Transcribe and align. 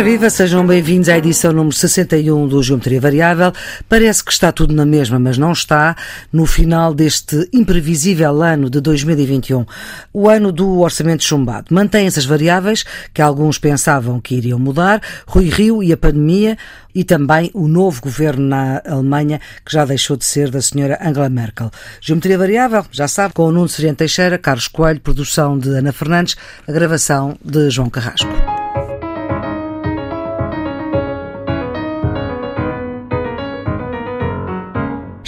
Ora 0.00 0.08
viva, 0.08 0.30
sejam 0.30 0.66
bem-vindos 0.66 1.10
à 1.10 1.18
edição 1.18 1.52
número 1.52 1.76
61 1.76 2.48
do 2.48 2.62
Geometria 2.62 2.98
Variável. 2.98 3.52
Parece 3.86 4.24
que 4.24 4.32
está 4.32 4.50
tudo 4.50 4.72
na 4.72 4.86
mesma, 4.86 5.18
mas 5.18 5.36
não 5.36 5.52
está 5.52 5.94
no 6.32 6.46
final 6.46 6.94
deste 6.94 7.46
imprevisível 7.52 8.42
ano 8.42 8.70
de 8.70 8.80
2021. 8.80 9.66
O 10.10 10.26
ano 10.26 10.52
do 10.52 10.80
orçamento 10.80 11.22
chumbado. 11.22 11.66
Mantêm-se 11.70 12.18
as 12.18 12.24
variáveis 12.24 12.82
que 13.12 13.20
alguns 13.20 13.58
pensavam 13.58 14.18
que 14.22 14.36
iriam 14.36 14.58
mudar, 14.58 15.02
Rui 15.26 15.50
Rio 15.50 15.82
e 15.82 15.92
a 15.92 15.98
pandemia 15.98 16.56
e 16.94 17.04
também 17.04 17.50
o 17.52 17.68
novo 17.68 18.00
governo 18.00 18.48
na 18.48 18.80
Alemanha, 18.86 19.38
que 19.66 19.70
já 19.70 19.84
deixou 19.84 20.16
de 20.16 20.24
ser 20.24 20.50
da 20.50 20.62
senhora 20.62 20.98
Angela 21.02 21.28
Merkel. 21.28 21.70
Geometria 22.00 22.38
Variável, 22.38 22.86
já 22.90 23.06
sabe, 23.06 23.34
com 23.34 23.42
o 23.42 23.52
Nuno 23.52 23.68
Seriano 23.68 23.98
Teixeira, 23.98 24.38
Carlos 24.38 24.66
Coelho, 24.66 24.98
produção 24.98 25.58
de 25.58 25.68
Ana 25.68 25.92
Fernandes, 25.92 26.38
a 26.66 26.72
gravação 26.72 27.36
de 27.44 27.68
João 27.68 27.90
Carrasco. 27.90 28.49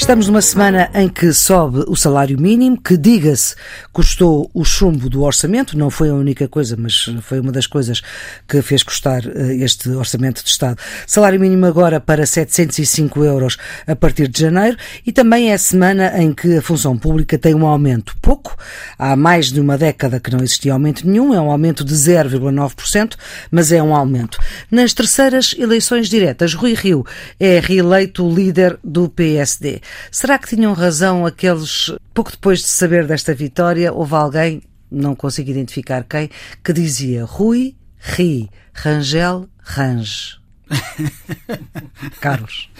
Estamos 0.03 0.27
numa 0.27 0.43
semana 0.43 0.91
em 0.95 1.09
que 1.09 1.33
sobe 1.33 1.85
o 1.87 1.95
salário 1.95 2.39
mínimo, 2.39 2.77
que, 2.77 2.97
diga-se, 2.97 3.55
custou 3.93 4.51
o 4.53 4.65
chumbo 4.65 5.09
do 5.09 5.23
orçamento, 5.23 5.79
não 5.79 5.91
foi 5.91 6.11
a 6.11 6.15
única 6.15 6.49
coisa, 6.49 6.77
mas 6.77 7.09
foi 7.23 7.39
uma 7.39 7.53
das 7.53 7.69
coisas 7.69 8.03
que 8.49 8.61
fez 8.63 8.83
custar 8.83 9.23
eh, 9.25 9.55
este 9.61 9.89
orçamento 9.91 10.43
de 10.43 10.51
Estado. 10.51 10.77
Salário 11.07 11.39
mínimo 11.39 11.67
agora 11.67 12.01
para 12.01 12.27
705 12.27 13.25
euros 13.25 13.57
a 13.87 13.95
partir 13.95 14.27
de 14.27 14.41
janeiro 14.41 14.77
e 15.07 15.13
também 15.13 15.51
é 15.51 15.55
a 15.55 15.59
semana 15.59 16.21
em 16.21 16.35
que 16.35 16.57
a 16.57 16.63
função 16.63 16.99
pública 16.99 17.39
tem 17.39 17.55
um 17.55 17.65
aumento 17.65 18.17
pouco. 18.21 18.57
Há 18.99 19.15
mais 19.15 19.53
de 19.53 19.61
uma 19.61 19.79
década 19.79 20.19
que 20.19 20.33
não 20.33 20.41
existia 20.41 20.73
aumento 20.73 21.07
nenhum, 21.07 21.33
é 21.33 21.41
um 21.41 21.51
aumento 21.51 21.85
de 21.85 21.95
0,9%, 21.95 23.15
mas 23.53 23.71
é 23.71 23.81
um 23.81 23.95
aumento. 23.95 24.37
Nas 24.69 24.93
terceiras 24.93 25.55
eleições 25.57 26.09
diretas, 26.09 26.55
Rui 26.55 26.75
Rio 26.75 27.07
é 27.39 27.61
reeleito 27.61 28.29
líder 28.29 28.77
do 28.83 29.09
PSD. 29.09 29.81
Será 30.11 30.39
que 30.39 30.49
tinham 30.49 30.73
razão 30.73 31.27
aqueles, 31.27 31.93
pouco 32.15 32.31
depois 32.31 32.61
de 32.61 32.69
saber 32.69 33.07
desta 33.07 33.35
vitória, 33.35 33.93
houve 33.93 34.15
alguém, 34.15 34.63
não 34.91 35.15
consigo 35.15 35.51
identificar 35.51 36.05
quem, 36.05 36.31
que 36.63 36.73
dizia 36.73 37.25
Rui, 37.25 37.77
ri, 37.99 38.51
Rangel, 38.75 39.49
range. 39.59 40.41
Carlos. 42.21 42.71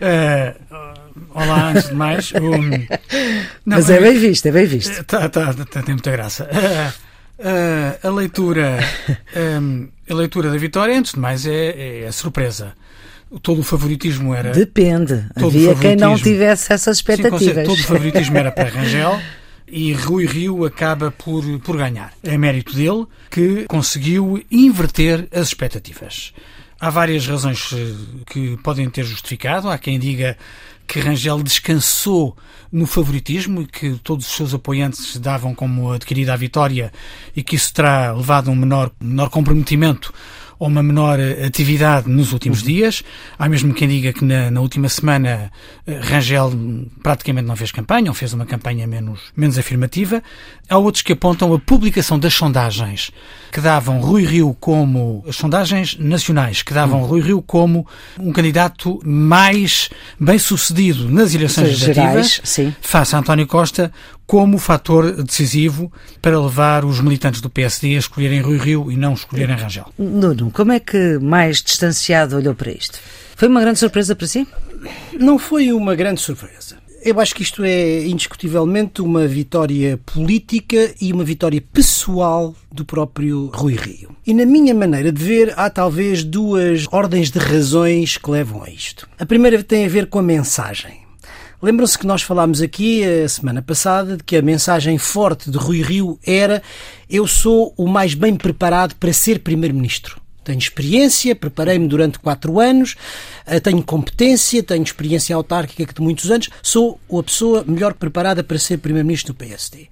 Uh, 0.00 0.54
olá, 1.34 1.70
antes 1.70 1.88
de 1.88 1.94
mais. 1.94 2.32
Um, 2.32 2.70
não, 3.66 3.76
Mas 3.76 3.90
é 3.90 4.00
bem 4.00 4.18
visto, 4.18 4.46
é 4.46 4.52
bem 4.52 4.66
visto. 4.66 5.04
Tá, 5.04 5.28
tá, 5.28 5.52
tá, 5.52 5.82
tem 5.82 5.94
muita 5.94 6.10
graça. 6.10 6.44
Uh, 6.44 6.92
uh, 7.40 8.08
a 8.08 8.10
leitura 8.10 8.78
um, 9.60 9.88
a 10.08 10.14
leitura 10.14 10.50
da 10.50 10.56
vitória, 10.56 10.98
antes 10.98 11.12
de 11.12 11.20
mais, 11.20 11.46
é, 11.46 12.04
é 12.04 12.12
surpresa 12.12 12.74
todo 13.38 13.60
o 13.60 13.62
favoritismo 13.62 14.34
era. 14.34 14.50
Depende. 14.50 15.26
Havia 15.36 15.74
quem 15.76 15.96
não 15.96 16.16
tivesse 16.16 16.72
essas 16.72 16.96
expectativas. 16.96 17.64
Sim, 17.64 17.64
todo 17.64 17.78
o 17.78 17.84
favoritismo 17.84 18.36
era 18.36 18.50
para 18.50 18.68
Rangel. 18.70 19.20
E 19.68 19.92
Rui 19.92 20.26
Rio 20.26 20.64
acaba 20.64 21.12
por, 21.12 21.44
por 21.60 21.76
ganhar. 21.76 22.12
É 22.24 22.36
mérito 22.36 22.74
dele 22.74 23.06
que 23.30 23.66
conseguiu 23.66 24.42
inverter 24.50 25.28
as 25.32 25.48
expectativas. 25.48 26.32
Há 26.80 26.90
várias 26.90 27.26
razões 27.26 27.70
eh, 27.72 27.94
que 28.26 28.56
podem 28.64 28.90
ter 28.90 29.04
justificado. 29.04 29.68
Há 29.68 29.78
quem 29.78 29.98
diga 29.98 30.36
que 30.88 30.98
Rangel 30.98 31.40
descansou 31.40 32.36
no 32.72 32.84
favoritismo 32.84 33.62
e 33.62 33.66
que 33.66 33.92
todos 34.02 34.26
os 34.26 34.34
seus 34.34 34.52
apoiantes 34.52 35.16
davam 35.18 35.54
como 35.54 35.92
adquirida 35.92 36.32
a 36.32 36.36
vitória 36.36 36.92
e 37.36 37.44
que 37.44 37.54
isso 37.54 37.72
terá 37.72 38.12
levado 38.12 38.48
a 38.48 38.52
um 38.52 38.56
menor, 38.56 38.90
menor 39.00 39.30
comprometimento 39.30 40.12
ou 40.60 40.68
uma 40.68 40.82
menor 40.82 41.18
eh, 41.18 41.46
atividade 41.46 42.08
nos 42.08 42.34
últimos 42.34 42.60
uhum. 42.60 42.66
dias. 42.66 43.02
Há 43.38 43.48
mesmo 43.48 43.72
quem 43.72 43.88
diga 43.88 44.12
que 44.12 44.22
na, 44.22 44.50
na, 44.50 44.60
última 44.60 44.90
semana 44.90 45.50
eh, 45.86 45.98
Rangel 46.02 46.52
praticamente 47.02 47.48
não 47.48 47.56
fez 47.56 47.72
campanha, 47.72 48.10
ou 48.10 48.14
fez 48.14 48.34
uma 48.34 48.44
campanha 48.44 48.86
menos, 48.86 49.20
menos 49.34 49.58
afirmativa. 49.58 50.22
Há 50.68 50.76
outros 50.76 51.02
que 51.02 51.14
apontam 51.14 51.52
a 51.54 51.58
publicação 51.58 52.18
das 52.18 52.34
sondagens 52.34 53.10
que 53.50 53.60
davam 53.60 54.00
Rui 54.00 54.24
Rio 54.24 54.54
como, 54.60 55.24
as 55.26 55.36
sondagens 55.36 55.96
nacionais, 55.98 56.62
que 56.62 56.74
davam 56.74 57.00
uhum. 57.00 57.06
Rui 57.06 57.20
Rio 57.22 57.42
como 57.42 57.86
um 58.18 58.30
candidato 58.30 59.00
mais 59.02 59.88
bem 60.20 60.38
sucedido 60.38 61.08
nas 61.08 61.34
eleições 61.34 61.68
legislativas, 61.68 62.42
face 62.82 63.16
a 63.16 63.18
António 63.18 63.46
Costa, 63.46 63.90
como 64.30 64.58
fator 64.58 65.24
decisivo 65.24 65.92
para 66.22 66.40
levar 66.40 66.84
os 66.84 67.00
militantes 67.00 67.40
do 67.40 67.50
PSD 67.50 67.96
a 67.96 67.98
escolherem 67.98 68.40
Rui 68.40 68.58
Rio 68.58 68.88
e 68.88 68.96
não 68.96 69.14
escolherem 69.14 69.56
Rangel. 69.56 69.86
Nuno, 69.98 70.52
como 70.52 70.70
é 70.70 70.78
que 70.78 71.18
mais 71.18 71.60
distanciado 71.60 72.36
olhou 72.36 72.54
para 72.54 72.70
isto? 72.70 73.00
Foi 73.34 73.48
uma 73.48 73.60
grande 73.60 73.80
surpresa 73.80 74.14
para 74.14 74.28
si? 74.28 74.46
Não 75.18 75.36
foi 75.36 75.72
uma 75.72 75.96
grande 75.96 76.20
surpresa. 76.20 76.76
Eu 77.02 77.18
acho 77.18 77.34
que 77.34 77.42
isto 77.42 77.64
é 77.64 78.06
indiscutivelmente 78.06 79.02
uma 79.02 79.26
vitória 79.26 79.98
política 80.06 80.94
e 81.00 81.12
uma 81.12 81.24
vitória 81.24 81.60
pessoal 81.60 82.54
do 82.70 82.84
próprio 82.84 83.50
Rui 83.52 83.74
Rio. 83.74 84.14
E 84.24 84.32
na 84.32 84.46
minha 84.46 84.72
maneira 84.72 85.10
de 85.10 85.24
ver, 85.24 85.54
há 85.56 85.68
talvez 85.68 86.22
duas 86.22 86.86
ordens 86.92 87.32
de 87.32 87.40
razões 87.40 88.16
que 88.16 88.30
levam 88.30 88.62
a 88.62 88.70
isto. 88.70 89.08
A 89.18 89.26
primeira 89.26 89.60
tem 89.64 89.86
a 89.86 89.88
ver 89.88 90.06
com 90.06 90.20
a 90.20 90.22
mensagem. 90.22 91.09
Lembram-se 91.62 91.98
que 91.98 92.06
nós 92.06 92.22
falámos 92.22 92.62
aqui 92.62 93.04
a 93.04 93.28
semana 93.28 93.60
passada 93.60 94.16
de 94.16 94.24
que 94.24 94.34
a 94.34 94.40
mensagem 94.40 94.96
forte 94.96 95.50
de 95.50 95.58
Rui 95.58 95.82
Rio 95.82 96.18
era 96.26 96.62
eu 97.08 97.26
sou 97.26 97.74
o 97.76 97.86
mais 97.86 98.14
bem 98.14 98.34
preparado 98.34 98.94
para 98.96 99.12
ser 99.12 99.40
primeiro-ministro. 99.40 100.18
Tenho 100.42 100.58
experiência, 100.58 101.36
preparei-me 101.36 101.86
durante 101.86 102.18
quatro 102.18 102.58
anos, 102.58 102.96
eh, 103.46 103.60
tenho 103.60 103.82
competência, 103.82 104.62
tenho 104.62 104.82
experiência 104.82 105.36
autárquica 105.36 105.92
de 105.92 106.00
muitos 106.00 106.30
anos, 106.30 106.48
sou 106.62 106.98
a 107.12 107.22
pessoa 107.22 107.62
melhor 107.66 107.92
preparada 107.92 108.42
para 108.42 108.58
ser 108.58 108.78
primeiro-ministro 108.78 109.34
do 109.34 109.36
PSD. 109.36 109.88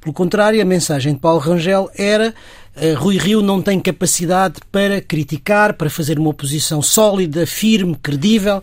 Pelo 0.00 0.12
contrário, 0.12 0.60
a 0.60 0.64
mensagem 0.64 1.14
de 1.14 1.20
Paulo 1.20 1.38
Rangel 1.38 1.88
era 1.96 2.34
uh, 2.76 2.98
Rui 2.98 3.16
Rio 3.16 3.40
não 3.40 3.62
tem 3.62 3.78
capacidade 3.78 4.56
para 4.72 5.00
criticar, 5.00 5.74
para 5.74 5.88
fazer 5.88 6.18
uma 6.18 6.30
oposição 6.30 6.82
sólida, 6.82 7.46
firme, 7.46 7.94
credível. 8.02 8.60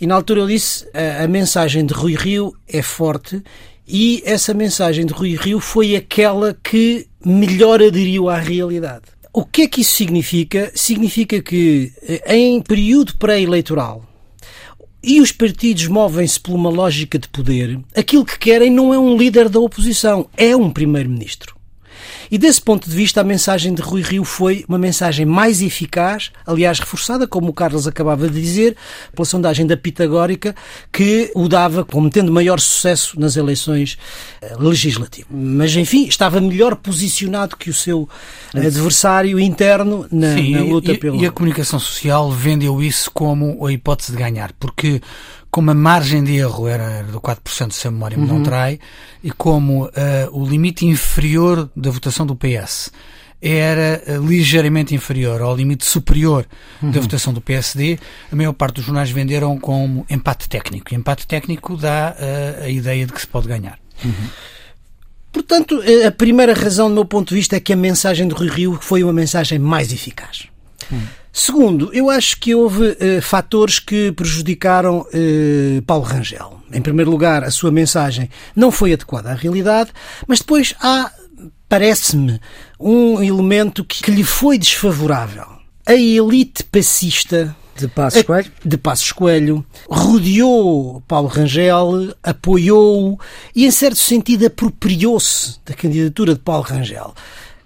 E 0.00 0.06
na 0.06 0.14
altura 0.14 0.40
eu 0.40 0.46
disse: 0.46 0.86
a, 0.92 1.24
a 1.24 1.28
mensagem 1.28 1.84
de 1.84 1.94
Rui 1.94 2.14
Rio 2.14 2.54
é 2.68 2.82
forte 2.82 3.42
e 3.86 4.22
essa 4.24 4.54
mensagem 4.54 5.04
de 5.04 5.12
Rui 5.12 5.36
Rio 5.36 5.60
foi 5.60 5.94
aquela 5.94 6.56
que 6.62 7.06
melhor 7.24 7.82
aderiu 7.82 8.28
à 8.28 8.38
realidade. 8.38 9.04
O 9.32 9.44
que 9.44 9.62
é 9.62 9.66
que 9.66 9.80
isso 9.80 9.94
significa? 9.94 10.70
Significa 10.74 11.42
que 11.42 11.92
eh, 12.02 12.36
em 12.36 12.62
período 12.62 13.16
pré-eleitoral 13.16 14.04
e 15.02 15.20
os 15.20 15.32
partidos 15.32 15.86
movem-se 15.86 16.40
por 16.40 16.54
uma 16.54 16.70
lógica 16.70 17.18
de 17.18 17.28
poder, 17.28 17.78
aquilo 17.94 18.24
que 18.24 18.38
querem 18.38 18.70
não 18.70 18.94
é 18.94 18.98
um 18.98 19.16
líder 19.16 19.50
da 19.50 19.60
oposição, 19.60 20.26
é 20.34 20.56
um 20.56 20.70
primeiro-ministro. 20.70 21.53
E 22.30 22.38
desse 22.38 22.60
ponto 22.60 22.88
de 22.88 22.94
vista, 22.94 23.20
a 23.20 23.24
mensagem 23.24 23.74
de 23.74 23.82
Rui 23.82 24.02
Rio 24.02 24.24
foi 24.24 24.64
uma 24.68 24.78
mensagem 24.78 25.26
mais 25.26 25.62
eficaz, 25.62 26.30
aliás, 26.46 26.78
reforçada, 26.78 27.26
como 27.26 27.48
o 27.48 27.52
Carlos 27.52 27.86
acabava 27.86 28.28
de 28.28 28.40
dizer, 28.40 28.76
pela 29.14 29.24
sondagem 29.24 29.66
da 29.66 29.76
Pitagórica, 29.76 30.54
que 30.92 31.30
o 31.34 31.48
dava 31.48 31.84
como 31.84 32.10
tendo 32.10 32.32
maior 32.32 32.60
sucesso 32.60 33.18
nas 33.18 33.36
eleições 33.36 33.98
eh, 34.40 34.54
legislativas. 34.58 35.30
Mas, 35.30 35.74
enfim, 35.76 36.06
estava 36.06 36.40
melhor 36.40 36.76
posicionado 36.76 37.56
que 37.56 37.70
o 37.70 37.74
seu 37.74 38.08
adversário 38.54 39.38
interno 39.38 40.06
na, 40.10 40.34
Sim, 40.34 40.50
na 40.52 40.62
luta 40.62 40.92
e, 40.92 40.98
pelo. 40.98 41.20
E 41.20 41.26
a 41.26 41.30
comunicação 41.30 41.78
social 41.78 42.30
vendeu 42.30 42.82
isso 42.82 43.10
como 43.10 43.66
a 43.66 43.72
hipótese 43.72 44.12
de 44.12 44.18
ganhar, 44.18 44.52
porque 44.58 45.00
como 45.54 45.70
a 45.70 45.74
margem 45.74 46.24
de 46.24 46.34
erro 46.34 46.66
era 46.66 47.04
do 47.04 47.20
4%, 47.20 47.70
se 47.70 47.86
a 47.86 47.90
memória 47.92 48.18
me 48.18 48.26
não 48.26 48.38
uhum. 48.38 48.42
trai, 48.42 48.80
e 49.22 49.30
como 49.30 49.84
uh, 49.84 49.90
o 50.32 50.44
limite 50.44 50.84
inferior 50.84 51.70
da 51.76 51.92
votação 51.92 52.26
do 52.26 52.34
PS 52.34 52.90
era 53.40 54.02
uh, 54.04 54.26
ligeiramente 54.26 54.96
inferior 54.96 55.40
ao 55.40 55.54
limite 55.54 55.86
superior 55.86 56.44
uhum. 56.82 56.90
da 56.90 57.00
votação 57.00 57.32
do 57.32 57.40
PSD, 57.40 58.00
a 58.32 58.34
maior 58.34 58.52
parte 58.52 58.74
dos 58.74 58.84
jornais 58.84 59.12
venderam 59.12 59.56
como 59.56 60.04
empate 60.10 60.48
técnico. 60.48 60.92
E 60.92 60.96
empate 60.96 61.24
técnico 61.24 61.76
dá 61.76 62.16
uh, 62.18 62.64
a 62.64 62.68
ideia 62.68 63.06
de 63.06 63.12
que 63.12 63.20
se 63.20 63.26
pode 63.28 63.46
ganhar. 63.46 63.78
Uhum. 64.04 64.28
Portanto, 65.32 65.80
a 66.04 66.10
primeira 66.10 66.52
razão, 66.52 66.88
do 66.88 66.96
meu 66.96 67.04
ponto 67.04 67.28
de 67.28 67.36
vista, 67.36 67.54
é 67.54 67.60
que 67.60 67.72
a 67.72 67.76
mensagem 67.76 68.26
do 68.26 68.34
Rio 68.34 68.52
Rio 68.52 68.78
foi 68.80 69.04
uma 69.04 69.12
mensagem 69.12 69.60
mais 69.60 69.92
eficaz. 69.92 70.48
Uhum. 70.90 71.06
Segundo, 71.36 71.92
eu 71.92 72.08
acho 72.08 72.38
que 72.38 72.54
houve 72.54 72.90
uh, 72.90 73.20
fatores 73.20 73.80
que 73.80 74.12
prejudicaram 74.12 75.00
uh, 75.00 75.82
Paulo 75.82 76.04
Rangel. 76.04 76.60
Em 76.72 76.80
primeiro 76.80 77.10
lugar, 77.10 77.42
a 77.42 77.50
sua 77.50 77.72
mensagem 77.72 78.30
não 78.54 78.70
foi 78.70 78.92
adequada 78.92 79.32
à 79.32 79.34
realidade, 79.34 79.90
mas 80.28 80.38
depois 80.38 80.76
há, 80.80 81.10
parece-me, 81.68 82.40
um 82.78 83.20
elemento 83.20 83.84
que, 83.84 84.00
que 84.00 84.12
lhe 84.12 84.22
foi 84.22 84.56
desfavorável. 84.56 85.44
A 85.84 85.94
elite 85.94 86.62
passista 86.62 87.54
de 87.76 87.88
Passos 87.88 88.22
Coelho? 88.22 88.52
De 88.64 88.78
Passos 88.78 89.10
Coelho. 89.10 89.66
Rodeou 89.90 91.02
Paulo 91.08 91.26
Rangel, 91.26 92.14
apoiou-o 92.22 93.18
e, 93.56 93.66
em 93.66 93.72
certo 93.72 93.98
sentido, 93.98 94.46
apropriou-se 94.46 95.58
da 95.66 95.74
candidatura 95.74 96.34
de 96.34 96.40
Paulo 96.40 96.62
Rangel 96.62 97.12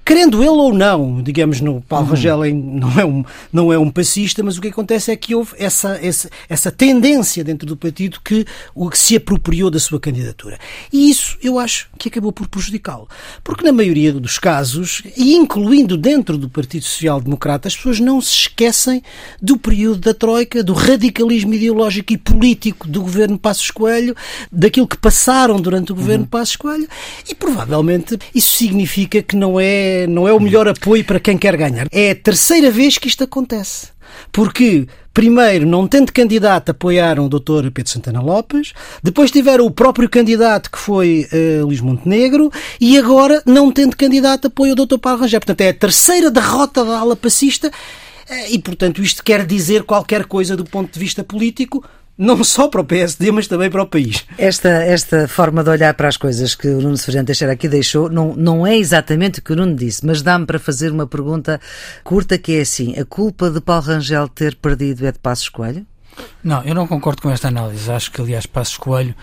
querendo 0.08 0.40
ele 0.40 0.48
ou 0.48 0.72
não, 0.72 1.22
digamos, 1.22 1.60
no 1.60 1.82
Paulo 1.82 2.06
uhum. 2.06 2.12
Rangel 2.12 2.38
não 2.54 2.98
é, 2.98 3.04
um, 3.04 3.24
não 3.52 3.70
é 3.70 3.78
um 3.78 3.90
passista, 3.90 4.42
mas 4.42 4.56
o 4.56 4.60
que 4.62 4.68
acontece 4.68 5.10
é 5.10 5.16
que 5.16 5.34
houve 5.34 5.52
essa, 5.58 6.00
essa, 6.02 6.30
essa 6.48 6.72
tendência 6.72 7.44
dentro 7.44 7.66
do 7.66 7.76
partido 7.76 8.18
que, 8.24 8.46
o 8.74 8.88
que 8.88 8.98
se 8.98 9.16
apropriou 9.16 9.70
da 9.70 9.78
sua 9.78 10.00
candidatura. 10.00 10.58
E 10.90 11.10
isso 11.10 11.36
eu 11.42 11.58
acho 11.58 11.90
que 11.98 12.08
acabou 12.08 12.32
por 12.32 12.48
prejudicá-lo. 12.48 13.06
Porque 13.44 13.62
na 13.62 13.70
maioria 13.70 14.10
dos 14.14 14.38
casos, 14.38 15.02
e 15.14 15.34
incluindo 15.34 15.94
dentro 15.94 16.38
do 16.38 16.48
Partido 16.48 16.86
Social 16.86 17.20
Democrata, 17.20 17.68
as 17.68 17.76
pessoas 17.76 18.00
não 18.00 18.18
se 18.22 18.32
esquecem 18.32 19.02
do 19.42 19.58
período 19.58 20.00
da 20.00 20.14
Troika, 20.14 20.64
do 20.64 20.72
radicalismo 20.72 21.52
ideológico 21.52 22.14
e 22.14 22.16
político 22.16 22.88
do 22.88 23.02
governo 23.02 23.38
Passos 23.38 23.70
Coelho, 23.70 24.16
daquilo 24.50 24.88
que 24.88 24.96
passaram 24.96 25.60
durante 25.60 25.92
o 25.92 25.94
governo 25.94 26.24
uhum. 26.24 26.30
Passos 26.30 26.56
Coelho, 26.56 26.88
e 27.28 27.34
provavelmente 27.34 28.16
isso 28.34 28.56
significa 28.56 29.22
que 29.22 29.36
não 29.36 29.60
é, 29.60 29.97
não 30.06 30.28
é 30.28 30.32
o 30.32 30.40
melhor 30.40 30.68
apoio 30.68 31.04
para 31.04 31.20
quem 31.20 31.36
quer 31.36 31.56
ganhar. 31.56 31.88
É 31.90 32.10
a 32.10 32.14
terceira 32.14 32.70
vez 32.70 32.98
que 32.98 33.08
isto 33.08 33.24
acontece. 33.24 33.88
Porque 34.32 34.86
Primeiro, 35.18 35.66
não 35.66 35.88
tendo 35.88 36.12
candidato, 36.12 36.70
apoiaram 36.70 37.26
o 37.26 37.28
Dr. 37.28 37.72
Pedro 37.74 37.90
Santana 37.90 38.20
Lopes. 38.20 38.72
Depois 39.02 39.32
tiveram 39.32 39.66
o 39.66 39.70
próprio 39.72 40.08
candidato, 40.08 40.70
que 40.70 40.78
foi 40.78 41.26
uh, 41.32 41.66
Luís 41.66 41.80
Montenegro. 41.80 42.52
E 42.80 42.96
agora, 42.96 43.42
não 43.44 43.72
tendo 43.72 43.96
candidato, 43.96 44.46
apoia 44.46 44.74
o 44.74 44.76
Dr. 44.76 44.96
Paulo 44.98 45.22
Rangel. 45.22 45.40
Portanto, 45.40 45.60
é 45.62 45.70
a 45.70 45.74
terceira 45.74 46.30
derrota 46.30 46.84
da 46.84 47.00
ala 47.00 47.16
passista. 47.16 47.68
Eh, 48.28 48.52
e, 48.52 48.58
portanto, 48.60 49.02
isto 49.02 49.24
quer 49.24 49.44
dizer 49.44 49.82
qualquer 49.82 50.24
coisa 50.26 50.56
do 50.56 50.64
ponto 50.64 50.92
de 50.92 51.00
vista 51.00 51.24
político, 51.24 51.84
não 52.18 52.42
só 52.42 52.66
para 52.66 52.80
o 52.80 52.84
PSD, 52.84 53.30
mas 53.30 53.46
também 53.46 53.70
para 53.70 53.82
o 53.82 53.86
país. 53.86 54.26
Esta, 54.36 54.68
esta 54.68 55.28
forma 55.28 55.62
de 55.62 55.70
olhar 55.70 55.94
para 55.94 56.08
as 56.08 56.16
coisas 56.16 56.56
que 56.56 56.66
o 56.66 56.80
Nuno 56.80 56.96
Severino 56.96 57.26
Teixeira 57.26 57.52
aqui 57.52 57.68
deixou 57.68 58.10
não, 58.10 58.34
não 58.34 58.66
é 58.66 58.76
exatamente 58.76 59.38
o 59.38 59.42
que 59.42 59.52
o 59.52 59.56
Nuno 59.56 59.76
disse, 59.76 60.04
mas 60.04 60.20
dá-me 60.20 60.44
para 60.44 60.58
fazer 60.58 60.90
uma 60.90 61.06
pergunta 61.06 61.60
curta 62.02 62.36
que 62.36 62.56
é 62.56 62.62
assim: 62.62 62.98
a 62.98 63.04
culpa 63.04 63.48
de 63.48 63.60
Paulo 63.60 63.84
Rangel 63.84 64.26
ter 64.28 64.56
perdido 64.56 65.06
é 65.06 65.12
de 65.12 65.18
Passos 65.20 65.48
Coelho? 65.48 65.86
Não, 66.42 66.64
eu 66.64 66.74
não 66.74 66.88
concordo 66.88 67.22
com 67.22 67.30
esta 67.30 67.46
análise. 67.46 67.90
Acho 67.90 68.10
que, 68.10 68.20
aliás, 68.20 68.44
Passos 68.44 68.76
Coelho 68.76 69.14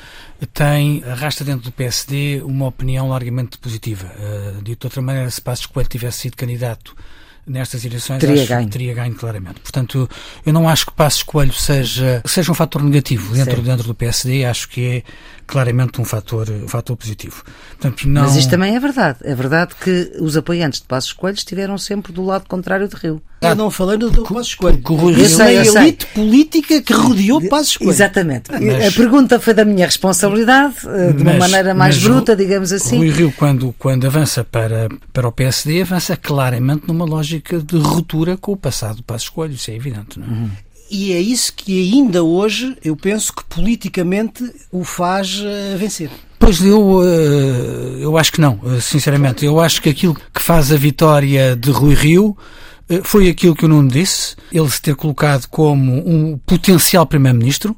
tem, 0.54 1.04
arrasta 1.04 1.44
dentro 1.44 1.66
do 1.66 1.72
PSD 1.74 2.42
uma 2.46 2.68
opinião 2.68 3.10
largamente 3.10 3.58
positiva. 3.58 4.10
Uh, 4.18 4.62
de 4.62 4.78
outra 4.82 5.02
maneira, 5.02 5.30
se 5.30 5.42
Passos 5.42 5.66
Coelho 5.66 5.90
tivesse 5.90 6.20
sido 6.20 6.38
candidato 6.38 6.96
nestas 7.48 7.86
eleições 7.86 8.20
teria 8.20 8.42
acho 8.42 8.50
ganho. 8.50 8.66
que 8.66 8.72
teria 8.72 8.94
ganho 8.94 9.16
claramente. 9.16 9.60
Portanto, 9.60 10.10
eu 10.46 10.54
não 10.54 10.68
acho 10.68 10.88
que 10.88 10.94
Passos 10.94 11.24
Coelho 11.24 11.54
seja, 11.54 12.22
seja 12.26 12.52
um 12.52 12.56
fator 12.56 12.84
negativo 12.84 13.34
dentro, 13.34 13.62
dentro 13.62 13.88
do 13.88 13.94
PSD, 13.94 14.46
acho 14.46 14.68
que 14.68 14.86
é 14.86 15.04
claramente 15.46 16.02
um 16.02 16.06
fator, 16.06 16.50
um 16.50 16.68
fator 16.68 16.98
positivo. 16.98 17.44
Portanto, 17.72 18.08
não... 18.08 18.24
Mas 18.24 18.36
isto 18.36 18.50
também 18.50 18.76
é 18.76 18.80
verdade. 18.80 19.20
É 19.24 19.36
verdade 19.36 19.76
que 19.80 20.12
os 20.20 20.36
apoiantes 20.36 20.82
de 20.82 20.88
Passos 20.88 21.14
Coelho 21.14 21.36
estiveram 21.36 21.78
sempre 21.78 22.12
do 22.12 22.24
lado 22.24 22.46
contrário 22.48 22.88
de 22.88 22.96
Rio. 22.96 23.22
Eu 23.42 23.56
não 23.56 23.70
falando 23.70 24.10
do 24.10 24.24
Passos 24.24 24.56
Coelho. 24.56 24.82
Essa 25.24 25.52
é 25.52 25.60
a 25.60 25.66
elite 25.66 26.08
política 26.08 26.82
que 26.82 26.94
rodeou 26.94 27.40
Passos 27.48 27.78
Coelho. 27.78 27.92
Exatamente. 27.92 28.52
Mas... 28.52 28.88
A 28.88 28.98
pergunta 28.98 29.40
foi 29.40 29.54
da 29.54 29.64
minha 29.64 29.86
responsabilidade, 29.86 30.76
eh, 30.88 31.14
de 31.14 31.22
uma 31.22 31.34
mas, 31.34 31.52
maneira 31.52 31.76
mais 31.76 32.02
bruta, 32.02 32.36
digamos 32.36 32.72
assim. 32.72 32.98
Rui 32.98 33.10
Rio, 33.10 33.34
quando, 33.38 33.76
quando 33.78 34.08
avança 34.08 34.44
para, 34.44 34.90
para 35.14 35.28
o 35.28 35.32
PSD, 35.32 35.84
avança 35.84 36.18
claramente 36.18 36.88
numa 36.88 37.06
lógica 37.06 37.35
de 37.40 37.78
ruptura 37.78 38.38
com 38.38 38.52
o 38.54 38.58
passado 38.58 38.98
do 38.98 39.04
Passos 39.04 39.30
Coelho. 39.30 39.54
Isso 39.54 39.72
é 39.72 39.76
evidente, 39.76 40.20
não 40.20 40.28
é? 40.28 40.30
Uhum. 40.30 40.50
E 40.90 41.14
é 41.14 41.20
isso 41.20 41.54
que 41.54 41.94
ainda 41.94 42.24
hoje 42.24 42.78
eu 42.84 42.96
penso 42.96 43.34
que 43.34 43.44
politicamente 43.46 44.44
o 44.72 44.84
faz 44.84 45.40
uh, 45.40 45.78
vencer. 45.78 46.12
Pois 46.38 46.62
eu, 46.64 47.00
uh, 47.00 47.04
eu 48.00 48.18
acho 48.18 48.32
que 48.32 48.40
não, 48.40 48.60
uh, 48.62 48.80
sinceramente. 48.80 49.44
Eu 49.44 49.60
acho 49.60 49.82
que 49.82 49.90
aquilo 49.90 50.16
que 50.34 50.42
faz 50.42 50.72
a 50.72 50.76
vitória 50.76 51.56
de 51.56 51.72
Rui 51.72 51.96
Rio 51.96 52.38
foi 53.04 53.30
aquilo 53.30 53.56
que 53.56 53.66
o 53.66 53.68
Nuno 53.68 53.90
disse, 53.90 54.36
ele 54.52 54.70
se 54.70 54.80
ter 54.80 54.96
colocado 54.96 55.48
como 55.48 56.08
um 56.08 56.38
potencial 56.46 57.04
Primeiro-Ministro, 57.08 57.76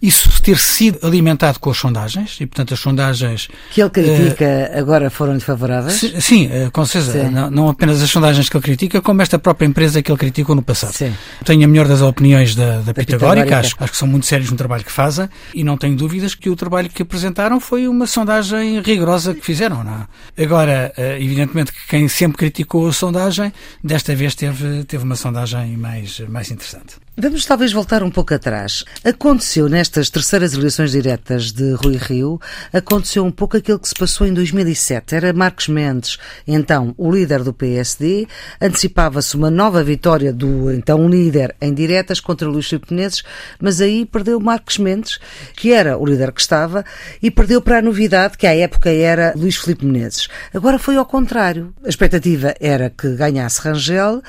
isso 0.00 0.40
ter 0.42 0.58
sido 0.58 1.04
alimentado 1.04 1.58
com 1.58 1.70
as 1.70 1.76
sondagens, 1.76 2.40
e 2.40 2.46
portanto 2.46 2.74
as 2.74 2.80
sondagens. 2.80 3.48
Que 3.70 3.82
ele 3.82 3.90
critica 3.90 4.70
uh, 4.72 4.78
agora 4.78 5.10
foram-lhe 5.10 5.40
favoráveis? 5.40 6.00
Sim, 6.20 6.46
uh, 6.46 6.70
com 6.70 6.84
certeza. 6.84 7.30
Não, 7.30 7.50
não, 7.50 7.68
apenas 7.68 8.00
as 8.00 8.08
sondagens 8.08 8.48
que 8.48 8.56
ele 8.56 8.62
critica, 8.62 9.00
como 9.02 9.20
esta 9.22 9.38
própria 9.38 9.66
empresa 9.66 10.00
que 10.00 10.10
ele 10.10 10.18
criticou 10.18 10.54
no 10.54 10.62
passado. 10.62 10.92
Sim. 10.92 11.12
Tenho 11.44 11.64
a 11.64 11.68
melhor 11.68 11.88
das 11.88 12.00
opiniões 12.00 12.54
da, 12.54 12.76
da, 12.76 12.80
da 12.80 12.94
Pitagórica, 12.94 13.44
Pitagórica. 13.44 13.58
Acho, 13.58 13.76
acho 13.80 13.92
que 13.92 13.98
são 13.98 14.08
muito 14.08 14.26
sérios 14.26 14.50
no 14.50 14.56
trabalho 14.56 14.84
que 14.84 14.92
fazem, 14.92 15.28
e 15.52 15.64
não 15.64 15.76
tenho 15.76 15.96
dúvidas 15.96 16.34
que 16.34 16.48
o 16.48 16.54
trabalho 16.54 16.88
que 16.88 17.02
apresentaram 17.02 17.58
foi 17.58 17.88
uma 17.88 18.06
sondagem 18.06 18.80
rigorosa 18.80 19.34
que 19.34 19.44
fizeram. 19.44 19.82
Não? 19.82 20.06
É? 20.36 20.42
Agora, 20.44 20.92
uh, 20.96 21.22
evidentemente 21.22 21.72
que 21.72 21.86
quem 21.88 22.06
sempre 22.08 22.38
criticou 22.38 22.88
a 22.88 22.92
sondagem, 22.92 23.52
desta 23.82 24.14
vez 24.14 24.34
teve, 24.34 24.84
teve 24.84 25.02
uma 25.02 25.16
sondagem 25.16 25.76
mais, 25.76 26.20
mais 26.28 26.50
interessante. 26.50 27.07
Vamos 27.20 27.44
talvez 27.44 27.72
voltar 27.72 28.04
um 28.04 28.12
pouco 28.12 28.32
atrás. 28.32 28.84
Aconteceu 29.02 29.68
nestas 29.68 30.08
terceiras 30.08 30.54
eleições 30.54 30.92
diretas 30.92 31.50
de 31.50 31.72
Rui 31.72 31.96
Rio, 31.96 32.40
aconteceu 32.72 33.24
um 33.24 33.30
pouco 33.32 33.56
aquilo 33.56 33.80
que 33.80 33.88
se 33.88 33.94
passou 33.96 34.24
em 34.24 34.32
2007. 34.32 35.16
Era 35.16 35.32
Marcos 35.32 35.66
Mendes, 35.66 36.16
então 36.46 36.94
o 36.96 37.10
líder 37.10 37.42
do 37.42 37.52
PSD, 37.52 38.28
antecipava-se 38.60 39.34
uma 39.34 39.50
nova 39.50 39.82
vitória 39.82 40.32
do 40.32 40.70
então 40.70 41.08
líder 41.08 41.56
em 41.60 41.74
diretas 41.74 42.20
contra 42.20 42.48
Luís 42.48 42.68
Filipe 42.68 42.94
Menezes, 42.94 43.24
mas 43.60 43.80
aí 43.80 44.06
perdeu 44.06 44.38
Marcos 44.38 44.78
Mendes, 44.78 45.18
que 45.56 45.72
era 45.72 45.98
o 45.98 46.06
líder 46.06 46.30
que 46.30 46.40
estava, 46.40 46.84
e 47.20 47.32
perdeu 47.32 47.60
para 47.60 47.78
a 47.78 47.82
novidade, 47.82 48.38
que 48.38 48.46
à 48.46 48.54
época 48.54 48.90
era 48.90 49.32
Luís 49.34 49.56
Filipe 49.56 49.84
Menezes. 49.84 50.28
Agora 50.54 50.78
foi 50.78 50.94
ao 50.94 51.04
contrário. 51.04 51.74
A 51.84 51.88
expectativa 51.88 52.54
era 52.60 52.90
que 52.90 53.16
ganhasse 53.16 53.60
Rangel, 53.60 54.22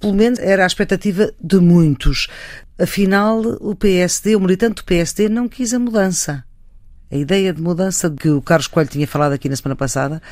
pelo 0.00 0.14
menos 0.14 0.38
era 0.38 0.64
a 0.64 0.66
expectativa 0.66 1.32
de 1.42 1.58
muitos. 1.58 2.28
Afinal, 2.78 3.40
o 3.60 3.74
PSD, 3.74 4.34
o 4.34 4.40
militante 4.40 4.76
do 4.76 4.84
PSD, 4.84 5.28
não 5.28 5.48
quis 5.48 5.74
a 5.74 5.78
mudança. 5.78 6.42
A 7.10 7.16
ideia 7.16 7.52
de 7.52 7.60
mudança 7.60 8.08
de 8.08 8.16
que 8.16 8.30
o 8.30 8.40
Carlos 8.40 8.66
Coelho 8.66 8.88
tinha 8.88 9.06
falado 9.06 9.32
aqui 9.32 9.48
na 9.48 9.56
semana 9.56 9.76
passada, 9.76 10.22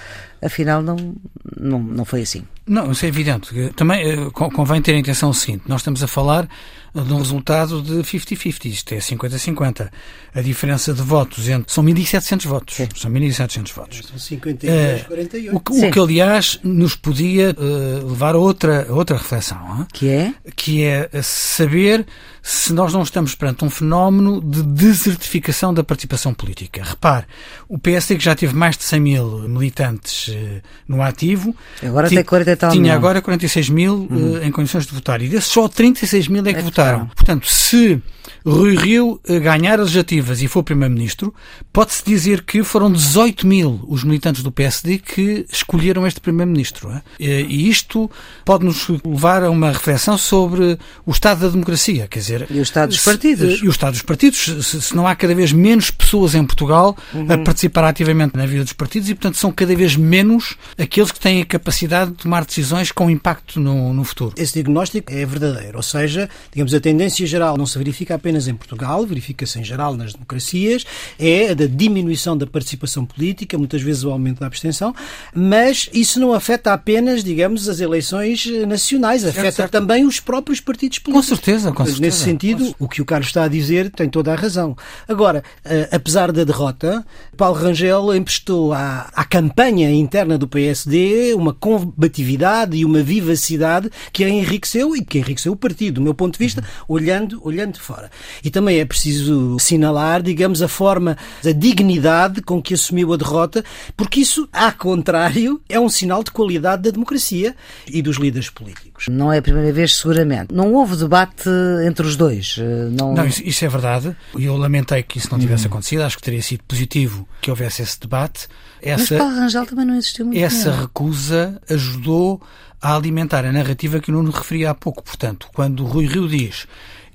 afinal, 0.43 0.83
não, 0.83 1.15
não, 1.59 1.79
não 1.79 2.05
foi 2.05 2.23
assim. 2.23 2.45
Não, 2.67 2.93
isso 2.93 3.05
é 3.05 3.09
evidente. 3.09 3.51
Também 3.75 4.03
eh, 4.03 4.31
convém 4.33 4.83
ter 4.83 4.95
em 4.95 5.01
atenção 5.01 5.31
o 5.31 5.35
seguinte: 5.35 5.65
nós 5.67 5.81
estamos 5.81 6.03
a 6.03 6.07
falar 6.07 6.47
de 6.95 7.13
um 7.13 7.19
resultado 7.19 7.83
de 7.83 7.95
50-50, 8.03 8.65
isto 8.67 8.95
é 8.95 8.99
50-50. 8.99 9.91
A 10.35 10.41
diferença 10.43 10.93
de 10.93 11.03
votos 11.03 11.49
entre, 11.49 11.73
são 11.73 11.83
1.700 11.85 12.47
votos. 12.47 12.77
Sim. 12.77 12.89
São 12.95 13.11
1.700 13.11 13.73
votos. 13.73 14.03
São 14.07 14.19
52, 14.19 15.03
48. 15.05 15.55
O, 15.55 15.57
o, 15.57 15.91
que, 15.91 15.99
aliás, 15.99 16.61
nos 16.63 16.95
podia 16.95 17.55
uh, 17.59 18.09
levar 18.09 18.35
a 18.35 18.39
outra, 18.39 18.87
a 18.89 18.93
outra 18.93 19.17
reflexão. 19.17 19.59
Hein? 19.79 19.87
Que 19.93 20.09
é? 20.11 20.35
Que 20.55 20.85
é 20.85 21.09
saber 21.23 22.07
se 22.43 22.73
nós 22.73 22.93
não 22.93 23.03
estamos 23.03 23.35
perante 23.35 23.65
um 23.65 23.71
fenómeno 23.71 24.41
de 24.41 24.63
desertificação 24.63 25.73
da 25.75 25.83
participação 25.83 26.33
política. 26.33 26.83
Repare, 26.85 27.27
o 27.69 27.79
PSD 27.79 28.17
que 28.17 28.25
já 28.25 28.35
teve 28.35 28.55
mais 28.55 28.77
de 28.77 28.85
100 28.85 29.01
mil 29.01 29.49
militantes 29.49 30.28
uh, 30.29 30.63
no 30.87 31.03
ativo. 31.03 31.55
Agora 31.83 32.09
tem 32.09 32.23
40 32.23 32.57
tal 32.57 32.71
Tinha 32.71 32.95
agora 32.95 33.21
46 33.21 33.69
mil 33.71 34.07
uhum. 34.11 34.33
uh, 34.33 34.45
em 34.45 34.51
condições 34.51 34.87
de 34.87 34.95
votar. 34.95 35.21
E 35.23 35.29
desses 35.29 35.51
só 35.51 35.69
36 35.69 36.29
mil 36.29 36.47
é 36.47 36.53
que 36.53 36.61
é 36.61 36.63
votaram. 36.63 37.07
Portanto, 37.09 37.49
se 37.49 38.03
Rui 38.51 38.77
Rio 38.77 39.21
ganhar 39.43 39.75
as 39.75 39.87
legislativas 39.87 40.43
e 40.43 40.49
for 40.49 40.63
Primeiro-Ministro, 40.63 41.35
pode-se 41.73 42.05
dizer 42.05 42.43
que 42.43 42.63
foram 42.63 42.91
18 42.91 43.47
mil 43.47 43.81
os 43.89 44.05
militantes 44.05 44.43
do 44.43 44.51
PSD 44.53 44.99
que 44.99 45.47
escolheram 45.53 46.07
este 46.07 46.21
Primeiro-Ministro. 46.21 46.91
É? 46.91 47.03
E 47.19 47.69
isto 47.69 48.11
pode-nos 48.45 48.89
levar 49.05 49.43
a 49.43 49.51
uma 49.51 49.71
reflexão 49.71 50.17
sobre 50.17 50.79
o 51.05 51.11
Estado 51.11 51.41
da 51.41 51.49
democracia. 51.49 52.07
Quer 52.09 52.19
dizer, 52.19 52.47
e 52.51 52.59
o 52.59 52.63
Estado 52.63 52.91
dos 52.91 53.01
partidos. 53.01 53.59
Se, 53.59 53.65
e 53.65 53.69
o 53.69 53.71
Estado 53.71 53.93
dos 53.93 54.03
partidos. 54.03 54.39
Se, 54.39 54.83
se, 54.83 54.97
não 54.97 55.07
há 55.07 55.15
cada 55.15 55.35
vez 55.35 55.53
menos 55.53 55.91
pessoas 55.91 56.35
em 56.35 56.45
Portugal 56.45 56.97
uhum. 57.13 57.33
a 57.33 57.39
participar 57.39 57.85
ativamente 57.85 58.37
na 58.37 58.47
vida 58.47 58.65
dos 58.65 58.73
partidos 58.73 59.09
e, 59.09 59.15
portanto, 59.15 59.37
são 59.37 59.51
cada 59.53 59.75
vez 59.75 59.97
menos 59.97 60.57
aqueles 60.77 61.11
que 61.11 61.21
têm 61.21 61.43
a 61.43 61.47
capacidade 61.47 62.11
de 62.11 62.17
tomar 62.19 62.45
decisões 62.45 62.93
com 62.93 63.11
impacto 63.11 63.61
no, 63.61 63.93
no 63.93 64.05
futuro. 64.05 64.35
Esse 64.37 64.55
diagnóstico 64.55 65.13
é 65.13 65.25
verdadeiro. 65.25 65.77
Ou 65.77 65.83
seja, 65.83 66.29
digamos, 66.53 66.73
a 66.75 66.81
tendência 66.81 67.27
geral 67.27 67.57
não 67.57 67.67
se 67.67 67.77
verifica 67.79 68.15
apenas 68.15 68.38
apenas 68.39 68.49
em 68.49 68.55
Portugal, 68.55 69.05
verifica-se 69.05 69.59
em 69.59 69.65
geral 69.65 69.95
nas 69.95 70.13
democracias, 70.13 70.85
é 71.19 71.51
a 71.51 71.55
da 71.55 71.67
diminuição 71.67 72.37
da 72.37 72.47
participação 72.47 73.05
política, 73.05 73.59
muitas 73.59 73.83
vezes 73.83 74.05
o 74.05 74.11
aumento 74.11 74.41
da 74.41 74.47
abstenção, 74.47 74.95
mas 75.35 75.91
isso 75.93 76.21
não 76.21 76.33
afeta 76.33 76.73
apenas, 76.73 77.25
digamos, 77.25 77.69
as 77.69 77.81
eleições 77.81 78.47
nacionais, 78.67 79.25
afeta 79.25 79.53
certo. 79.53 79.73
também 79.73 80.07
os 80.07 80.21
próprios 80.21 80.61
partidos 80.61 80.99
políticos. 80.99 81.29
Com 81.29 81.37
certeza, 81.37 81.73
com 81.73 81.85
certeza. 81.85 82.01
Nesse 82.01 82.19
sentido, 82.19 82.75
o 82.79 82.89
que 82.89 83.03
o 83.03 83.05
Carlos 83.05 83.29
está 83.29 83.45
a 83.45 83.49
dizer 83.49 83.91
tem 83.91 84.09
toda 84.09 84.33
a 84.33 84.37
razão. 84.37 84.77
Agora, 85.09 85.43
eh, 85.65 85.89
apesar 85.91 86.31
da 86.31 86.45
derrota, 86.45 87.05
Paulo 87.37 87.59
Rangel 87.59 88.15
emprestou 88.15 88.73
à, 88.73 89.09
à 89.15 89.25
campanha 89.25 89.91
interna 89.91 90.39
do 90.39 90.47
PSD 90.47 91.35
uma 91.35 91.53
combatividade 91.53 92.77
e 92.77 92.85
uma 92.85 93.03
vivacidade 93.03 93.91
que 94.13 94.25
a 94.25 94.29
enriqueceu 94.29 94.95
e 94.95 95.05
que 95.05 95.19
enriqueceu 95.19 95.53
o 95.53 95.57
partido, 95.57 95.97
do 95.97 96.03
meu 96.03 96.15
ponto 96.15 96.35
de 96.35 96.45
vista, 96.45 96.63
olhando, 96.87 97.41
olhando 97.45 97.75
de 97.75 97.81
fora. 97.81 98.11
E 98.43 98.51
também 98.51 98.79
é 98.79 98.85
preciso 98.85 99.57
assinalar, 99.57 100.23
digamos, 100.23 100.63
a 100.63 100.69
forma, 100.69 101.17
a 101.45 101.53
dignidade 101.53 102.43
com 102.43 102.63
que 102.63 102.75
assumiu 102.75 103.13
a 103.13 103.17
derrota, 103.17 103.65
porque 103.97 104.21
isso, 104.21 104.49
a 104.53 104.73
contrário, 104.73 105.61
é 105.69 105.79
um 105.79 105.89
sinal 105.89 106.23
de 106.23 106.31
qualidade 106.31 106.83
da 106.83 106.91
democracia 106.91 107.55
e 107.87 108.03
dos 108.03 108.17
líderes 108.17 108.51
políticos. 108.51 109.07
Não 109.09 109.33
é 109.33 109.39
a 109.39 109.43
primeira 109.43 109.73
vez, 109.73 109.97
seguramente. 109.97 110.55
Não 110.55 110.73
houve 110.73 110.97
debate 110.97 111.49
entre 111.87 112.07
os 112.07 112.17
dois. 112.17 112.57
Eh, 112.59 112.89
não, 112.91 113.15
não 113.15 113.27
isso, 113.27 113.43
isso, 113.43 113.65
é 113.65 113.69
verdade. 113.69 114.17
E 114.37 114.45
eu 114.45 114.57
lamentei 114.57 115.03
que 115.03 115.19
isso 115.19 115.29
não 115.31 115.39
tivesse 115.39 115.65
hum. 115.65 115.69
acontecido. 115.69 116.03
Acho 116.03 116.17
que 116.17 116.23
teria 116.23 116.43
sido 116.43 116.63
positivo 116.65 117.29
que 117.41 117.51
houvesse 117.51 117.83
esse 117.83 117.99
debate. 118.01 118.49
Essa, 118.81 119.17
Mas 119.17 119.23
Paulo 119.23 119.35
Rangel 119.35 119.67
também 119.67 119.85
não 119.85 119.97
existiu 119.97 120.27
muito 120.27 120.39
Essa 120.39 120.71
recusa 120.71 121.61
ajudou 121.69 122.41
a 122.81 122.95
alimentar 122.95 123.45
a 123.45 123.53
narrativa 123.53 123.99
que 123.99 124.11
o 124.11 124.15
Nuno 124.15 124.31
referia 124.31 124.71
há 124.71 124.75
pouco. 124.75 125.03
Portanto, 125.03 125.49
quando 125.53 125.85
o 125.85 125.87
Rui 125.87 126.07
Rio 126.07 126.29
diz 126.29 126.67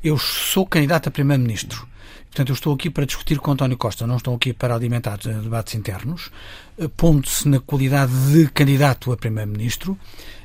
eu 0.03 0.17
sou 0.17 0.65
candidato 0.65 1.07
a 1.07 1.11
Primeiro-Ministro, 1.11 1.87
portanto 2.25 2.49
eu 2.49 2.53
estou 2.53 2.73
aqui 2.73 2.89
para 2.89 3.05
discutir 3.05 3.39
com 3.39 3.51
António 3.51 3.77
Costa, 3.77 4.05
não 4.05 4.17
estou 4.17 4.35
aqui 4.35 4.53
para 4.53 4.75
alimentar 4.75 5.17
debates 5.17 5.75
internos, 5.75 6.29
eh, 6.77 6.89
pondo-se 6.97 7.47
na 7.47 7.59
qualidade 7.59 8.11
de 8.31 8.47
candidato 8.49 9.11
a 9.11 9.17
Primeiro-Ministro, 9.17 9.97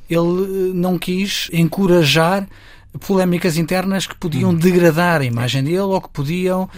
ele 0.08 0.70
eh, 0.70 0.72
não 0.74 0.98
quis 0.98 1.48
encorajar 1.52 2.46
polémicas 2.98 3.56
internas 3.56 4.06
que 4.06 4.14
podiam 4.14 4.50
hum. 4.50 4.54
degradar 4.54 5.20
a 5.20 5.24
imagem 5.24 5.62
dele 5.62 5.78
ou 5.78 6.00
que 6.00 6.08
podiam 6.08 6.68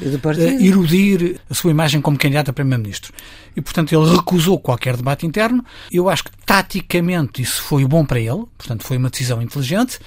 erudir 0.61 1.41
a 1.49 1.55
sua 1.55 1.71
imagem 1.71 2.01
como 2.01 2.19
candidato 2.19 2.51
a 2.51 2.53
Primeiro-Ministro. 2.53 3.13
E, 3.57 3.61
portanto, 3.61 3.93
ele 3.93 4.17
recusou 4.17 4.59
qualquer 4.59 4.97
debate 4.97 5.27
interno. 5.27 5.65
Eu 5.91 6.09
acho 6.09 6.25
que, 6.25 6.31
taticamente, 6.45 7.43
isso 7.43 7.63
foi 7.63 7.85
bom 7.85 8.05
para 8.05 8.19
ele, 8.19 8.45
portanto, 8.59 8.85
foi 8.85 8.97
uma 8.97 9.09
decisão 9.09 9.41
inteligente. 9.41 9.99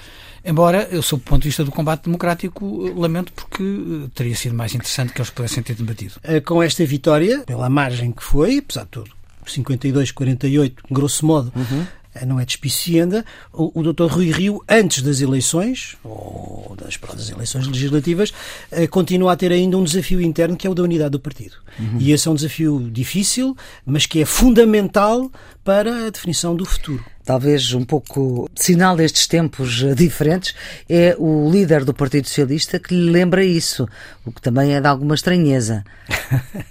Embora 0.45 0.87
eu, 0.91 1.01
sob 1.01 1.21
o 1.21 1.25
ponto 1.25 1.43
de 1.43 1.49
vista 1.49 1.63
do 1.63 1.71
combate 1.71 2.03
democrático, 2.03 2.87
eh, 2.87 2.93
lamento 2.95 3.31
porque 3.33 3.63
uh, 3.63 4.09
teria 4.13 4.35
sido 4.35 4.53
mais 4.53 4.73
interessante 4.73 5.13
que 5.13 5.21
eles 5.21 5.29
pudessem 5.29 5.63
ter 5.63 5.75
debatido. 5.75 6.15
Com 6.45 6.61
esta 6.61 6.85
vitória, 6.85 7.43
pela 7.45 7.69
margem 7.69 8.11
que 8.11 8.23
foi, 8.23 8.57
apesar 8.57 8.83
de 8.83 8.89
tudo, 8.89 9.11
52-48, 9.45 10.73
grosso 10.89 11.25
modo, 11.25 11.51
uhum 11.55 11.85
eh, 12.15 12.25
não 12.25 12.39
é 12.39 12.45
despicienda, 12.45 13.25
o, 13.51 13.79
o 13.79 13.93
Dr. 13.93 14.05
Rui 14.05 14.31
Rio, 14.31 14.63
antes 14.69 15.01
das 15.01 15.19
eleições, 15.19 15.97
ou 16.03 16.75
das, 16.77 16.97
das 16.97 17.29
eleições 17.29 17.67
legislativas, 17.67 18.31
eh, 18.71 18.87
continua 18.87 19.33
a 19.33 19.35
ter 19.35 19.51
ainda 19.51 19.77
um 19.77 19.83
desafio 19.83 20.21
interno 20.21 20.55
que 20.55 20.67
é 20.67 20.69
o 20.69 20.75
da 20.75 20.83
unidade 20.83 21.11
do 21.11 21.19
partido. 21.19 21.55
Uhum. 21.79 21.97
E 21.99 22.11
esse 22.11 22.27
é 22.27 22.31
um 22.31 22.35
desafio 22.35 22.89
difícil, 22.91 23.57
mas 23.85 24.05
que 24.05 24.21
é 24.21 24.25
fundamental 24.25 25.31
para 25.63 26.07
a 26.07 26.09
definição 26.09 26.55
do 26.55 26.65
futuro 26.65 27.03
talvez 27.23 27.73
um 27.73 27.83
pouco 27.83 28.49
sinal 28.55 28.95
destes 28.95 29.27
tempos 29.27 29.83
eh, 29.83 29.95
diferentes, 29.95 30.53
é 30.89 31.15
o 31.17 31.49
líder 31.49 31.85
do 31.85 31.93
Partido 31.93 32.27
Socialista 32.27 32.79
que 32.79 32.93
lhe 32.93 33.09
lembra 33.09 33.43
isso, 33.43 33.87
o 34.25 34.31
que 34.31 34.41
também 34.41 34.75
é 34.75 34.81
de 34.81 34.87
alguma 34.87 35.15
estranheza. 35.15 35.83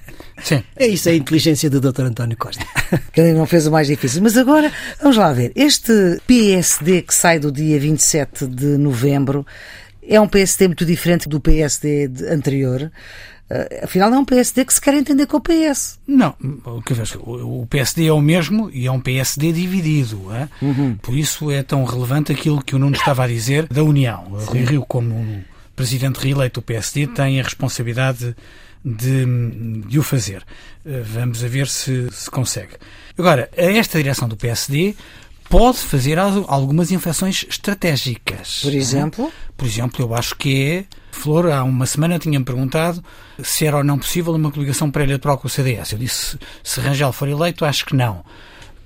Sim. 0.42 0.62
É 0.76 0.86
isso, 0.86 1.08
é 1.08 1.12
a 1.12 1.14
inteligência 1.14 1.70
do 1.70 1.80
Dr. 1.80 2.02
António 2.02 2.36
Costa. 2.36 2.64
que 3.12 3.20
ele 3.20 3.32
não 3.32 3.46
fez 3.46 3.66
o 3.66 3.70
mais 3.70 3.86
difícil. 3.86 4.22
Mas 4.22 4.36
agora, 4.36 4.72
vamos 5.00 5.16
lá 5.16 5.32
ver. 5.32 5.52
Este 5.54 6.20
PSD 6.26 7.02
que 7.02 7.14
sai 7.14 7.38
do 7.38 7.52
dia 7.52 7.78
27 7.78 8.46
de 8.48 8.76
novembro 8.76 9.46
é 10.06 10.20
um 10.20 10.26
PSD 10.26 10.66
muito 10.66 10.84
diferente 10.84 11.28
do 11.28 11.40
PSD 11.40 12.10
anterior. 12.28 12.90
Uh, 13.52 13.84
afinal, 13.84 14.08
não 14.08 14.16
é 14.16 14.20
um 14.20 14.24
PSD 14.24 14.64
que 14.64 14.72
se 14.72 14.80
quer 14.80 14.94
entender 14.94 15.26
com 15.26 15.36
o 15.36 15.40
PS. 15.40 15.98
Não, 16.06 16.34
o 16.64 17.66
PSD 17.66 18.06
é 18.06 18.12
o 18.12 18.20
mesmo 18.20 18.70
e 18.72 18.86
é 18.86 18.90
um 18.90 18.98
PSD 18.98 19.52
dividido. 19.52 20.32
É? 20.32 20.48
Uhum. 20.64 20.96
Por 20.96 21.14
isso 21.14 21.50
é 21.50 21.62
tão 21.62 21.84
relevante 21.84 22.32
aquilo 22.32 22.62
que 22.62 22.74
o 22.74 22.78
Nuno 22.78 22.96
estava 22.96 23.24
a 23.24 23.26
dizer 23.26 23.66
da 23.68 23.84
União. 23.84 24.26
O 24.30 24.38
Rui 24.38 24.64
Rio, 24.64 24.86
como 24.88 25.44
presidente 25.76 26.18
reeleito 26.18 26.60
do 26.60 26.64
PSD, 26.64 27.08
tem 27.08 27.40
a 27.40 27.42
responsabilidade 27.42 28.34
de, 28.82 29.26
de 29.86 29.98
o 29.98 30.02
fazer. 30.02 30.42
Eh, 30.84 31.02
vamos 31.04 31.44
a 31.44 31.48
ver 31.48 31.68
se, 31.68 32.08
se 32.10 32.30
consegue. 32.30 32.72
Agora, 33.18 33.50
esta 33.54 33.98
direção 33.98 34.28
do 34.28 34.36
PSD 34.36 34.94
pode 35.52 35.78
fazer 35.80 36.18
algumas 36.18 36.90
infecções 36.90 37.44
estratégicas. 37.46 38.60
Por 38.62 38.72
exemplo? 38.72 39.30
Por 39.54 39.66
exemplo, 39.66 40.02
eu 40.02 40.14
acho 40.14 40.34
que 40.34 40.62
é. 40.64 40.84
Flor, 41.10 41.50
há 41.50 41.62
uma 41.62 41.84
semana 41.84 42.18
tinha-me 42.18 42.44
perguntado 42.44 43.04
se 43.44 43.66
era 43.66 43.76
ou 43.76 43.84
não 43.84 43.98
possível 43.98 44.32
uma 44.34 44.50
coligação 44.50 44.90
pré-eleitoral 44.90 45.36
com 45.36 45.46
o 45.46 45.50
CDS. 45.50 45.92
Eu 45.92 45.98
disse, 45.98 46.38
se 46.64 46.80
Rangel 46.80 47.12
for 47.12 47.28
eleito, 47.28 47.66
acho 47.66 47.84
que 47.84 47.94
não. 47.94 48.24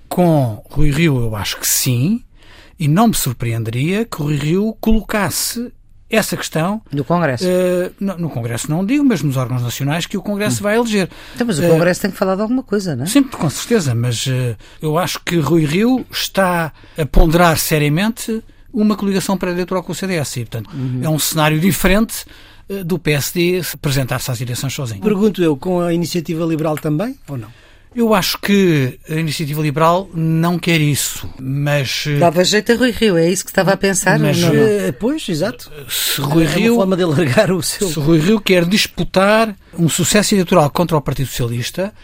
Com 0.08 0.60
Rui 0.68 0.90
Rio, 0.90 1.20
eu 1.20 1.36
acho 1.36 1.56
que 1.60 1.66
sim. 1.68 2.24
E 2.76 2.88
não 2.88 3.08
me 3.08 3.14
surpreenderia 3.14 4.04
que 4.04 4.20
o 4.20 4.24
Rui 4.24 4.36
Rio 4.36 4.76
colocasse 4.80 5.72
essa 6.10 6.36
questão. 6.36 6.80
No 6.92 7.04
Congresso? 7.04 7.44
Uh, 7.44 7.92
no, 7.98 8.18
no, 8.18 8.30
Congresso 8.30 8.70
não 8.70 8.84
digo, 8.84 9.04
mas 9.04 9.22
nos 9.22 9.36
órgãos 9.36 9.62
nacionais 9.62 10.06
que 10.06 10.16
o 10.16 10.22
Congresso 10.22 10.60
hum. 10.60 10.62
vai 10.62 10.76
eleger. 10.76 11.08
Então, 11.34 11.46
mas 11.46 11.58
o 11.58 11.62
Congresso 11.62 12.00
uh, 12.00 12.02
tem 12.02 12.10
que 12.10 12.16
falar 12.16 12.36
de 12.36 12.42
alguma 12.42 12.62
coisa, 12.62 12.94
não 12.94 13.04
é? 13.04 13.06
Sim, 13.06 13.22
com 13.24 13.50
certeza, 13.50 13.94
mas 13.94 14.26
uh, 14.26 14.56
eu 14.80 14.96
acho 14.98 15.20
que 15.24 15.36
Rui 15.38 15.64
Rio 15.64 16.06
está 16.10 16.72
a 16.96 17.06
ponderar 17.06 17.58
seriamente 17.58 18.42
uma 18.72 18.96
coligação 18.96 19.36
pré-eleitoral 19.36 19.82
com 19.82 19.92
o 19.92 19.94
CDS. 19.94 20.36
E, 20.36 20.40
portanto, 20.40 20.70
uhum. 20.72 21.00
é 21.02 21.08
um 21.08 21.18
cenário 21.18 21.58
diferente 21.58 22.24
do 22.84 22.98
PSD 22.98 23.62
apresentar-se 23.74 24.30
às 24.30 24.40
eleições 24.40 24.74
sozinho. 24.74 25.00
Pergunto 25.00 25.42
eu, 25.42 25.56
com 25.56 25.80
a 25.80 25.94
iniciativa 25.94 26.44
liberal 26.44 26.76
também, 26.76 27.16
ou 27.28 27.38
não? 27.38 27.48
Eu 27.96 28.12
acho 28.12 28.38
que 28.38 28.98
a 29.08 29.14
Iniciativa 29.14 29.62
Liberal 29.62 30.10
não 30.12 30.58
quer 30.58 30.78
isso, 30.78 31.26
mas... 31.40 32.04
Eh, 32.06 32.18
Dava 32.18 32.44
jeito 32.44 32.70
a 32.70 32.76
Rui 32.76 32.90
Rio, 32.90 33.16
é 33.16 33.26
isso 33.26 33.42
que 33.42 33.50
estava 33.50 33.72
a 33.72 33.76
pensar? 33.76 34.18
Mas, 34.18 34.38
não, 34.38 34.52
não? 34.52 34.62
Eh, 34.62 34.92
pois, 34.92 35.26
exato. 35.26 35.72
Se 35.88 36.20
Rui 36.20 36.44
é 36.44 36.46
Rio, 36.46 36.74
uma 36.74 36.80
forma 36.80 36.96
de 36.98 37.04
alargar 37.04 37.50
o 37.50 37.62
seu... 37.62 37.88
Se 37.88 37.98
Rui 37.98 38.18
Rio 38.18 38.38
quer 38.38 38.66
disputar 38.66 39.56
um 39.78 39.88
sucesso 39.88 40.34
eleitoral 40.34 40.68
contra 40.68 40.94
o 40.94 41.00
Partido 41.00 41.28
Socialista, 41.28 41.94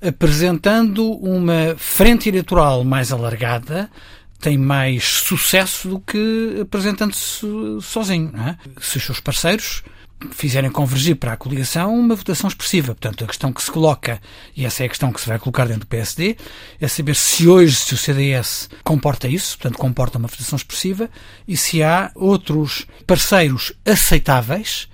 apresentando 0.00 1.10
uma 1.14 1.74
frente 1.76 2.28
eleitoral 2.28 2.84
mais 2.84 3.10
alargada, 3.10 3.90
tem 4.38 4.56
mais 4.56 5.02
sucesso 5.02 5.88
do 5.88 5.98
que 5.98 6.58
apresentando-se 6.62 7.44
sozinho. 7.82 8.32
É? 8.36 8.56
Se 8.80 8.98
os 8.98 9.04
seus 9.04 9.18
parceiros 9.18 9.82
fizerem 10.32 10.70
convergir 10.70 11.16
para 11.16 11.32
a 11.32 11.36
coligação 11.36 11.94
uma 11.98 12.14
votação 12.14 12.48
expressiva. 12.48 12.94
Portanto, 12.94 13.24
a 13.24 13.26
questão 13.26 13.52
que 13.52 13.62
se 13.62 13.70
coloca, 13.70 14.20
e 14.56 14.64
essa 14.64 14.82
é 14.82 14.86
a 14.86 14.88
questão 14.88 15.12
que 15.12 15.20
se 15.20 15.28
vai 15.28 15.38
colocar 15.38 15.66
dentro 15.66 15.80
do 15.80 15.86
PSD, 15.86 16.36
é 16.80 16.88
saber 16.88 17.16
se 17.16 17.48
hoje, 17.48 17.76
se 17.76 17.94
o 17.94 17.96
CDS 17.96 18.68
comporta 18.84 19.28
isso, 19.28 19.56
portanto, 19.58 19.78
comporta 19.78 20.18
uma 20.18 20.28
votação 20.28 20.56
expressiva, 20.56 21.08
e 21.46 21.56
se 21.56 21.82
há 21.82 22.10
outros 22.14 22.86
parceiros 23.06 23.72
aceitáveis 23.84 24.88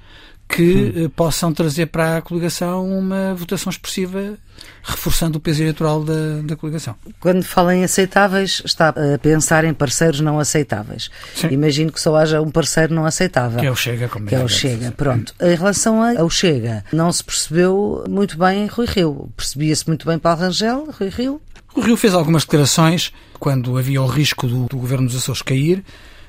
que 0.48 0.94
hum. 0.96 1.08
possam 1.10 1.52
trazer 1.52 1.86
para 1.86 2.18
a 2.18 2.22
coligação 2.22 2.88
uma 2.88 3.34
votação 3.34 3.70
expressiva, 3.70 4.38
reforçando 4.82 5.38
o 5.38 5.40
peso 5.40 5.62
eleitoral 5.62 6.02
da, 6.02 6.40
da 6.42 6.56
coligação. 6.56 6.94
Quando 7.20 7.42
fala 7.42 7.74
em 7.74 7.84
aceitáveis, 7.84 8.62
está 8.64 8.90
a 8.90 9.18
pensar 9.18 9.64
em 9.64 9.74
parceiros 9.74 10.20
não 10.20 10.38
aceitáveis. 10.38 11.10
Sim. 11.34 11.48
Imagino 11.50 11.92
que 11.92 12.00
só 12.00 12.14
haja 12.16 12.40
um 12.40 12.50
parceiro 12.50 12.94
não 12.94 13.04
aceitável. 13.04 13.58
Que 13.58 13.66
é 13.66 13.70
o 13.70 13.76
Chega, 13.76 14.08
como 14.08 14.26
Que 14.26 14.34
é 14.34 14.42
o 14.42 14.48
Chega, 14.48 14.92
pronto. 14.92 15.34
Em 15.40 15.54
relação 15.54 16.00
ao 16.02 16.30
Chega, 16.30 16.84
não 16.92 17.10
se 17.12 17.24
percebeu 17.24 18.04
muito 18.08 18.38
bem 18.38 18.66
Rui 18.66 18.86
Rio. 18.86 19.28
Percebia-se 19.36 19.86
muito 19.86 20.06
bem 20.06 20.18
Paulo 20.18 20.40
Rangel, 20.40 20.88
Rui 20.98 21.08
Rio. 21.08 21.40
O 21.74 21.80
Rio 21.80 21.96
fez 21.96 22.14
algumas 22.14 22.44
declarações 22.44 23.12
quando 23.38 23.76
havia 23.76 24.00
o 24.00 24.06
risco 24.06 24.46
do, 24.46 24.66
do 24.66 24.78
governo 24.78 25.06
dos 25.06 25.16
Açores 25.16 25.42
cair 25.42 25.84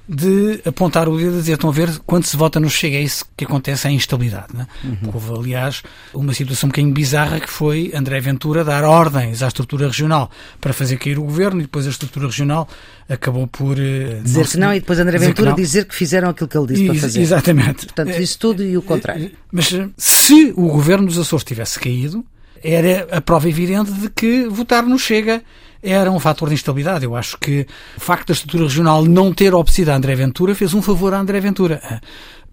de 0.07 0.61
apontar 0.65 1.09
o 1.09 1.17
dedo 1.17 1.35
e 1.35 1.39
dizer, 1.39 1.53
estão 1.53 1.69
a 1.69 1.73
ver, 1.73 1.99
quando 2.05 2.23
se 2.23 2.37
vota 2.37 2.59
no 2.59 2.69
Chega 2.69 2.95
é 2.95 3.01
isso 3.01 3.25
que 3.35 3.43
acontece, 3.43 3.87
a 3.87 3.91
instabilidade. 3.91 4.47
Né? 4.53 4.65
Uhum. 4.83 5.11
Houve, 5.13 5.39
aliás, 5.39 5.83
uma 6.13 6.33
situação 6.33 6.67
um 6.67 6.69
bocadinho 6.69 6.93
bizarra 6.93 7.39
que 7.39 7.49
foi 7.49 7.91
André 7.93 8.19
Ventura 8.21 8.63
dar 8.63 8.85
ordens 8.85 9.43
à 9.43 9.47
estrutura 9.47 9.87
regional 9.87 10.31
para 10.61 10.71
fazer 10.73 10.97
cair 10.97 11.19
o 11.19 11.23
governo 11.23 11.59
e 11.59 11.63
depois 11.63 11.85
a 11.85 11.89
estrutura 11.89 12.27
regional 12.27 12.69
acabou 13.09 13.47
por... 13.47 13.77
Uh, 13.77 14.21
dizer 14.23 14.39
não, 14.39 14.45
que 14.45 14.57
não 14.57 14.73
e 14.73 14.79
depois 14.79 14.99
André 14.99 15.17
Ventura 15.17 15.53
que 15.53 15.61
dizer 15.61 15.85
que 15.85 15.95
fizeram 15.95 16.29
aquilo 16.29 16.47
que 16.47 16.57
ele 16.57 16.67
disse 16.67 16.85
para 16.85 16.95
fazer. 16.95 17.21
Exatamente. 17.21 17.85
Portanto, 17.87 18.21
isso 18.21 18.39
tudo 18.39 18.63
e 18.63 18.77
o 18.77 18.81
contrário. 18.81 19.31
Mas 19.51 19.73
se 19.97 20.53
o 20.55 20.67
governo 20.67 21.07
dos 21.07 21.17
Açores 21.17 21.43
tivesse 21.43 21.79
caído, 21.79 22.25
era 22.63 23.07
a 23.11 23.21
prova 23.21 23.47
evidente 23.49 23.91
de 23.91 24.09
que 24.09 24.47
votar 24.47 24.83
no 24.83 24.97
Chega 24.97 25.43
era 25.91 26.11
um 26.11 26.19
fator 26.19 26.49
de 26.49 26.55
instabilidade. 26.55 27.05
Eu 27.05 27.15
acho 27.15 27.37
que 27.37 27.65
o 27.95 27.99
facto 27.99 28.27
da 28.27 28.33
estrutura 28.33 28.63
regional 28.63 29.05
não 29.05 29.33
ter 29.33 29.53
obedecido 29.53 29.91
a 29.91 29.95
André 29.95 30.15
Ventura 30.15 30.53
fez 30.55 30.73
um 30.73 30.81
favor 30.81 31.13
a 31.13 31.19
André 31.19 31.39
Ventura. 31.39 31.81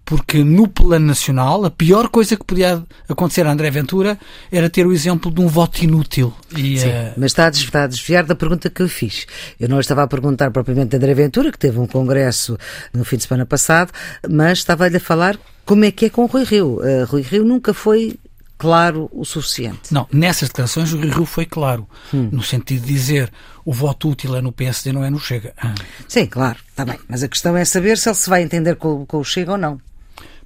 Porque 0.03 0.43
no 0.43 0.67
plano 0.67 1.07
nacional, 1.07 1.65
a 1.65 1.71
pior 1.71 2.09
coisa 2.09 2.37
que 2.37 2.45
podia 2.45 2.83
acontecer 3.09 3.45
a 3.47 3.51
André 3.51 3.71
Ventura 3.71 4.19
era 4.51 4.69
ter 4.69 4.85
o 4.85 4.93
exemplo 4.93 5.31
de 5.31 5.41
um 5.41 5.47
voto 5.47 5.83
inútil. 5.83 6.31
E, 6.55 6.77
Sim, 6.77 6.89
uh... 6.89 7.13
mas 7.17 7.31
está 7.31 7.47
a, 7.47 7.49
desviar, 7.49 7.67
está 7.67 7.83
a 7.83 7.87
desviar 7.87 8.23
da 8.23 8.35
pergunta 8.35 8.69
que 8.69 8.83
eu 8.83 8.87
fiz. 8.87 9.25
Eu 9.59 9.67
não 9.67 9.79
estava 9.79 10.03
a 10.03 10.07
perguntar 10.07 10.51
propriamente 10.51 10.89
de 10.89 10.97
André 10.97 11.15
Ventura, 11.15 11.51
que 11.51 11.57
teve 11.57 11.79
um 11.79 11.87
congresso 11.87 12.55
no 12.93 13.03
fim 13.03 13.17
de 13.17 13.23
semana 13.23 13.47
passado, 13.47 13.91
mas 14.29 14.59
estava-lhe 14.59 14.97
a 14.97 14.99
falar 14.99 15.39
como 15.65 15.83
é 15.83 15.91
que 15.91 16.05
é 16.05 16.09
com 16.09 16.23
o 16.23 16.27
Rui 16.27 16.43
Rio. 16.43 16.79
Uh, 16.79 17.05
Rui 17.07 17.23
Rio 17.23 17.43
nunca 17.43 17.73
foi 17.73 18.15
claro 18.57 19.09
o 19.13 19.25
suficiente. 19.25 19.93
Não, 19.93 20.07
nessas 20.11 20.49
declarações 20.49 20.93
o 20.93 20.99
Rio 20.99 21.25
foi 21.25 21.45
claro, 21.45 21.87
hum. 22.13 22.29
no 22.31 22.43
sentido 22.43 22.85
de 22.85 22.93
dizer 22.93 23.31
o 23.63 23.73
voto 23.73 24.09
útil 24.09 24.35
é 24.35 24.41
no 24.41 24.51
PSD, 24.51 24.91
não 24.91 25.03
é 25.03 25.09
no 25.09 25.19
Chega. 25.19 25.53
Ah. 25.57 25.73
Sim, 26.07 26.25
claro, 26.25 26.57
está 26.69 26.85
bem. 26.85 26.99
Mas 27.07 27.23
a 27.23 27.27
questão 27.27 27.55
é 27.57 27.65
saber 27.65 27.97
se 27.97 28.09
ele 28.09 28.15
se 28.15 28.29
vai 28.29 28.43
entender 28.43 28.75
com, 28.75 29.05
com 29.05 29.17
o 29.17 29.23
Chega 29.23 29.53
ou 29.53 29.57
não. 29.57 29.79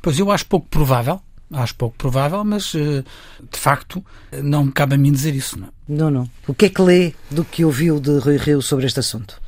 Pois 0.02 0.18
eu 0.18 0.32
acho 0.32 0.46
pouco 0.46 0.68
provável, 0.70 1.22
acho 1.52 1.76
pouco 1.76 1.96
provável, 1.98 2.44
mas 2.44 2.74
eh, 2.76 3.04
de 3.52 3.60
facto 3.60 4.04
não 4.42 4.66
me 4.66 4.72
cabe 4.72 4.96
a 4.96 4.98
mim 4.98 5.12
dizer 5.12 5.36
isso. 5.36 5.60
Não, 5.60 5.68
é? 5.68 5.72
não. 5.88 6.12
não. 6.12 6.30
O 6.48 6.54
que 6.54 6.66
é 6.66 6.70
que 6.70 6.82
lê 6.82 7.14
do 7.30 7.44
que 7.44 7.66
ouviu 7.66 8.00
de 8.00 8.18
Rui 8.20 8.38
Rio 8.38 8.62
sobre 8.62 8.86
este 8.86 9.00
assunto? 9.00 9.40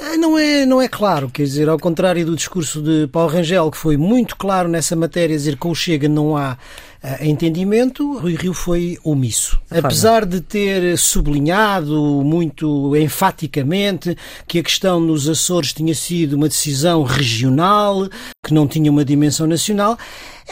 Eh, 0.00 0.16
não 0.16 0.38
é, 0.38 0.64
não 0.64 0.80
é 0.80 0.88
claro, 0.88 1.28
quer 1.28 1.42
dizer, 1.42 1.68
ao 1.68 1.78
contrário 1.78 2.24
do 2.24 2.34
discurso 2.34 2.80
de 2.80 3.06
Paulo 3.08 3.30
Rangel, 3.30 3.70
que 3.70 3.76
foi 3.76 3.98
muito 3.98 4.34
claro 4.36 4.68
nessa 4.68 4.96
matéria, 4.96 5.36
dizer 5.36 5.52
que 5.52 5.58
com 5.58 5.70
o 5.70 5.74
Chega 5.74 6.08
não 6.08 6.36
há 6.36 6.56
uh, 7.02 7.24
entendimento, 7.24 8.18
Rui 8.18 8.34
Rio 8.34 8.54
foi 8.54 8.98
omisso. 9.02 9.60
Apesar 9.70 10.24
de 10.24 10.40
ter 10.40 10.96
sublinhado 10.98 12.22
muito 12.24 12.96
enfaticamente 12.96 14.16
que 14.46 14.58
a 14.58 14.62
questão 14.62 15.00
nos 15.00 15.28
Açores 15.28 15.72
tinha 15.72 15.94
sido 15.94 16.34
uma 16.34 16.48
decisão 16.48 17.02
regional, 17.02 18.08
que 18.44 18.54
não 18.54 18.66
tinha 18.66 18.90
uma 18.90 19.04
dimensão 19.04 19.46
nacional, 19.46 19.98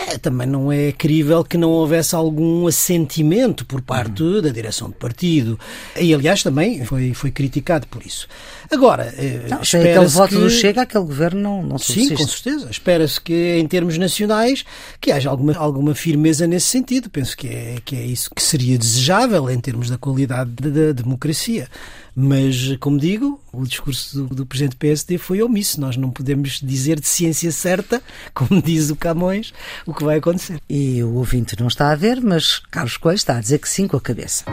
é, 0.07 0.17
também 0.17 0.47
não 0.47 0.71
é 0.71 0.93
crível 0.93 1.43
que 1.43 1.59
não 1.59 1.71
houvesse 1.71 2.15
algum 2.15 2.69
assentimento 2.69 3.67
por 3.67 3.83
parte 3.83 4.23
uhum. 4.23 4.41
da 4.41 4.51
direção 4.51 4.89
do 4.89 4.95
partido. 4.95 5.59
E, 5.99 6.15
aliás, 6.15 6.43
também 6.43 6.85
foi, 6.85 7.13
foi 7.15 7.33
criticado 7.33 7.87
por 7.89 8.07
isso. 8.07 8.29
Agora, 8.71 9.13
eh, 9.17 9.47
não, 9.49 9.59
aquele 9.59 10.07
voto 10.07 10.35
que... 10.35 10.41
do 10.41 10.51
Chega, 10.51 10.83
aquele 10.83 11.05
governo 11.05 11.41
não, 11.41 11.63
não 11.63 11.79
Sim, 11.79 12.15
com 12.15 12.27
certeza. 12.27 12.69
Espera-se 12.71 13.21
que, 13.21 13.59
em 13.59 13.67
termos 13.67 13.99
nacionais, 13.99 14.65
que 15.01 15.11
haja 15.11 15.31
alguma, 15.31 15.55
alguma 15.57 15.95
firmeza 15.95 16.38
nesse 16.47 16.67
sentido. 16.67 17.11
Penso 17.11 17.37
que 17.37 17.49
é, 17.49 17.77
que 17.85 17.97
é 17.97 18.05
isso 18.05 18.31
que 18.35 18.43
seria 18.43 18.79
desejável 18.79 19.51
em 19.51 19.59
termos 19.59 19.91
da 19.91 19.99
qualidade 19.99 20.51
da 20.51 20.93
democracia. 20.93 21.69
Mas, 22.15 22.77
como 22.81 22.99
digo, 22.99 23.41
o 23.53 23.65
discurso 23.65 24.25
do, 24.25 24.35
do 24.35 24.47
presidente 24.47 24.77
PSD 24.77 25.19
foi 25.19 25.43
omisso. 25.43 25.81
Nós 25.81 25.97
não 25.97 26.11
podemos 26.11 26.61
dizer 26.63 26.99
de 27.01 27.07
ciência 27.07 27.53
certa, 27.53 28.03
como 28.35 28.61
diz 28.61 28.91
o 28.91 28.97
Camões, 28.97 29.53
o 29.87 29.95
que 29.95 30.05
vai 30.05 30.19
acontecer. 30.19 30.61
E 30.69 31.03
o 31.03 31.15
ouvinte 31.15 31.59
não 31.59 31.69
está 31.69 31.91
a 31.91 31.95
ver, 31.95 32.21
mas 32.21 32.59
Carlos 32.71 32.97
Coelho 32.97 33.17
está 33.17 33.37
a 33.37 33.41
dizer 33.41 33.59
que 33.59 33.69
sim 33.69 33.87
com 33.87 33.97
a 33.97 34.01
cabeça. 34.01 34.45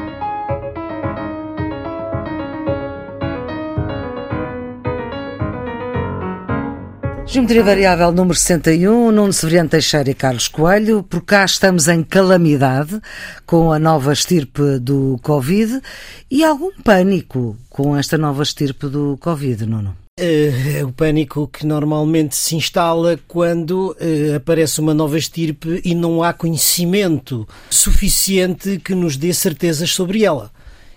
Geometria 7.28 7.64
Variável 7.64 8.12
número 8.12 8.38
61, 8.38 9.12
Nuno 9.12 9.34
Severiano 9.34 9.68
Teixeira 9.68 10.10
e 10.10 10.14
Carlos 10.14 10.48
Coelho. 10.48 11.02
Por 11.04 11.22
cá 11.24 11.44
estamos 11.44 11.88
em 11.88 12.04
calamidade 12.04 13.02
com 13.46 13.72
a 13.72 13.80
nova 13.80 14.14
estirpe 14.14 14.80
do 14.80 15.20
Covid 15.24 15.82
e 16.30 16.44
algum 16.44 16.72
pânico 16.84 17.58
com 17.70 17.98
esta 17.98 18.18
nova 18.18 18.44
estirpe 18.44 18.88
do 18.88 19.18
Covid, 19.20 19.66
Nuno? 19.66 19.98
É 20.18 20.82
o 20.86 20.94
pânico 20.94 21.48
que 21.48 21.66
normalmente 21.66 22.38
se 22.38 22.56
instala 22.56 23.20
quando 23.28 23.92
uh, 24.00 24.36
aparece 24.38 24.80
uma 24.80 24.94
nova 24.94 25.18
estirpe 25.18 25.82
e 25.84 25.94
não 25.94 26.24
há 26.24 26.32
conhecimento 26.32 27.46
suficiente 27.70 28.80
que 28.80 28.96
nos 28.96 29.18
dê 29.18 29.34
certezas 29.34 29.92
sobre 29.92 30.24
ela. 30.24 30.52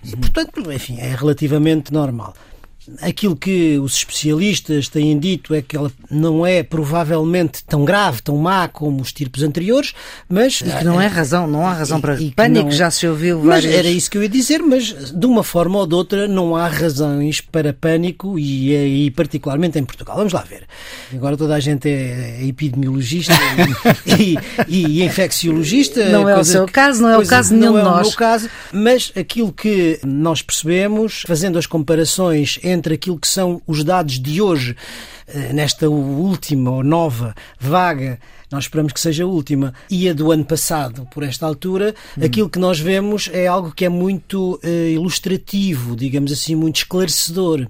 E, 0.05 0.15
portanto, 0.15 0.71
enfim, 0.71 0.99
é 1.01 1.17
relativamente 1.17 1.93
normal. 1.93 2.33
Aquilo 3.01 3.37
que 3.37 3.79
os 3.79 3.95
especialistas 3.97 4.89
têm 4.89 5.19
dito 5.19 5.55
é 5.55 5.63
que 5.63 5.77
ela 5.77 5.91
não 6.11 6.47
é 6.47 6.63
provavelmente 6.63 7.63
tão 7.65 7.85
grave, 7.85 8.23
tão 8.23 8.37
má 8.37 8.67
como 8.69 9.01
os 9.01 9.13
tipos 9.13 9.43
anteriores, 9.43 9.95
mas... 10.29 10.61
E 10.61 10.71
que 10.71 10.85
não 10.85 11.01
é 11.01 11.07
razão, 11.07 11.47
não 11.47 11.67
há 11.67 11.73
razão 11.73 12.01
para 12.01 12.21
e, 12.21 12.31
pânico, 12.31 12.67
não, 12.67 12.73
já 12.73 12.91
se 12.91 13.07
ouviu 13.07 13.41
várias... 13.41 13.67
Mas 13.67 13.75
era 13.75 13.89
isso 13.89 14.11
que 14.11 14.19
eu 14.19 14.23
ia 14.23 14.29
dizer, 14.29 14.63
mas 14.63 15.13
de 15.13 15.27
uma 15.27 15.43
forma 15.43 15.79
ou 15.79 15.87
de 15.87 15.95
outra 15.95 16.27
não 16.27 16.57
há 16.57 16.67
razões 16.67 17.41
para 17.41 17.73
pânico 17.73 18.39
e, 18.39 19.07
e 19.07 19.11
particularmente 19.11 19.79
em 19.79 19.85
Portugal. 19.85 20.17
Vamos 20.17 20.33
lá 20.33 20.43
ver. 20.43 20.67
Agora 21.13 21.37
toda 21.37 21.55
a 21.55 21.61
gente 21.61 21.89
é 21.89 22.45
epidemiologista 22.47 23.35
e, 24.19 24.37
e, 24.67 24.87
e 24.87 25.05
infecciologista. 25.05 26.09
Não 26.09 26.29
é 26.29 26.39
o 26.39 26.45
seu 26.45 26.67
que, 26.67 26.73
caso, 26.73 27.03
não 27.03 27.11
é 27.11 27.19
o 27.19 27.27
caso 27.27 27.55
nenhum 27.55 27.73
de 27.73 27.83
nós. 27.83 27.85
Não 27.85 27.99
é 27.99 28.01
o 28.01 28.03
meu 28.03 28.13
caso, 28.13 28.51
mas 28.73 29.13
aquilo 29.17 29.53
que 29.53 30.01
nós 30.05 30.43
percebemos, 30.43 31.23
fazendo 31.27 31.59
as 31.59 31.67
comparações 31.67 32.59
entre 32.63 32.78
entre 32.79 32.95
aquilo 32.95 33.19
que 33.19 33.29
são 33.29 33.61
os 33.67 33.85
dados 33.85 34.19
de 34.19 34.41
hoje, 34.41 34.77
eh, 35.27 35.53
nesta 35.53 35.89
última 35.89 36.71
ou 36.71 36.83
nova 36.83 37.35
vaga 37.61 38.19
nós 38.51 38.65
esperamos 38.65 38.93
que 38.95 39.01
seja 39.01 39.25
a 39.25 39.27
última, 39.27 39.75
e 39.91 40.09
a 40.09 40.15
do 40.15 40.33
ano 40.33 40.45
passado, 40.45 41.07
por 41.13 41.23
esta 41.23 41.45
altura, 41.45 41.95
hum. 42.17 42.25
aquilo 42.25 42.49
que 42.49 42.59
nós 42.59 42.81
vemos 42.81 43.29
é 43.33 43.47
algo 43.47 43.73
que 43.73 43.85
é 43.85 43.89
muito 43.89 44.59
uh, 44.65 44.89
ilustrativo, 44.91 45.95
digamos 45.95 46.33
assim, 46.33 46.55
muito 46.55 46.77
esclarecedor. 46.77 47.67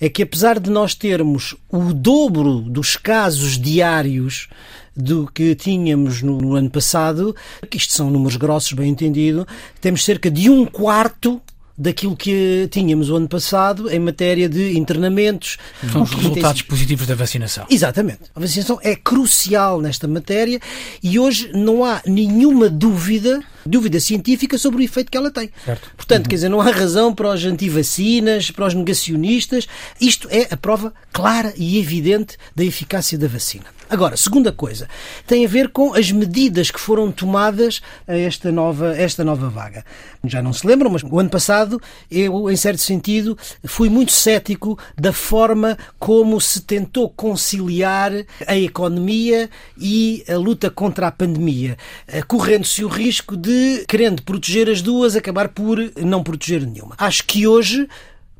É 0.00 0.08
que 0.08 0.22
apesar 0.22 0.58
de 0.58 0.70
nós 0.70 0.94
termos 0.94 1.54
o 1.70 1.92
dobro 1.92 2.60
dos 2.60 2.96
casos 2.96 3.58
diários 3.58 4.48
do 4.96 5.30
que 5.30 5.54
tínhamos 5.54 6.22
no, 6.22 6.38
no 6.38 6.54
ano 6.54 6.70
passado, 6.70 7.36
que 7.68 7.76
isto 7.76 7.92
são 7.92 8.10
números 8.10 8.36
grossos, 8.36 8.72
bem 8.72 8.88
entendido, 8.88 9.46
temos 9.80 10.04
cerca 10.04 10.30
de 10.30 10.48
um 10.48 10.64
quarto 10.64 11.42
daquilo 11.76 12.16
que 12.16 12.68
tínhamos 12.70 13.10
o 13.10 13.16
ano 13.16 13.28
passado 13.28 13.90
em 13.90 13.98
matéria 13.98 14.48
de 14.48 14.76
internamentos. 14.76 15.58
São 15.92 16.02
os 16.02 16.12
resultados 16.12 16.62
positivos 16.62 17.06
da 17.06 17.14
vacinação. 17.14 17.66
Exatamente. 17.68 18.20
A 18.34 18.40
vacinação 18.40 18.78
é 18.82 18.94
crucial 18.94 19.80
nesta 19.80 20.06
matéria 20.06 20.60
e 21.02 21.18
hoje 21.18 21.50
não 21.52 21.84
há 21.84 22.00
nenhuma 22.06 22.68
dúvida 22.68 23.42
dúvida 23.66 23.98
científica 23.98 24.58
sobre 24.58 24.82
o 24.82 24.84
efeito 24.84 25.10
que 25.10 25.16
ela 25.16 25.30
tem. 25.30 25.50
Certo. 25.64 25.90
Portanto, 25.96 26.24
uhum. 26.24 26.28
quer 26.28 26.36
dizer, 26.36 26.48
não 26.48 26.60
há 26.60 26.70
razão 26.70 27.14
para 27.14 27.30
os 27.30 27.44
antivacinas, 27.44 28.50
para 28.50 28.66
os 28.66 28.74
negacionistas. 28.74 29.66
Isto 30.00 30.28
é 30.30 30.48
a 30.50 30.56
prova 30.56 30.92
clara 31.12 31.52
e 31.56 31.78
evidente 31.78 32.36
da 32.54 32.64
eficácia 32.64 33.16
da 33.18 33.26
vacina. 33.26 33.64
Agora, 33.94 34.16
segunda 34.16 34.50
coisa, 34.50 34.88
tem 35.24 35.46
a 35.46 35.48
ver 35.48 35.68
com 35.68 35.94
as 35.94 36.10
medidas 36.10 36.68
que 36.68 36.80
foram 36.80 37.12
tomadas 37.12 37.80
a 38.08 38.18
esta 38.18 38.50
nova, 38.50 38.96
esta 38.96 39.22
nova 39.22 39.48
vaga. 39.48 39.84
Já 40.24 40.42
não 40.42 40.52
se 40.52 40.66
lembram, 40.66 40.90
mas 40.90 41.04
o 41.04 41.20
ano 41.20 41.30
passado 41.30 41.80
eu, 42.10 42.50
em 42.50 42.56
certo 42.56 42.80
sentido, 42.80 43.38
fui 43.64 43.88
muito 43.88 44.10
cético 44.10 44.76
da 45.00 45.12
forma 45.12 45.78
como 45.96 46.40
se 46.40 46.62
tentou 46.62 47.08
conciliar 47.08 48.10
a 48.48 48.56
economia 48.56 49.48
e 49.78 50.24
a 50.28 50.36
luta 50.36 50.68
contra 50.70 51.06
a 51.06 51.12
pandemia, 51.12 51.78
eh, 52.08 52.20
correndo-se 52.22 52.84
o 52.84 52.88
risco 52.88 53.36
de 53.36 53.84
querendo 53.86 54.24
proteger 54.24 54.68
as 54.68 54.82
duas, 54.82 55.14
acabar 55.14 55.50
por 55.50 55.78
não 55.98 56.20
proteger 56.20 56.66
nenhuma. 56.66 56.96
Acho 56.98 57.24
que 57.24 57.46
hoje 57.46 57.88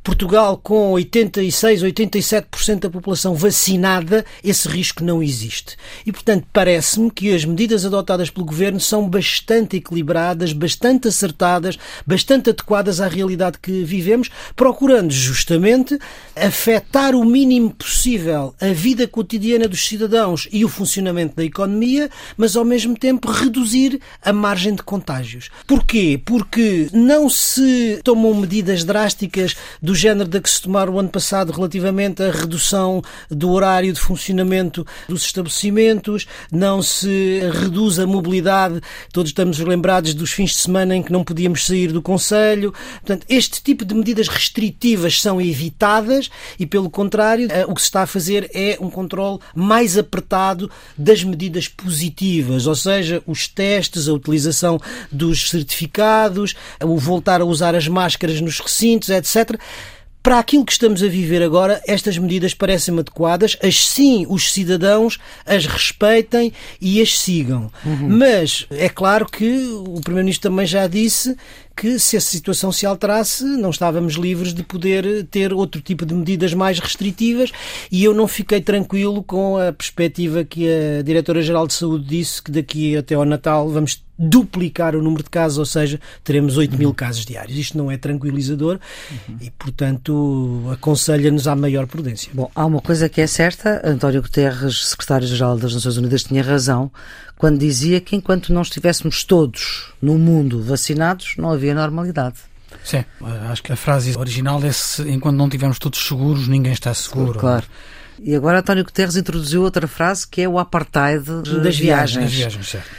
Portugal, 0.05 0.61
com 0.63 0.93
86, 0.93 1.83
87% 1.83 2.81
da 2.81 2.91
população 2.91 3.35
vacinada, 3.35 4.23
esse 4.45 4.69
risco 4.69 5.03
não 5.03 5.23
existe. 5.23 5.79
E, 6.05 6.13
portanto, 6.13 6.47
parece-me 6.53 7.11
que 7.11 7.35
as 7.35 7.47
medidas 7.47 7.87
adotadas 7.87 8.29
pelo 8.29 8.45
governo 8.45 8.79
são 8.79 9.09
bastante 9.09 9.79
equilibradas, 9.79 10.53
bastante 10.53 11.09
acertadas, 11.09 11.79
bastante 12.07 12.51
adequadas 12.51 13.01
à 13.01 13.09
realidade 13.09 13.59
que 13.59 13.83
vivemos, 13.83 14.31
procurando 14.55 15.11
justamente 15.11 15.99
afetar 16.37 17.15
o 17.15 17.25
mínimo 17.25 17.71
possível 17.71 18.55
a 18.61 18.75
vida 18.75 19.09
cotidiana 19.09 19.67
dos 19.67 19.87
cidadãos 19.89 20.47
e 20.53 20.67
o 20.67 20.69
funcionamento 20.69 21.35
da 21.35 21.45
economia, 21.45 22.11
mas 22.37 22.57
ao 22.57 22.65
mesmo 22.65 22.95
tempo 22.95 23.31
reduzir 23.31 23.99
a 24.23 24.35
margem 24.35 24.75
de 24.75 24.83
contágios. 24.83 25.49
Porquê? 25.67 26.21
Porque 26.23 26.89
não 26.93 27.31
se 27.31 28.01
tomam 28.05 28.35
medidas 28.35 28.85
drásticas 28.85 29.57
do 29.81 29.94
do 29.95 29.97
género 29.97 30.29
da 30.29 30.41
que 30.41 30.51
se 30.51 30.61
tomaram 30.61 30.95
o 30.95 30.99
ano 30.99 31.09
passado 31.09 31.53
relativamente 31.53 32.21
à 32.21 32.29
redução 32.29 33.01
do 33.31 33.53
horário 33.53 33.93
de 33.93 34.01
funcionamento 34.01 34.85
dos 35.09 35.25
estabelecimentos, 35.25 36.27
não 36.51 36.83
se 36.83 37.39
reduz 37.61 38.01
a 38.01 38.07
mobilidade, 38.07 38.81
todos 39.13 39.31
estamos 39.31 39.57
lembrados 39.61 40.13
dos 40.13 40.33
fins 40.33 40.51
de 40.51 40.57
semana 40.57 40.97
em 40.97 41.03
que 41.03 41.13
não 41.13 41.23
podíamos 41.23 41.65
sair 41.65 41.93
do 41.93 42.03
Conselho. 42.03 42.75
Portanto, 42.95 43.25
este 43.29 43.63
tipo 43.63 43.85
de 43.85 43.95
medidas 43.95 44.27
restritivas 44.27 45.23
são 45.23 45.41
evitadas 45.41 46.29
e, 46.59 46.67
pelo 46.67 46.91
contrário, 46.91 47.47
eh, 47.49 47.65
o 47.65 47.73
que 47.73 47.81
se 47.81 47.87
está 47.87 48.03
a 48.03 48.07
fazer 48.07 48.51
é 48.53 48.77
um 48.81 48.91
controle 48.91 49.39
mais 49.55 49.97
apertado 49.97 50.69
das 50.99 51.23
medidas 51.23 51.69
positivas, 51.69 52.67
ou 52.67 52.75
seja, 52.75 53.23
os 53.29 53.47
testes, 53.47 54.09
a 54.09 54.13
utilização 54.13 54.81
dos 55.13 55.51
certificados, 55.51 56.57
o 56.83 56.99
voltar 56.99 57.41
a 57.41 57.45
usar 57.45 57.77
as 57.77 57.87
máscaras 57.87 58.41
nos 58.41 58.59
recintos, 58.59 59.09
etc 59.09 59.57
para 60.25 60.39
aquilo 60.39 60.65
que 60.65 60.73
estamos 60.73 61.03
a 61.03 61.07
viver 61.07 61.43
agora, 61.43 61.83
estas 61.87 62.17
medidas 62.17 62.55
parecem 62.55 62.99
adequadas, 62.99 63.59
assim 63.63 64.25
os 64.27 64.55
cidadãos 64.55 65.19
as 65.45 65.67
respeitem 65.67 66.51
e 66.81 67.03
as 67.03 67.19
sigam. 67.19 67.71
Uhum. 67.85 68.09
Mas 68.09 68.67
é 68.71 68.89
claro 68.89 69.27
que 69.27 69.45
o 69.87 70.01
Primeiro-Ministro 70.01 70.49
também 70.49 70.65
já 70.65 70.87
disse 70.87 71.37
que 71.77 71.99
se 71.99 72.17
essa 72.17 72.31
situação 72.31 72.71
se 72.71 72.87
alterasse, 72.87 73.45
não 73.45 73.71
estávamos 73.71 74.15
livres 74.15 74.55
de 74.55 74.63
poder 74.63 75.25
ter 75.27 75.53
outro 75.53 75.81
tipo 75.81 76.07
de 76.07 76.15
medidas 76.15 76.55
mais 76.55 76.79
restritivas 76.79 77.51
e 77.91 78.05
eu 78.05 78.15
não 78.15 78.29
fiquei 78.29 78.61
tranquilo 78.61 79.23
com 79.23 79.57
a 79.57 79.73
perspectiva 79.73 80.45
que 80.45 80.67
a 80.69 81.03
Diretora-Geral 81.03 81.67
de 81.67 81.75
Saúde 81.75 82.05
disse 82.05 82.43
que 82.43 82.51
daqui 82.51 82.97
até 82.97 83.15
ao 83.15 83.25
Natal 83.25 83.69
vamos 83.69 84.05
duplicar 84.17 84.95
o 84.95 85.03
número 85.03 85.25
de 85.25 85.31
casos, 85.31 85.59
ou 85.59 85.67
seja, 85.67 86.01
teremos 86.23 86.57
8 86.57 86.77
mil 86.79 86.95
casos 86.95 87.25
diários. 87.27 87.59
Isto 87.59 87.77
não 87.77 87.91
é 87.91 87.97
tranquilizador 87.97 88.79
uhum. 89.11 89.37
e, 89.41 89.51
portanto, 89.51 90.69
aconselha-nos 90.73 91.49
à 91.49 91.57
maior 91.57 91.87
prudência. 91.87 92.31
Bom, 92.33 92.51
há 92.55 92.65
uma 92.65 92.81
coisa 92.81 93.09
que 93.09 93.21
é 93.21 93.27
certa, 93.27 93.83
António 93.85 94.23
Guterres, 94.23 94.89
secretário-geral 94.89 95.59
das 95.59 95.75
Nações 95.75 95.97
Unidas, 95.97 96.23
tinha 96.23 96.43
razão 96.43 96.93
quando 97.37 97.59
dizia 97.59 98.01
que 98.01 98.17
enquanto 98.17 98.53
não 98.53 98.63
estivéssemos 98.63 99.25
todos 99.25 99.93
no 100.01 100.19
mundo 100.19 100.63
vacinados, 100.63 101.35
não 101.37 101.51
havia 101.51 101.75
normalidade. 101.75 102.37
Sim, 102.83 103.05
acho 103.51 103.63
que 103.63 103.73
a 103.73 103.77
frase 103.77 104.17
original 104.17 104.63
é 104.65 104.73
se 104.73 105.03
enquanto 105.11 105.37
não 105.37 105.47
estivermos 105.47 105.79
todos 105.79 106.07
seguros, 106.07 106.49
ninguém 106.49 106.73
está 106.73 106.93
seguro. 106.93 107.39
Claro. 107.39 107.67
E 108.23 108.35
agora 108.35 108.61
António 108.61 108.85
Guterres 108.85 109.17
introduziu 109.17 109.63
outra 109.63 109.87
frase 109.87 110.27
que 110.27 110.43
é 110.43 110.49
o 110.49 110.59
apartheid 110.59 111.25
das 111.63 111.77
viagens. 111.77 112.25
Das 112.25 112.35
viagens, 112.35 112.69
certo. 112.69 112.91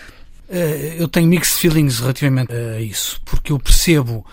Eh, 0.49 0.97
eu 0.99 1.07
tenho 1.07 1.27
mixed 1.27 1.57
feelings 1.57 1.99
relativamente 1.99 2.53
a 2.53 2.79
isso, 2.79 3.19
porque 3.25 3.51
eu 3.51 3.59
percebo 3.59 4.25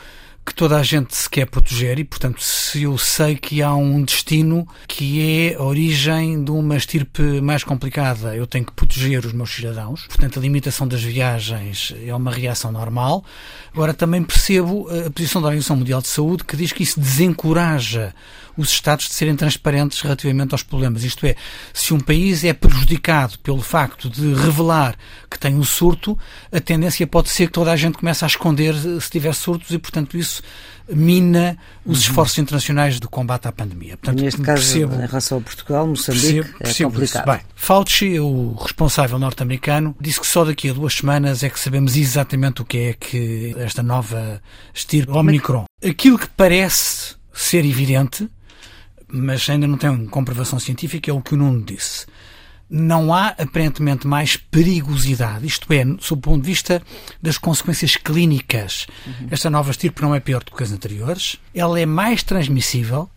que 0.45 0.55
toda 0.55 0.77
a 0.77 0.83
gente 0.83 1.15
se 1.15 1.31
quer 1.31 1.47
proteger 1.47 1.99
e, 1.99 2.05
portanto, 2.05 2.43
se 2.43 2.83
eu 2.83 2.99
sei 2.99 3.37
que 3.37 3.63
há 3.63 3.75
um 3.75 4.03
destino 4.03 4.67
que 4.89 5.51
é 5.51 5.55
a 5.55 5.63
origem 5.63 6.43
de 6.43 6.51
uma 6.51 6.77
estirpe 6.77 7.41
mais 7.41 7.63
complicada, 7.63 8.35
eu 8.35 8.47
tenho 8.47 8.65
que 8.65 8.73
proteger 8.73 9.25
os 9.25 9.33
meus 9.33 9.55
cidadãos. 9.55 10.07
Portanto, 10.07 10.39
a 10.39 10.43
limitação 10.43 10.87
das 10.89 11.03
viagens 11.03 11.95
é 12.05 12.15
uma 12.15 12.33
reação 12.33 12.73
normal. 12.73 13.25
Agora, 13.73 13.95
também 13.95 14.23
percebo 14.23 14.89
a 14.91 15.11
posição 15.11 15.41
da 15.41 15.49
Organização 15.49 15.77
Mundial 15.77 16.03
de 16.03 16.09
Saúde 16.09 16.45
que 16.45 16.57
diz 16.57 16.73
que 16.73 16.83
isso 16.83 16.99
desencoraja 16.99 18.13
os 18.57 18.71
Estados 18.71 19.09
de 19.09 19.15
serem 19.15 19.37
transparentes 19.37 20.01
relativamente 20.01 20.53
aos 20.53 20.63
problemas. 20.63 21.05
Isto 21.05 21.27
é, 21.27 21.35
se 21.73 21.95
um 21.95 22.01
país 22.01 22.45
é 22.45 22.53
prejudicado 22.53 23.39
pelo 23.39 23.61
facto 23.61 24.09
de 24.09 24.35
revelar 24.35 24.97
que 25.31 25.39
tem 25.39 25.55
um 25.55 25.65
surto, 25.65 26.19
a 26.51 26.61
tendência 26.61 27.07
pode 27.07 27.29
ser 27.29 27.47
que 27.47 27.53
toda 27.53 27.73
a 27.73 27.77
gente 27.77 27.99
comece 27.99 28.25
a 28.25 28.27
esconder 28.27 28.75
se 28.75 29.11
tiver 29.11 29.35
surtos 29.35 29.71
e, 29.71 29.79
portanto, 29.79 30.17
isso 30.17 30.43
mina 30.89 31.57
os 31.85 31.99
uhum. 31.99 32.03
esforços 32.03 32.39
internacionais 32.39 32.99
de 32.99 33.07
combate 33.07 33.49
à 33.49 33.53
pandemia. 33.53 33.97
Portanto, 33.97 34.23
Neste 34.23 34.41
caso, 34.43 34.63
percebo, 34.63 34.95
em 34.95 35.07
relação 35.07 35.39
ao 35.39 35.43
Portugal, 35.43 35.87
Moçambique, 35.87 36.23
percebo, 36.23 36.49
é 36.49 36.65
percebo 36.65 36.89
é 36.89 36.93
complicado. 36.93 37.27
Bem, 37.27 37.41
Fauci, 37.55 38.21
o 38.21 38.55
responsável 38.55 39.19
norte-americano, 39.19 39.97
disse 40.01 40.21
que 40.21 40.27
só 40.27 40.45
daqui 40.45 40.69
a 40.71 40.73
duas 40.73 40.95
semanas 40.95 41.43
é 41.43 41.51
que 41.51 41.59
sabemos 41.59 41.97
exatamente 41.97 42.63
o 42.63 42.65
que 42.65 42.79
é 42.79 42.93
que 42.95 43.55
esta 43.59 43.83
nova 43.83 44.41
estirpe 44.75 45.13
Omicron. 45.13 45.65
Aquilo 45.85 46.19
que 46.19 46.29
parece 46.29 47.15
ser 47.33 47.65
evidente 47.65 48.29
mas 49.13 49.49
ainda 49.49 49.67
não 49.67 49.77
tem 49.77 50.07
comprovação 50.07 50.59
científica, 50.59 51.11
é 51.11 51.15
o 51.15 51.21
que 51.21 51.35
o 51.35 51.37
Nuno 51.37 51.63
disse. 51.63 52.07
Não 52.69 53.13
há 53.13 53.29
aparentemente 53.29 54.07
mais 54.07 54.37
perigosidade, 54.37 55.47
isto 55.47 55.71
é, 55.71 55.85
sob 56.01 56.21
o 56.21 56.23
ponto 56.23 56.43
de 56.43 56.49
vista 56.49 56.83
das 57.21 57.37
consequências 57.37 57.97
clínicas. 57.97 58.87
Uhum. 59.07 59.29
Esta 59.31 59.51
nova 59.51 59.71
estirpe 59.71 60.01
não 60.01 60.15
é 60.15 60.21
pior 60.21 60.43
do 60.43 60.53
que 60.53 60.63
as 60.63 60.73
anteriores, 60.73 61.37
ela 61.55 61.79
é 61.79 61.85
mais 61.85 62.23
transmissível 62.23 63.11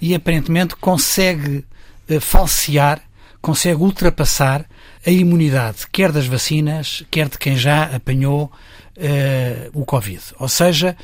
e 0.00 0.14
aparentemente 0.14 0.74
consegue 0.76 1.64
uh, 2.08 2.20
falsear, 2.20 3.02
consegue 3.42 3.82
ultrapassar 3.82 4.64
a 5.06 5.10
imunidade, 5.10 5.86
quer 5.92 6.10
das 6.10 6.26
vacinas, 6.26 7.04
quer 7.10 7.28
de 7.28 7.36
quem 7.36 7.56
já 7.56 7.94
apanhou 7.94 8.50
uh, 8.96 9.70
o 9.78 9.84
Covid. 9.84 10.22
Ou 10.38 10.48
seja, 10.48 10.96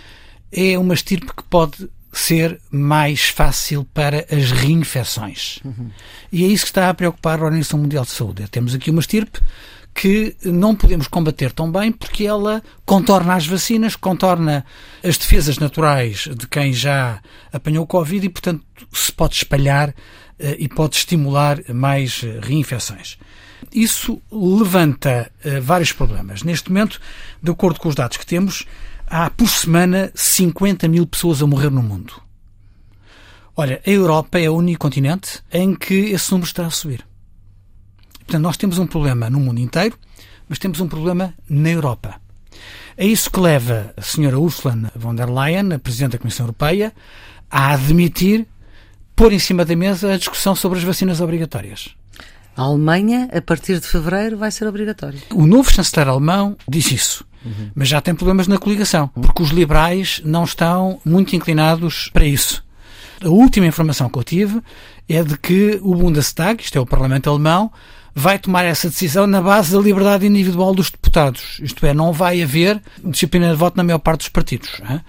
é 0.50 0.78
uma 0.78 0.94
estirpe 0.94 1.34
que 1.36 1.42
pode 1.44 1.90
ser 2.12 2.60
mais 2.70 3.28
fácil 3.28 3.84
para 3.94 4.26
as 4.30 4.50
reinfecções. 4.50 5.60
Uhum. 5.64 5.90
E 6.32 6.44
é 6.44 6.48
isso 6.48 6.64
que 6.64 6.70
está 6.70 6.90
a 6.90 6.94
preocupar 6.94 7.38
a 7.38 7.44
Organização 7.44 7.78
Mundial 7.78 8.04
de 8.04 8.10
Saúde. 8.10 8.48
Temos 8.48 8.74
aqui 8.74 8.90
uma 8.90 9.00
estirpe 9.00 9.40
que 9.94 10.36
não 10.44 10.74
podemos 10.74 11.08
combater 11.08 11.52
tão 11.52 11.70
bem 11.70 11.92
porque 11.92 12.24
ela 12.24 12.62
contorna 12.84 13.34
as 13.34 13.46
vacinas, 13.46 13.96
contorna 13.96 14.64
as 15.04 15.18
defesas 15.18 15.58
naturais 15.58 16.28
de 16.36 16.46
quem 16.46 16.72
já 16.72 17.20
apanhou 17.52 17.84
o 17.84 17.86
Covid 17.86 18.24
e, 18.24 18.30
portanto, 18.30 18.64
se 18.92 19.12
pode 19.12 19.34
espalhar 19.34 19.90
uh, 19.90 19.94
e 20.58 20.68
pode 20.68 20.96
estimular 20.96 21.58
mais 21.72 22.22
uh, 22.22 22.40
reinfecções. 22.40 23.18
Isso 23.72 24.22
levanta 24.30 25.30
uh, 25.44 25.60
vários 25.60 25.92
problemas. 25.92 26.42
Neste 26.42 26.70
momento, 26.70 27.00
de 27.42 27.50
acordo 27.50 27.78
com 27.78 27.88
os 27.88 27.94
dados 27.94 28.16
que 28.16 28.26
temos, 28.26 28.64
há 29.10 29.28
por 29.28 29.48
semana 29.48 30.12
50 30.14 30.86
mil 30.86 31.04
pessoas 31.04 31.42
a 31.42 31.46
morrer 31.46 31.70
no 31.70 31.82
mundo. 31.82 32.14
Olha, 33.56 33.82
a 33.84 33.90
Europa 33.90 34.38
é 34.38 34.48
o 34.48 34.54
único 34.54 34.78
continente 34.78 35.42
em 35.52 35.74
que 35.74 35.94
esse 35.94 36.30
número 36.30 36.46
está 36.46 36.64
a 36.64 36.70
subir. 36.70 37.04
Portanto, 38.20 38.42
nós 38.42 38.56
temos 38.56 38.78
um 38.78 38.86
problema 38.86 39.28
no 39.28 39.40
mundo 39.40 39.58
inteiro, 39.58 39.98
mas 40.48 40.60
temos 40.60 40.80
um 40.80 40.86
problema 40.86 41.34
na 41.48 41.68
Europa. 41.68 42.20
É 42.96 43.04
isso 43.04 43.30
que 43.30 43.40
leva 43.40 43.92
a 43.96 44.02
senhora 44.02 44.38
Ursula 44.38 44.92
von 44.94 45.14
der 45.14 45.28
Leyen, 45.28 45.72
a 45.72 45.78
Presidente 45.78 46.12
da 46.12 46.18
Comissão 46.18 46.44
Europeia, 46.44 46.92
a 47.50 47.72
admitir, 47.72 48.46
pôr 49.16 49.32
em 49.32 49.38
cima 49.40 49.64
da 49.64 49.74
mesa 49.74 50.14
a 50.14 50.18
discussão 50.18 50.54
sobre 50.54 50.78
as 50.78 50.84
vacinas 50.84 51.20
obrigatórias. 51.20 51.96
A 52.56 52.62
Alemanha, 52.62 53.28
a 53.32 53.40
partir 53.40 53.80
de 53.80 53.86
fevereiro, 53.86 54.36
vai 54.36 54.50
ser 54.50 54.66
obrigatório. 54.66 55.18
O 55.34 55.46
novo 55.46 55.72
chanceler 55.72 56.08
alemão 56.08 56.56
disse 56.68 56.94
isso. 56.94 57.24
Uhum. 57.44 57.70
Mas 57.74 57.88
já 57.88 58.00
tem 58.00 58.14
problemas 58.14 58.46
na 58.46 58.58
coligação, 58.58 59.08
porque 59.08 59.42
os 59.42 59.50
liberais 59.50 60.20
não 60.24 60.44
estão 60.44 61.00
muito 61.04 61.34
inclinados 61.34 62.10
para 62.12 62.24
isso. 62.24 62.62
A 63.22 63.28
última 63.28 63.66
informação 63.66 64.08
que 64.08 64.18
eu 64.18 64.24
tive 64.24 64.62
é 65.08 65.22
de 65.22 65.36
que 65.38 65.78
o 65.82 65.94
Bundestag, 65.94 66.62
isto 66.62 66.76
é 66.76 66.80
o 66.80 66.86
Parlamento 66.86 67.28
Alemão, 67.28 67.70
vai 68.14 68.38
tomar 68.38 68.64
essa 68.64 68.88
decisão 68.88 69.26
na 69.26 69.40
base 69.40 69.72
da 69.72 69.80
liberdade 69.80 70.26
individual 70.26 70.74
dos 70.74 70.90
deputados. 70.90 71.58
Isto 71.62 71.84
é, 71.86 71.94
não 71.94 72.12
vai 72.12 72.42
haver 72.42 72.80
disciplina 73.04 73.50
de 73.50 73.56
voto 73.56 73.76
na 73.76 73.84
maior 73.84 73.98
parte 73.98 74.20
dos 74.20 74.28
partidos. 74.28 74.80
Hein? 74.88 75.00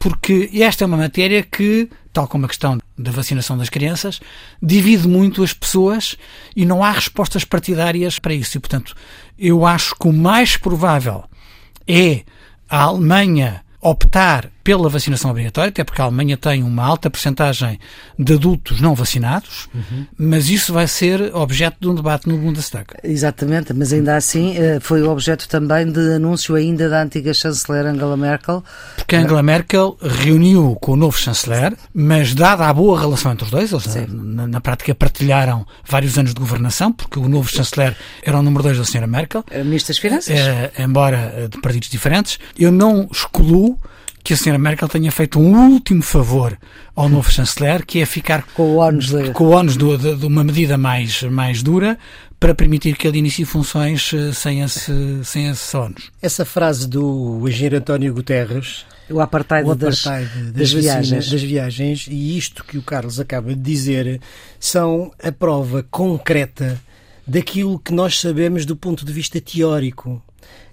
Porque 0.00 0.48
esta 0.54 0.82
é 0.82 0.86
uma 0.86 0.96
matéria 0.96 1.42
que, 1.42 1.86
tal 2.10 2.26
como 2.26 2.46
a 2.46 2.48
questão 2.48 2.78
da 2.96 3.10
vacinação 3.10 3.58
das 3.58 3.68
crianças, 3.68 4.18
divide 4.60 5.06
muito 5.06 5.42
as 5.44 5.52
pessoas 5.52 6.16
e 6.56 6.64
não 6.64 6.82
há 6.82 6.90
respostas 6.90 7.44
partidárias 7.44 8.18
para 8.18 8.32
isso. 8.32 8.56
E, 8.56 8.60
portanto, 8.60 8.94
eu 9.38 9.66
acho 9.66 9.94
que 9.94 10.08
o 10.08 10.12
mais 10.12 10.56
provável 10.56 11.24
é 11.86 12.22
a 12.66 12.84
Alemanha 12.84 13.62
optar 13.78 14.50
pela 14.62 14.88
vacinação 14.88 15.30
obrigatória, 15.30 15.70
até 15.70 15.84
porque 15.84 16.00
a 16.00 16.04
Alemanha 16.04 16.36
tem 16.36 16.62
uma 16.62 16.84
alta 16.84 17.10
percentagem 17.10 17.78
de 18.18 18.34
adultos 18.34 18.80
não 18.80 18.94
vacinados, 18.94 19.68
uhum. 19.74 20.06
mas 20.18 20.48
isso 20.48 20.72
vai 20.72 20.86
ser 20.86 21.34
objeto 21.34 21.76
de 21.80 21.88
um 21.88 21.94
debate 21.94 22.28
no 22.28 22.36
Bundestag. 22.36 22.86
Exatamente, 23.02 23.72
mas 23.72 23.92
ainda 23.92 24.16
assim 24.16 24.56
eh, 24.56 24.78
foi 24.80 25.02
objeto 25.02 25.48
também 25.48 25.90
de 25.90 26.14
anúncio 26.14 26.54
ainda 26.54 26.88
da 26.88 27.02
antiga 27.02 27.32
chanceler 27.32 27.86
Angela 27.86 28.16
Merkel. 28.16 28.62
Porque 28.96 29.16
Angela 29.16 29.42
Merkel 29.42 29.96
reuniu 30.00 30.76
com 30.80 30.92
o 30.92 30.96
novo 30.96 31.18
chanceler, 31.18 31.74
mas 31.94 32.34
dada 32.34 32.68
a 32.68 32.72
boa 32.72 33.00
relação 33.00 33.32
entre 33.32 33.44
os 33.44 33.50
dois, 33.50 33.72
eles 33.72 34.08
na, 34.08 34.46
na, 34.46 34.60
prática 34.60 34.94
partilharam 34.94 35.66
vários 35.84 36.18
anos 36.18 36.34
de 36.34 36.40
governação, 36.40 36.92
porque 36.92 37.18
o 37.18 37.28
novo 37.28 37.48
chanceler 37.48 37.96
era 38.22 38.38
o 38.38 38.42
número 38.42 38.62
dois 38.62 38.78
da 38.78 38.84
senhora 38.84 39.06
Merkel. 39.06 39.44
Era 39.50 39.64
ministro 39.64 39.92
das 39.92 39.98
Finanças. 39.98 40.36
É, 40.36 40.72
embora 40.78 41.32
eh, 41.36 41.48
de 41.48 41.60
partidos 41.60 41.88
diferentes. 41.88 42.38
Eu 42.58 42.70
não 42.70 43.08
excluo 43.10 43.78
que 44.22 44.34
a 44.34 44.36
senhora 44.36 44.58
Merkel 44.58 44.88
tenha 44.88 45.10
feito 45.10 45.38
um 45.38 45.72
último 45.72 46.02
favor 46.02 46.56
ao 46.94 47.08
novo 47.08 47.30
chanceler, 47.30 47.84
que 47.84 48.00
é 48.00 48.06
ficar 48.06 48.42
com 48.54 48.62
o 48.62 48.76
ónus 48.76 49.08
de, 49.08 49.30
com 49.30 49.44
o 49.44 49.50
ónus 49.50 49.76
de, 49.76 49.96
de, 49.96 50.16
de, 50.16 50.26
uma 50.26 50.44
medida 50.44 50.76
mais, 50.76 51.22
mais 51.24 51.62
dura 51.62 51.98
para 52.38 52.54
permitir 52.54 52.96
que 52.96 53.06
ele 53.06 53.18
inicie 53.18 53.44
funções 53.44 54.12
eh, 54.14 54.32
sem 54.32 54.62
esse, 54.62 55.24
sem 55.24 55.48
esse 55.48 55.76
ónus. 55.76 56.10
Essa 56.22 56.44
frase 56.44 56.88
do 56.88 57.46
engenheiro 57.46 57.76
António 57.76 58.14
Guterres 58.14 58.86
o 59.10 59.20
apartheid, 59.20 59.68
o 59.68 59.72
apartheid 59.72 60.30
das, 60.52 60.52
das, 60.52 60.52
das, 60.52 60.72
viagens. 60.72 61.30
das 61.30 61.42
viagens 61.42 62.06
e 62.08 62.38
isto 62.38 62.64
que 62.64 62.78
o 62.78 62.82
Carlos 62.82 63.18
acaba 63.18 63.54
de 63.54 63.60
dizer 63.60 64.20
são 64.58 65.12
a 65.22 65.32
prova 65.32 65.84
concreta 65.90 66.80
daquilo 67.26 67.78
que 67.78 67.92
nós 67.92 68.18
sabemos 68.18 68.64
do 68.64 68.76
ponto 68.76 69.04
de 69.04 69.12
vista 69.12 69.40
teórico, 69.40 70.22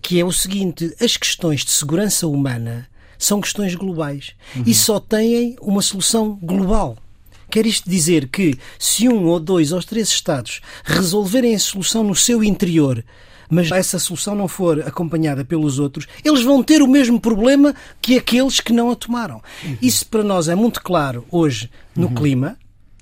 que 0.01 0.19
é 0.19 0.25
o 0.25 0.31
seguinte: 0.31 0.95
as 1.01 1.17
questões 1.17 1.65
de 1.65 1.71
segurança 1.71 2.27
humana 2.27 2.87
são 3.17 3.41
questões 3.41 3.75
globais 3.75 4.33
uhum. 4.55 4.63
e 4.65 4.73
só 4.73 4.99
têm 4.99 5.55
uma 5.61 5.81
solução 5.81 6.37
global. 6.41 6.97
Quer 7.49 7.65
isto 7.65 7.89
dizer 7.89 8.27
que 8.27 8.57
se 8.77 9.07
um 9.07 9.25
ou 9.25 9.39
dois 9.39 9.71
ou 9.71 9.81
três 9.81 10.09
Estados 10.09 10.61
resolverem 10.83 11.55
a 11.55 11.59
solução 11.59 12.03
no 12.03 12.15
seu 12.15 12.43
interior, 12.43 13.03
mas 13.49 13.71
essa 13.71 13.97
solução 13.97 14.35
não 14.35 14.47
for 14.47 14.81
acompanhada 14.81 15.45
pelos 15.45 15.79
outros, 15.79 16.05
eles 16.23 16.41
vão 16.43 16.61
ter 16.61 16.81
o 16.81 16.87
mesmo 16.87 17.19
problema 17.19 17.73
que 18.01 18.17
aqueles 18.17 18.59
que 18.59 18.73
não 18.73 18.91
a 18.91 18.95
tomaram. 18.95 19.41
Uhum. 19.63 19.77
Isso 19.81 20.05
para 20.07 20.23
nós 20.23 20.49
é 20.49 20.55
muito 20.55 20.81
claro 20.81 21.25
hoje 21.31 21.69
no 21.95 22.07
uhum. 22.07 22.15
clima, 22.15 22.57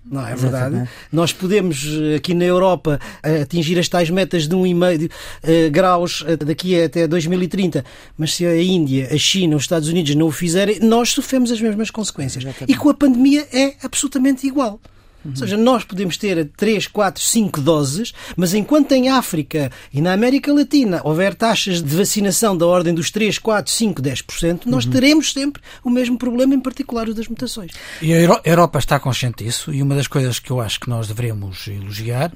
não 0.09 0.21
é 0.21 0.35
verdade? 0.35 0.75
Exatamente. 0.75 0.89
Nós 1.11 1.33
podemos, 1.33 1.85
eh, 1.85 2.15
aqui 2.15 2.33
na 2.33 2.45
Europa, 2.45 2.99
eh, 3.23 3.41
atingir 3.41 3.79
as 3.79 3.89
tais 3.89 4.09
metas 4.09 4.47
de 4.47 4.55
1,5 4.55 5.05
uh, 5.07 5.71
graus 5.71 6.23
daqui 6.45 6.79
até 6.81 7.07
2030, 7.07 7.83
mas 8.17 8.35
se 8.35 8.45
a 8.45 8.61
Índia, 8.61 9.09
a 9.11 9.17
China, 9.17 9.55
os 9.55 9.63
Estados 9.63 9.89
Unidos 9.89 10.13
não 10.15 10.27
o 10.27 10.31
fizerem, 10.31 10.79
nós 10.79 11.09
sofremos 11.09 11.51
as 11.51 11.59
mesmas 11.59 11.89
consequências. 11.89 12.43
Exatamente. 12.43 12.71
E 12.71 12.77
com 12.77 12.89
a 12.89 12.93
pandemia 12.93 13.47
é 13.51 13.75
absolutamente 13.83 14.45
igual. 14.45 14.79
Uhum. 15.25 15.31
Ou 15.31 15.37
seja, 15.37 15.57
nós 15.57 15.83
podemos 15.83 16.17
ter 16.17 16.49
3, 16.55 16.87
4, 16.87 17.21
5 17.21 17.61
doses, 17.61 18.13
mas 18.37 18.53
enquanto 18.53 18.91
em 18.91 19.09
África 19.09 19.71
e 19.91 19.99
na 20.01 20.13
América 20.13 20.53
Latina 20.53 21.01
houver 21.03 21.33
taxas 21.33 21.81
de 21.81 21.95
vacinação 21.95 22.55
da 22.55 22.65
ordem 22.67 22.93
dos 22.93 23.09
3, 23.09 23.39
4, 23.39 23.71
5, 23.71 24.01
10%, 24.01 24.65
nós 24.67 24.85
uhum. 24.85 24.91
teremos 24.91 25.33
sempre 25.33 25.61
o 25.83 25.89
mesmo 25.89 26.17
problema, 26.17 26.53
em 26.53 26.59
particular 26.59 27.09
o 27.09 27.13
das 27.13 27.27
mutações. 27.27 27.71
E 28.01 28.13
a 28.13 28.39
Europa 28.43 28.77
está 28.79 28.99
consciente 28.99 29.43
disso, 29.43 29.73
e 29.73 29.81
uma 29.81 29.95
das 29.95 30.07
coisas 30.07 30.39
que 30.39 30.51
eu 30.51 30.61
acho 30.61 30.79
que 30.79 30.89
nós 30.89 31.07
devemos 31.07 31.67
elogiar 31.67 32.31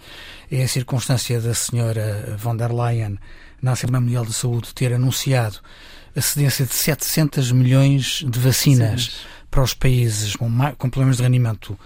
é 0.51 0.63
a 0.63 0.67
circunstância 0.67 1.39
da 1.39 1.53
senhora 1.53 2.35
von 2.39 2.55
der 2.55 2.71
Leyen, 2.71 3.19
na 3.61 3.73
Assembleia 3.73 4.01
Mundial 4.01 4.25
de 4.25 4.33
Saúde, 4.33 4.73
ter 4.73 4.93
anunciado 4.93 5.59
a 6.15 6.21
cedência 6.21 6.65
de 6.65 6.73
700 6.73 7.51
milhões 7.51 8.25
de 8.27 8.39
vacinas 8.39 9.03
Sim. 9.03 9.11
para 9.49 9.61
os 9.61 9.73
países 9.73 10.35
com, 10.35 10.49
problemas 10.89 11.17
de 11.17 11.23
rendimento 11.23 11.77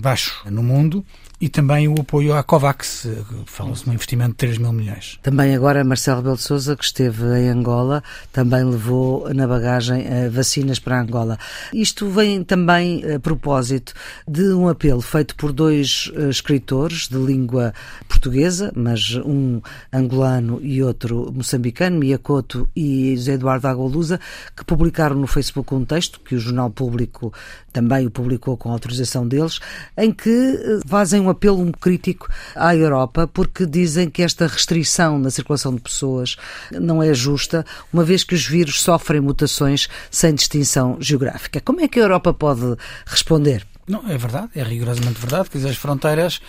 baixo 0.00 0.34
no 0.50 0.62
mundo 0.62 1.04
e 1.38 1.48
também 1.48 1.86
o 1.86 2.00
apoio 2.00 2.34
à 2.34 2.42
COVAX, 2.42 3.04
eh, 3.04 3.22
fala-se 3.44 3.84
de 3.84 3.90
um 3.90 3.92
investimento 3.92 4.30
de 4.30 4.36
3 4.36 4.58
mil 4.58 4.72
milhões. 4.72 5.18
Também 5.22 5.54
agora 5.54 5.84
Marcelo 5.84 6.18
Rebelo 6.18 6.36
de 6.36 6.42
Sousa, 6.42 6.74
que 6.74 6.84
esteve 6.84 7.24
em 7.38 7.50
Angola, 7.50 8.02
também 8.32 8.64
levou 8.64 9.32
na 9.34 9.46
bagagem 9.46 10.06
eh, 10.06 10.30
vacinas 10.30 10.78
para 10.78 11.00
Angola. 11.00 11.38
Isto 11.74 12.08
vem 12.08 12.42
também 12.42 13.02
a 13.14 13.20
propósito 13.20 13.92
de 14.26 14.50
um 14.54 14.66
apelo 14.68 15.02
feito 15.02 15.36
por 15.36 15.52
dois 15.52 16.10
escritores 16.30 17.08
de 17.08 17.18
língua 17.18 17.74
portuguesa, 18.08 18.72
mas 18.74 19.14
um 19.16 19.60
angolano 19.92 20.58
e 20.62 20.82
outro 20.82 21.30
moçambicano, 21.34 21.98
Miyakoto 21.98 22.68
e 22.74 23.14
José 23.16 23.34
Eduardo 23.34 23.68
Agolusa, 23.68 24.18
que 24.56 24.64
publicaram 24.64 25.16
no 25.16 25.26
Facebook 25.26 25.74
um 25.74 25.84
texto 25.84 26.18
que 26.20 26.34
o 26.34 26.38
Jornal 26.38 26.70
Público 26.70 27.32
também 27.72 28.06
o 28.06 28.10
publicou 28.10 28.56
com 28.56 28.72
autorização 28.72 29.28
deles, 29.28 29.60
em 29.98 30.10
que 30.10 30.30
eh, 30.30 30.80
fazem 30.86 31.25
um 31.26 31.30
apelo 31.30 31.70
crítico 31.72 32.28
à 32.54 32.74
Europa 32.74 33.26
porque 33.26 33.66
dizem 33.66 34.08
que 34.08 34.22
esta 34.22 34.46
restrição 34.46 35.18
na 35.18 35.30
circulação 35.30 35.74
de 35.74 35.80
pessoas 35.80 36.36
não 36.72 37.02
é 37.02 37.12
justa, 37.12 37.64
uma 37.92 38.04
vez 38.04 38.22
que 38.22 38.34
os 38.34 38.46
vírus 38.46 38.80
sofrem 38.82 39.20
mutações 39.20 39.88
sem 40.10 40.34
distinção 40.34 40.96
geográfica. 41.00 41.60
Como 41.60 41.80
é 41.80 41.88
que 41.88 41.98
a 41.98 42.02
Europa 42.02 42.32
pode 42.32 42.76
responder? 43.04 43.66
Não, 43.88 44.08
é 44.08 44.16
verdade, 44.16 44.50
é 44.54 44.62
rigorosamente 44.62 45.20
verdade, 45.20 45.50
que 45.50 45.58
as 45.58 45.76
fronteiras 45.76 46.40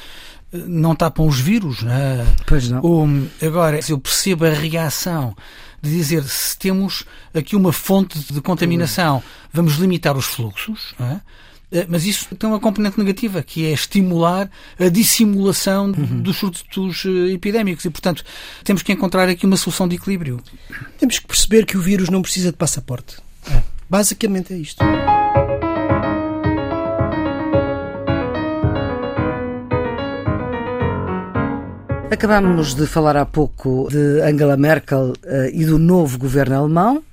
eh, 0.51 0.57
não 0.65 0.95
tapam 0.95 1.27
os 1.27 1.39
vírus, 1.39 1.83
né? 1.83 2.25
Pois 2.47 2.69
não. 2.69 2.81
O, 2.81 3.07
agora, 3.45 3.79
eu 3.87 3.99
percebo 3.99 4.45
a 4.45 4.49
reação 4.49 5.35
de 5.81 5.91
dizer 5.91 6.23
se 6.23 6.57
temos 6.57 7.05
aqui 7.33 7.55
uma 7.55 7.71
fonte 7.71 8.19
de 8.33 8.41
contaminação, 8.41 9.21
vamos 9.53 9.75
limitar 9.75 10.17
os 10.17 10.25
fluxos, 10.25 10.95
é? 10.99 11.19
Eh, 11.71 11.85
mas 11.87 12.05
isso 12.05 12.33
tem 12.35 12.49
uma 12.49 12.59
componente 12.59 12.97
negativa, 12.97 13.43
que 13.43 13.65
é 13.65 13.71
estimular 13.71 14.49
a 14.79 14.89
dissimulação 14.89 15.87
uhum. 15.87 16.21
dos 16.21 16.37
surtos 16.37 17.05
eh, 17.05 17.33
epidémicos 17.33 17.83
e, 17.85 17.89
portanto, 17.89 18.23
temos 18.63 18.81
que 18.81 18.91
encontrar 18.91 19.27
aqui 19.27 19.45
uma 19.45 19.57
solução 19.57 19.87
de 19.87 19.95
equilíbrio. 19.95 20.39
Temos 20.97 21.19
que 21.19 21.27
perceber 21.27 21.65
que 21.65 21.77
o 21.77 21.81
vírus 21.81 22.09
não 22.09 22.21
precisa 22.21 22.51
de 22.51 22.57
passaporte. 22.57 23.17
É. 23.51 23.61
Basicamente 23.89 24.53
é 24.53 24.57
isto. 24.57 24.83
Acabamos 32.09 32.73
de 32.73 32.87
falar 32.87 33.17
há 33.17 33.25
pouco 33.25 33.89
de 33.91 34.21
Angela 34.21 34.55
Merkel 34.55 35.11
uh, 35.11 35.15
e 35.51 35.65
do 35.65 35.77
novo 35.77 36.17
governo 36.17 36.55
alemão. 36.55 37.03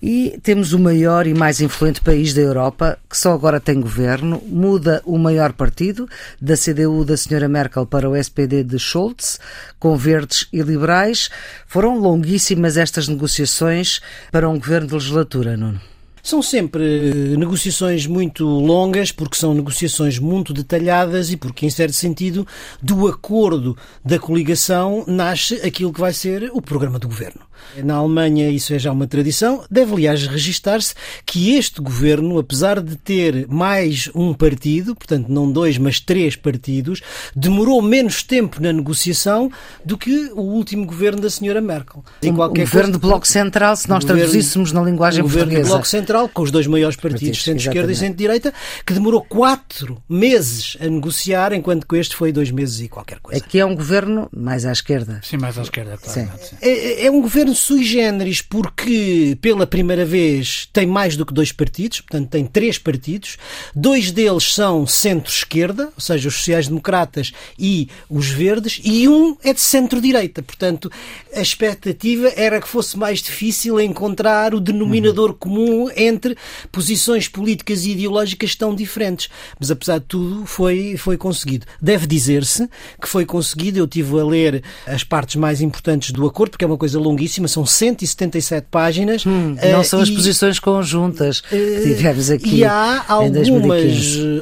E 0.00 0.38
temos 0.42 0.72
o 0.72 0.78
maior 0.78 1.26
e 1.26 1.34
mais 1.34 1.60
influente 1.60 2.00
país 2.00 2.32
da 2.32 2.40
Europa, 2.40 2.98
que 3.08 3.16
só 3.16 3.32
agora 3.32 3.60
tem 3.60 3.80
governo, 3.80 4.40
muda 4.46 5.02
o 5.04 5.18
maior 5.18 5.52
partido, 5.52 6.08
da 6.40 6.56
CDU 6.56 7.04
da 7.04 7.16
senhora 7.16 7.48
Merkel 7.48 7.84
para 7.84 8.08
o 8.08 8.16
SPD 8.16 8.62
de 8.62 8.78
Scholz, 8.78 9.40
com 9.78 9.96
verdes 9.96 10.46
e 10.52 10.62
liberais. 10.62 11.28
Foram 11.66 11.98
longuíssimas 11.98 12.76
estas 12.76 13.08
negociações 13.08 14.00
para 14.30 14.48
um 14.48 14.58
governo 14.58 14.86
de 14.86 14.94
legislatura, 14.94 15.56
Nuno. 15.56 15.80
São 16.28 16.42
sempre 16.42 16.84
eh, 16.84 17.36
negociações 17.38 18.06
muito 18.06 18.44
longas, 18.44 19.10
porque 19.10 19.34
são 19.34 19.54
negociações 19.54 20.18
muito 20.18 20.52
detalhadas 20.52 21.32
e 21.32 21.38
porque, 21.38 21.64
em 21.64 21.70
certo 21.70 21.94
sentido, 21.94 22.46
do 22.82 23.08
acordo 23.08 23.74
da 24.04 24.18
coligação 24.18 25.04
nasce 25.06 25.54
aquilo 25.66 25.90
que 25.90 25.98
vai 25.98 26.12
ser 26.12 26.50
o 26.52 26.60
programa 26.60 26.98
do 26.98 27.08
governo. 27.08 27.48
Na 27.82 27.96
Alemanha 27.96 28.50
isso 28.50 28.72
é 28.72 28.78
já 28.78 28.90
uma 28.90 29.06
tradição. 29.06 29.64
Deve, 29.70 29.92
aliás, 29.92 30.26
registar-se 30.26 30.94
que 31.24 31.54
este 31.56 31.80
governo, 31.80 32.38
apesar 32.38 32.80
de 32.80 32.96
ter 32.96 33.46
mais 33.48 34.10
um 34.14 34.32
partido, 34.32 34.94
portanto 34.94 35.28
não 35.28 35.50
dois, 35.50 35.78
mas 35.78 36.00
três 36.00 36.34
partidos, 36.34 37.00
demorou 37.34 37.80
menos 37.82 38.22
tempo 38.22 38.60
na 38.60 38.72
negociação 38.72 39.50
do 39.84 39.96
que 39.96 40.30
o 40.34 40.40
último 40.40 40.86
governo 40.86 41.20
da 41.20 41.30
senhora 41.30 41.60
Merkel. 41.60 42.04
Em 42.22 42.32
o 42.32 42.48
governo 42.48 42.92
de 42.92 42.98
Bloco 42.98 43.26
Central, 43.26 43.76
se 43.76 43.88
nós 43.88 44.04
governo, 44.04 44.22
traduzíssemos 44.22 44.72
na 44.72 44.82
linguagem 44.82 45.20
o 45.20 45.24
portuguesa. 45.24 45.46
governo 45.50 45.68
Bloco 45.68 45.88
Central, 45.88 46.17
com 46.26 46.42
os 46.42 46.50
dois 46.50 46.66
maiores 46.66 46.96
partidos, 46.96 47.42
centro-esquerda 47.42 47.92
e 47.92 47.94
centro-direita, 47.94 48.52
que 48.84 48.94
demorou 48.94 49.20
quatro 49.22 50.02
meses 50.08 50.76
a 50.80 50.86
negociar, 50.86 51.52
enquanto 51.52 51.86
que 51.86 51.96
este 51.96 52.16
foi 52.16 52.32
dois 52.32 52.50
meses 52.50 52.80
e 52.80 52.88
qualquer 52.88 53.20
coisa. 53.20 53.44
Aqui 53.44 53.60
é 53.60 53.66
um 53.66 53.74
governo 53.74 54.28
mais 54.34 54.64
à 54.64 54.72
esquerda. 54.72 55.20
Sim, 55.22 55.36
mais 55.36 55.58
à 55.58 55.62
esquerda, 55.62 55.98
claro. 55.98 56.30
É, 56.62 57.06
é 57.06 57.10
um 57.10 57.20
governo 57.20 57.54
sui 57.54 57.84
generis 57.84 58.40
porque, 58.40 59.36
pela 59.40 59.66
primeira 59.66 60.04
vez, 60.04 60.68
tem 60.72 60.86
mais 60.86 61.16
do 61.16 61.26
que 61.26 61.34
dois 61.34 61.52
partidos, 61.52 62.00
portanto, 62.00 62.30
tem 62.30 62.46
três 62.46 62.78
partidos. 62.78 63.36
Dois 63.74 64.10
deles 64.10 64.54
são 64.54 64.86
centro-esquerda, 64.86 65.92
ou 65.94 66.00
seja, 66.00 66.28
os 66.28 66.34
sociais-democratas 66.34 67.32
e 67.58 67.88
os 68.08 68.28
verdes, 68.28 68.80
e 68.82 69.06
um 69.08 69.36
é 69.44 69.52
de 69.52 69.60
centro-direita. 69.60 70.42
Portanto, 70.42 70.90
a 71.38 71.42
expectativa 71.42 72.32
era 72.36 72.60
que 72.60 72.68
fosse 72.68 72.98
mais 72.98 73.20
difícil 73.20 73.80
encontrar 73.80 74.54
o 74.54 74.60
denominador 74.60 75.30
uhum. 75.30 75.36
comum 75.36 75.90
entre 75.96 76.36
posições 76.72 77.28
políticas 77.28 77.84
e 77.84 77.92
ideológicas 77.92 78.54
tão 78.54 78.74
diferentes. 78.74 79.28
Mas, 79.58 79.70
apesar 79.70 79.98
de 79.98 80.06
tudo, 80.06 80.44
foi, 80.46 80.96
foi 80.96 81.16
conseguido. 81.16 81.66
Deve 81.80 82.06
dizer-se 82.06 82.68
que 83.00 83.08
foi 83.08 83.24
conseguido. 83.24 83.78
Eu 83.78 83.86
tive 83.86 84.18
a 84.18 84.24
ler 84.24 84.62
as 84.86 85.04
partes 85.04 85.36
mais 85.36 85.60
importantes 85.60 86.10
do 86.10 86.26
acordo, 86.26 86.50
porque 86.52 86.64
é 86.64 86.68
uma 86.68 86.76
coisa 86.76 86.98
longuíssima 86.98 87.46
são 87.46 87.64
177 87.64 88.66
páginas. 88.70 89.24
Hum, 89.24 89.56
não 89.70 89.80
uh, 89.80 89.84
são 89.84 90.00
as 90.00 90.10
posições 90.10 90.58
conjuntas 90.58 91.40
que 91.40 91.56
eh, 91.56 91.94
tivemos 91.94 92.30
aqui. 92.30 92.56
E 92.56 92.64
há 92.64 93.04
algumas, 93.06 93.88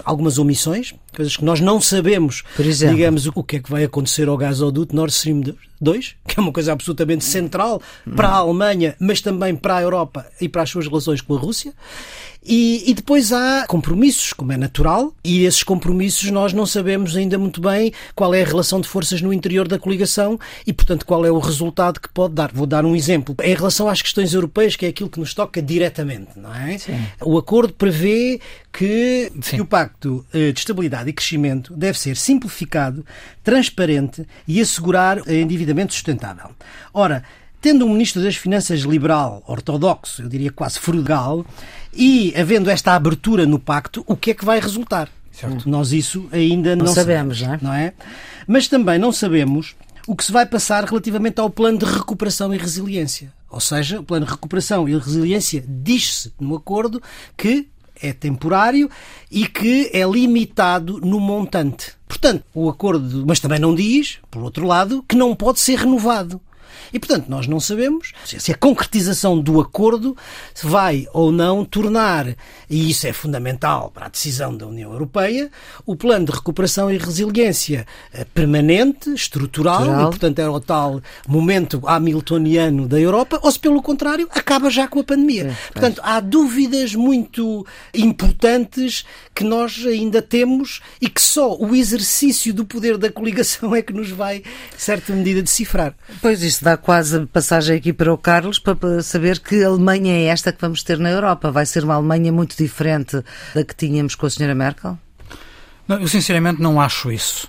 algumas 0.04 0.38
omissões, 0.38 0.94
coisas 1.16 1.37
que 1.37 1.44
nós 1.44 1.61
não 1.61 1.81
sabemos, 1.81 2.42
exemplo, 2.66 2.96
digamos, 2.96 3.26
o 3.26 3.42
que 3.42 3.57
é 3.57 3.61
que 3.61 3.70
vai 3.70 3.85
acontecer 3.85 4.29
ao 4.29 4.37
gasoduto 4.37 4.94
Nord 4.94 5.12
Stream 5.12 5.42
2, 5.81 6.16
que 6.29 6.38
é 6.38 6.42
uma 6.42 6.52
coisa 6.52 6.72
absolutamente 6.72 7.24
central 7.24 7.81
para 8.14 8.29
a 8.29 8.35
Alemanha, 8.35 8.94
mas 9.00 9.20
também 9.20 9.57
para 9.57 9.76
a 9.76 9.83
Europa 9.83 10.26
e 10.40 10.48
para 10.48 10.62
as 10.62 10.70
suas 10.70 10.87
relações 10.87 11.20
com 11.20 11.35
a 11.35 11.38
Rússia. 11.38 11.72
E, 12.48 12.90
e, 12.90 12.94
depois 12.94 13.32
há 13.32 13.64
compromissos, 13.66 14.32
como 14.32 14.52
é 14.52 14.56
natural, 14.56 15.12
e 15.24 15.44
esses 15.44 15.64
compromissos 15.64 16.30
nós 16.30 16.52
não 16.52 16.64
sabemos 16.64 17.16
ainda 17.16 17.37
muito 17.37 17.61
bem 17.61 17.92
qual 18.14 18.32
é 18.32 18.42
a 18.42 18.46
relação 18.46 18.80
de 18.80 18.87
forças 18.87 19.20
no 19.20 19.32
interior 19.32 19.66
da 19.66 19.80
coligação 19.80 20.38
e, 20.64 20.72
portanto, 20.72 21.04
qual 21.04 21.26
é 21.26 21.30
o 21.30 21.40
resultado 21.40 22.00
que 22.00 22.09
pode 22.09 22.35
dar. 22.35 22.52
Vou 22.52 22.66
dar 22.66 22.85
um 22.85 22.94
exemplo. 22.94 23.35
Em 23.42 23.54
relação 23.54 23.88
às 23.88 24.00
questões 24.00 24.32
europeias, 24.32 24.76
que 24.76 24.87
é 24.87 24.90
aquilo 24.90 25.11
que 25.11 25.18
nos 25.18 25.35
toca 25.35 25.61
diretamente, 25.61 26.38
não 26.38 26.54
é? 26.54 26.78
Sim. 26.78 27.04
O 27.20 27.37
acordo 27.37 27.72
prevê 27.72 28.40
que, 28.72 29.32
que, 29.42 29.61
o 29.61 29.66
Pacto 29.66 30.24
eh, 30.32 30.52
de 30.52 30.61
Estabilidade 30.61 31.11
e 31.11 31.12
Crescimento 31.12 31.74
deve 31.74 31.98
ser 31.98 32.16
simplificado, 32.16 33.04
transparente 33.42 34.24
e 34.46 34.61
assegurar 34.61 35.18
endividamento 35.28 35.92
sustentável. 35.94 36.50
Ora, 36.94 37.24
tendo 37.66 37.85
um 37.85 37.88
Ministro 37.88 38.22
das 38.22 38.37
Finanças 38.37 38.83
liberal, 38.83 39.42
ortodoxo, 39.44 40.22
eu 40.22 40.29
diria 40.29 40.52
quase 40.52 40.79
frugal, 40.79 41.44
e 41.92 42.33
havendo 42.37 42.70
esta 42.70 42.92
abertura 42.92 43.44
no 43.44 43.59
pacto, 43.59 44.05
o 44.07 44.16
que 44.16 44.31
é 44.31 44.35
que 44.35 44.44
vai 44.44 44.61
resultar? 44.61 45.09
Certo. 45.33 45.68
Nós 45.68 45.90
isso 45.90 46.29
ainda 46.31 46.76
não, 46.76 46.85
não 46.87 46.94
sabemos, 46.94 47.40
sabemos, 47.40 47.62
não 47.62 47.74
é? 47.74 47.92
Mas 48.46 48.68
também 48.68 49.00
não 49.00 49.11
sabemos 49.11 49.74
o 50.07 50.14
que 50.14 50.24
se 50.24 50.31
vai 50.31 50.46
passar 50.46 50.85
relativamente 50.85 51.40
ao 51.40 51.50
plano 51.50 51.79
de 51.79 51.85
recuperação 51.85 52.55
e 52.55 52.57
resiliência. 52.57 53.33
Ou 53.50 53.59
seja, 53.59 53.98
o 53.98 54.05
plano 54.05 54.26
de 54.26 54.31
recuperação 54.31 54.88
e 54.88 54.96
resiliência 54.96 55.64
diz-se 55.66 56.33
no 56.38 56.55
acordo 56.55 57.02
que 57.37 57.66
é 58.00 58.12
temporário 58.12 58.88
e 59.29 59.44
que 59.44 59.90
é 59.92 60.05
limitado 60.05 61.00
no 61.00 61.18
montante. 61.18 61.94
Portanto, 62.07 62.44
o 62.55 62.68
acordo, 62.68 63.24
mas 63.26 63.40
também 63.40 63.59
não 63.59 63.74
diz, 63.74 64.18
por 64.31 64.42
outro 64.44 64.64
lado, 64.66 65.05
que 65.09 65.16
não 65.16 65.35
pode 65.35 65.59
ser 65.59 65.81
renovado. 65.81 66.40
E, 66.92 66.98
portanto, 66.98 67.26
nós 67.28 67.46
não 67.46 67.60
sabemos 67.60 68.12
se 68.24 68.52
a 68.52 68.56
concretização 68.56 69.38
do 69.38 69.60
acordo 69.60 70.16
vai 70.62 71.06
ou 71.12 71.32
não 71.32 71.64
tornar, 71.64 72.28
e 72.68 72.90
isso 72.90 73.06
é 73.06 73.12
fundamental 73.12 73.90
para 73.90 74.06
a 74.06 74.08
decisão 74.08 74.56
da 74.56 74.66
União 74.66 74.92
Europeia, 74.92 75.50
o 75.84 75.96
plano 75.96 76.26
de 76.26 76.32
recuperação 76.32 76.90
e 76.90 76.98
resiliência 76.98 77.86
eh, 78.12 78.24
permanente, 78.24 79.10
estrutural, 79.12 79.80
estrutural. 79.80 80.08
e, 80.08 80.10
portanto, 80.10 80.38
era 80.38 80.52
o 80.52 80.60
tal 80.60 81.00
momento 81.26 81.82
hamiltoniano 81.86 82.88
da 82.88 82.98
Europa, 82.98 83.38
ou 83.42 83.50
se, 83.50 83.58
pelo 83.58 83.82
contrário, 83.82 84.28
acaba 84.30 84.70
já 84.70 84.88
com 84.88 85.00
a 85.00 85.04
pandemia. 85.04 85.46
É, 85.46 85.72
portanto, 85.72 86.00
há 86.04 86.20
dúvidas 86.20 86.94
muito 86.94 87.66
importantes 87.94 89.04
que 89.34 89.44
nós 89.44 89.84
ainda 89.86 90.22
temos 90.22 90.80
e 91.00 91.08
que 91.08 91.20
só 91.20 91.56
o 91.56 91.74
exercício 91.74 92.52
do 92.52 92.64
poder 92.64 92.96
da 92.98 93.10
coligação 93.10 93.74
é 93.76 93.82
que 93.82 93.92
nos 93.92 94.10
vai, 94.10 94.42
certa 94.76 95.12
medida, 95.12 95.42
decifrar. 95.42 95.94
Pois 96.20 96.42
isso 96.42 96.64
dá 96.66 96.76
quase 96.76 97.26
passagem 97.26 97.76
aqui 97.76 97.92
para 97.92 98.12
o 98.12 98.18
Carlos 98.18 98.59
para 98.59 99.00
saber 99.00 99.38
que 99.38 99.62
Alemanha 99.62 100.12
é 100.12 100.24
esta 100.24 100.52
que 100.52 100.61
vamos 100.61 100.83
ter 100.83 100.98
na 100.98 101.09
Europa. 101.09 101.52
Vai 101.52 101.64
ser 101.64 101.85
uma 101.85 101.94
Alemanha 101.94 102.33
muito 102.33 102.57
diferente 102.57 103.22
da 103.55 103.62
que 103.62 103.74
tínhamos 103.74 104.16
com 104.16 104.26
a 104.26 104.31
senhora 104.31 104.52
Merkel? 104.52 104.98
Não, 105.87 106.00
eu 106.00 106.09
sinceramente 106.09 106.61
não 106.61 106.81
acho 106.81 107.12
isso. 107.12 107.48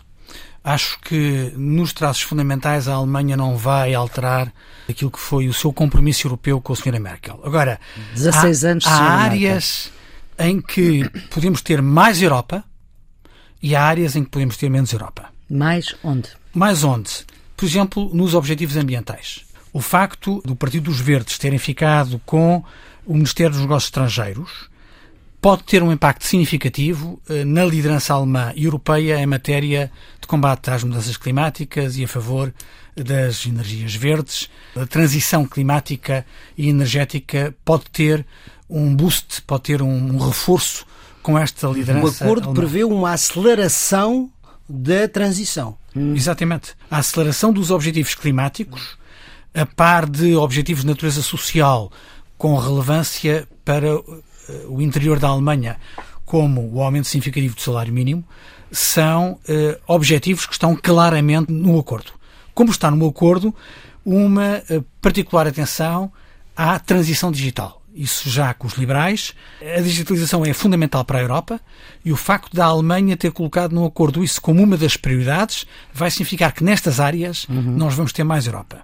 Acho 0.64 1.00
que 1.00 1.52
nos 1.56 1.94
traços 1.94 2.22
fundamentais 2.22 2.88
a 2.88 2.94
Alemanha 2.94 3.36
não 3.36 3.58
vai 3.58 3.96
alterar 3.96 4.54
aquilo 4.88 5.10
que 5.10 5.20
foi 5.20 5.48
o 5.48 5.54
seu 5.54 5.74
compromisso 5.74 6.28
europeu 6.28 6.62
com 6.62 6.74
a 6.74 6.76
senhora 6.76 7.00
Merkel. 7.00 7.40
Agora, 7.44 7.80
16 8.14 8.64
há, 8.64 8.70
anos 8.70 8.86
há 8.86 9.02
áreas 9.02 9.92
em 10.38 10.62
que 10.62 11.10
podemos 11.32 11.64
ter 11.64 11.82
mais 11.82 12.22
Europa 12.22 12.64
e 13.64 13.76
há 13.76 13.84
áreas 13.84 14.16
em 14.16 14.24
que 14.24 14.30
podemos 14.30 14.58
ter 14.58 14.70
menos 14.70 14.94
Europa. 14.94 15.30
Mais 15.50 15.96
onde? 16.04 16.30
Mais 16.54 16.84
onde? 16.84 17.26
Por 17.58 17.66
exemplo, 17.66 18.10
nos 18.14 18.36
objetivos 18.36 18.78
ambientais. 18.78 19.42
O 19.74 19.82
facto 19.82 20.42
do 20.46 20.56
Partido 20.56 20.86
dos 20.86 21.00
Verdes 21.00 21.40
terem 21.40 21.58
ficado 21.58 22.22
com 22.26 22.64
o 23.06 23.14
Ministério 23.16 23.52
dos 23.52 23.62
Negócios 23.62 23.88
Estrangeiros 23.88 24.70
pode 25.42 25.64
ter 25.64 25.82
um 25.82 25.92
impacto 25.92 26.26
significativo 26.26 27.20
eh, 27.28 27.44
na 27.44 27.66
liderança 27.66 28.14
alemã 28.14 28.54
e 28.56 28.66
europeia 28.66 29.20
em 29.20 29.26
matéria 29.26 29.92
de 30.20 30.28
combate 30.28 30.70
às 30.70 30.84
mudanças 30.84 31.18
climáticas 31.18 31.98
e 31.98 32.04
a 32.04 32.08
favor 32.08 32.54
das 32.96 33.46
energias 33.46 33.96
verdes. 33.96 34.50
A 34.76 34.86
transição 34.86 35.46
climática 35.46 36.26
e 36.58 36.70
energética 36.70 37.56
pode 37.64 37.86
ter 37.92 38.26
um 38.70 38.96
boost, 38.96 39.42
pode 39.44 39.64
ter 39.64 39.82
um 39.82 40.18
reforço 40.18 40.86
com 41.24 41.38
esta 41.38 41.68
liderança. 41.68 42.24
O 42.24 42.28
acordo 42.28 42.50
alemã. 42.50 42.62
prevê 42.62 42.84
uma 42.84 43.12
aceleração 43.12 44.30
da 44.68 45.08
transição. 45.08 45.78
Hum. 45.98 46.16
Exatamente. 46.16 46.76
A 46.90 46.98
aceleração 46.98 47.52
dos 47.52 47.72
objetivos 47.72 48.14
climáticos, 48.14 48.98
a 49.54 49.66
par 49.66 50.08
de 50.08 50.36
objetivos 50.36 50.84
de 50.84 50.88
natureza 50.88 51.22
social 51.24 51.92
com 52.38 52.56
relevância 52.56 53.48
para 53.66 53.88
eh, 53.88 54.66
o 54.70 54.80
interior 54.80 55.18
da 55.18 55.28
Alemanha, 55.28 55.78
como 56.24 56.70
o 56.72 56.84
aumento 56.84 57.08
significativo 57.08 57.56
do 57.56 57.62
salário 57.62 57.92
mínimo, 57.92 58.24
são 58.72 59.40
eh, 59.48 59.80
objetivos 59.88 60.46
que 60.46 60.54
estão 60.54 60.76
claramente 60.76 61.52
no 61.52 61.80
acordo. 61.80 62.12
Como 62.54 62.70
está 62.70 62.92
no 62.92 63.08
acordo, 63.08 63.56
uma 64.06 64.62
eh, 64.70 64.84
particular 65.02 65.48
atenção 65.48 66.12
à 66.56 66.78
transição 66.78 67.32
digital 67.32 67.82
isso 67.98 68.30
já 68.30 68.54
com 68.54 68.68
os 68.68 68.76
liberais. 68.76 69.34
A 69.62 69.82
digitalização 69.82 70.46
é 70.46 70.54
fundamental 70.54 71.04
para 71.04 71.20
a 71.20 71.22
Europa 71.22 71.60
e 72.06 72.12
o 72.12 72.16
facto 72.16 72.56
da 72.56 72.66
Alemanha 72.66 73.18
ter 73.18 73.32
colocado 73.32 73.74
no 73.74 73.86
acordo 73.86 74.24
isso 74.24 74.42
como 74.42 74.62
uma 74.62 74.78
das 74.78 74.96
prioridades 74.96 75.66
vai 75.94 76.12
significar 76.12 76.54
que 76.54 76.64
nestas 76.64 77.00
áreas 77.00 77.46
uhum. 77.46 77.76
nós 77.76 77.96
vamos 77.96 78.14
ter 78.14 78.24
mais 78.24 78.46
Europa. 78.46 78.82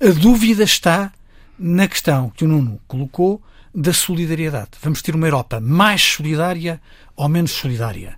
A 0.00 0.10
dúvida 0.10 0.64
está 0.64 1.12
na 1.58 1.86
questão 1.86 2.30
que 2.30 2.44
o 2.44 2.48
Nuno 2.48 2.80
colocou 2.86 3.42
da 3.74 3.92
solidariedade. 3.92 4.70
Vamos 4.82 5.02
ter 5.02 5.14
uma 5.14 5.26
Europa 5.26 5.60
mais 5.60 6.02
solidária 6.02 6.80
ou 7.14 7.28
menos 7.28 7.50
solidária? 7.50 8.16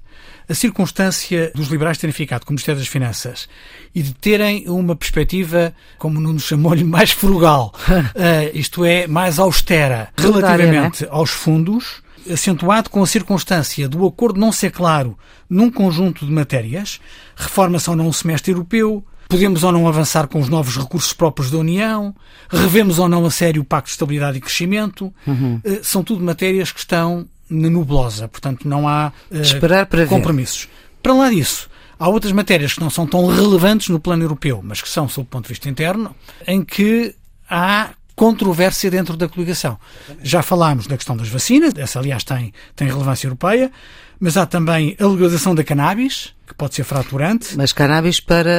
A 0.50 0.54
circunstância 0.54 1.52
dos 1.54 1.68
liberais 1.68 1.96
terem 1.96 2.12
ficado 2.12 2.44
com 2.44 2.50
o 2.50 2.54
Ministério 2.54 2.80
das 2.80 2.88
Finanças 2.88 3.48
e 3.94 4.02
de 4.02 4.12
terem 4.12 4.68
uma 4.68 4.96
perspectiva, 4.96 5.72
como 5.96 6.20
não 6.20 6.32
nos 6.32 6.42
chamou-lhe, 6.42 6.82
mais 6.84 7.12
frugal, 7.12 7.72
uh, 7.88 8.50
isto 8.52 8.84
é, 8.84 9.06
mais 9.06 9.38
austera, 9.38 10.08
relativamente 10.18 11.06
aos 11.08 11.30
fundos, 11.30 12.02
acentuado 12.28 12.90
com 12.90 13.00
a 13.00 13.06
circunstância 13.06 13.88
do 13.88 14.04
acordo 14.04 14.40
não 14.40 14.50
ser 14.50 14.72
claro 14.72 15.16
num 15.48 15.70
conjunto 15.70 16.26
de 16.26 16.32
matérias, 16.32 17.00
reforma 17.36 17.78
ou 17.86 17.94
não 17.94 18.08
um 18.08 18.12
semestre 18.12 18.50
europeu, 18.50 19.04
podemos 19.28 19.62
ou 19.62 19.70
não 19.70 19.86
avançar 19.86 20.26
com 20.26 20.40
os 20.40 20.48
novos 20.48 20.76
recursos 20.76 21.12
próprios 21.12 21.48
da 21.48 21.58
União, 21.58 22.12
revemos 22.48 22.98
ou 22.98 23.08
não 23.08 23.24
a 23.24 23.30
sério 23.30 23.62
o 23.62 23.64
Pacto 23.64 23.86
de 23.86 23.92
Estabilidade 23.92 24.38
e 24.38 24.40
Crescimento, 24.40 25.14
uhum. 25.24 25.60
uh, 25.64 25.78
são 25.84 26.02
tudo 26.02 26.24
matérias 26.24 26.72
que 26.72 26.80
estão 26.80 27.28
nebulosa, 27.50 28.28
portanto 28.28 28.68
não 28.68 28.88
há 28.88 29.12
uh, 29.30 29.40
Esperar 29.40 29.86
para 29.86 30.06
compromissos. 30.06 30.62
Ver. 30.62 30.70
Para 31.02 31.14
lá 31.14 31.30
disso, 31.30 31.68
há 31.98 32.08
outras 32.08 32.32
matérias 32.32 32.74
que 32.74 32.80
não 32.80 32.90
são 32.90 33.06
tão 33.06 33.26
relevantes 33.26 33.88
no 33.88 33.98
plano 33.98 34.22
europeu, 34.22 34.60
mas 34.62 34.80
que 34.80 34.88
são, 34.88 35.08
sob 35.08 35.26
o 35.26 35.30
ponto 35.30 35.44
de 35.44 35.48
vista 35.50 35.68
interno, 35.68 36.14
em 36.46 36.62
que 36.62 37.14
há 37.48 37.90
controvérsia 38.14 38.90
dentro 38.90 39.16
da 39.16 39.28
coligação. 39.28 39.78
Já 40.22 40.42
falámos 40.42 40.86
da 40.86 40.96
questão 40.96 41.16
das 41.16 41.28
vacinas, 41.28 41.72
essa 41.76 41.98
aliás 41.98 42.22
tem, 42.22 42.52
tem 42.76 42.86
relevância 42.86 43.26
europeia, 43.26 43.72
mas 44.20 44.36
há 44.36 44.44
também 44.44 44.94
a 45.00 45.06
legalização 45.06 45.54
da 45.54 45.64
cannabis, 45.64 46.34
que 46.46 46.52
pode 46.52 46.74
ser 46.74 46.84
fraturante. 46.84 47.56
Mas 47.56 47.72
cannabis 47.72 48.20
para 48.20 48.50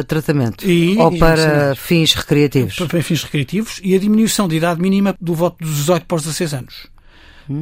uh, 0.00 0.04
tratamento? 0.04 0.68
E, 0.68 0.98
ou 0.98 1.16
para 1.16 1.76
fins 1.76 2.12
recreativos? 2.12 2.74
Para, 2.74 2.86
para 2.88 3.02
fins 3.04 3.22
recreativos 3.22 3.80
e 3.84 3.94
a 3.94 3.98
diminuição 4.00 4.48
de 4.48 4.56
idade 4.56 4.80
mínima 4.80 5.14
do 5.20 5.32
voto 5.32 5.64
dos 5.64 5.76
18 5.76 6.06
para 6.06 6.16
os 6.16 6.22
16 6.24 6.54
anos 6.54 6.93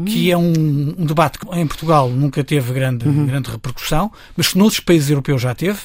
que 0.07 0.31
é 0.31 0.37
um, 0.37 0.95
um, 0.99 1.07
debate 1.07 1.39
que 1.39 1.47
em 1.55 1.67
Portugal 1.67 2.09
nunca 2.09 2.43
teve 2.45 2.73
grande, 2.73 3.07
uhum. 3.07 3.27
grande 3.27 3.51
repercussão, 3.51 4.13
mas 4.37 4.49
que 4.49 4.59
noutros 4.59 4.81
países 4.81 5.11
europeus 5.11 5.43
já 5.43 5.55
teve 5.55 5.81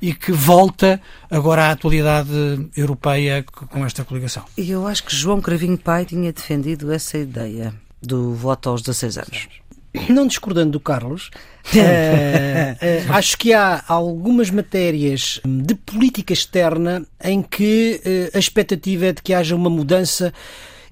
e 0.00 0.14
que 0.14 0.32
volta 0.32 1.00
agora 1.30 1.66
à 1.66 1.70
atualidade 1.72 2.30
europeia 2.76 3.42
com 3.42 3.84
esta 3.84 4.04
coligação. 4.04 4.44
E 4.56 4.70
eu 4.70 4.86
acho 4.86 5.04
que 5.04 5.14
João 5.14 5.40
Cravinho 5.40 5.76
Pai 5.76 6.04
tinha 6.04 6.32
defendido 6.32 6.90
essa 6.92 7.18
ideia 7.18 7.74
do 8.00 8.34
voto 8.34 8.70
aos 8.70 8.82
16 8.82 9.18
anos. 9.18 9.48
Não 10.08 10.26
discordando 10.26 10.70
do 10.70 10.80
Carlos, 10.80 11.30
uh, 11.74 13.10
uh, 13.10 13.12
acho 13.12 13.36
que 13.36 13.52
há 13.52 13.82
algumas 13.88 14.48
matérias 14.48 15.40
de 15.44 15.74
política 15.74 16.32
externa 16.32 17.04
em 17.22 17.42
que 17.42 18.00
uh, 18.04 18.36
a 18.36 18.38
expectativa 18.38 19.06
é 19.06 19.12
de 19.12 19.20
que 19.20 19.34
haja 19.34 19.54
uma 19.54 19.68
mudança 19.68 20.32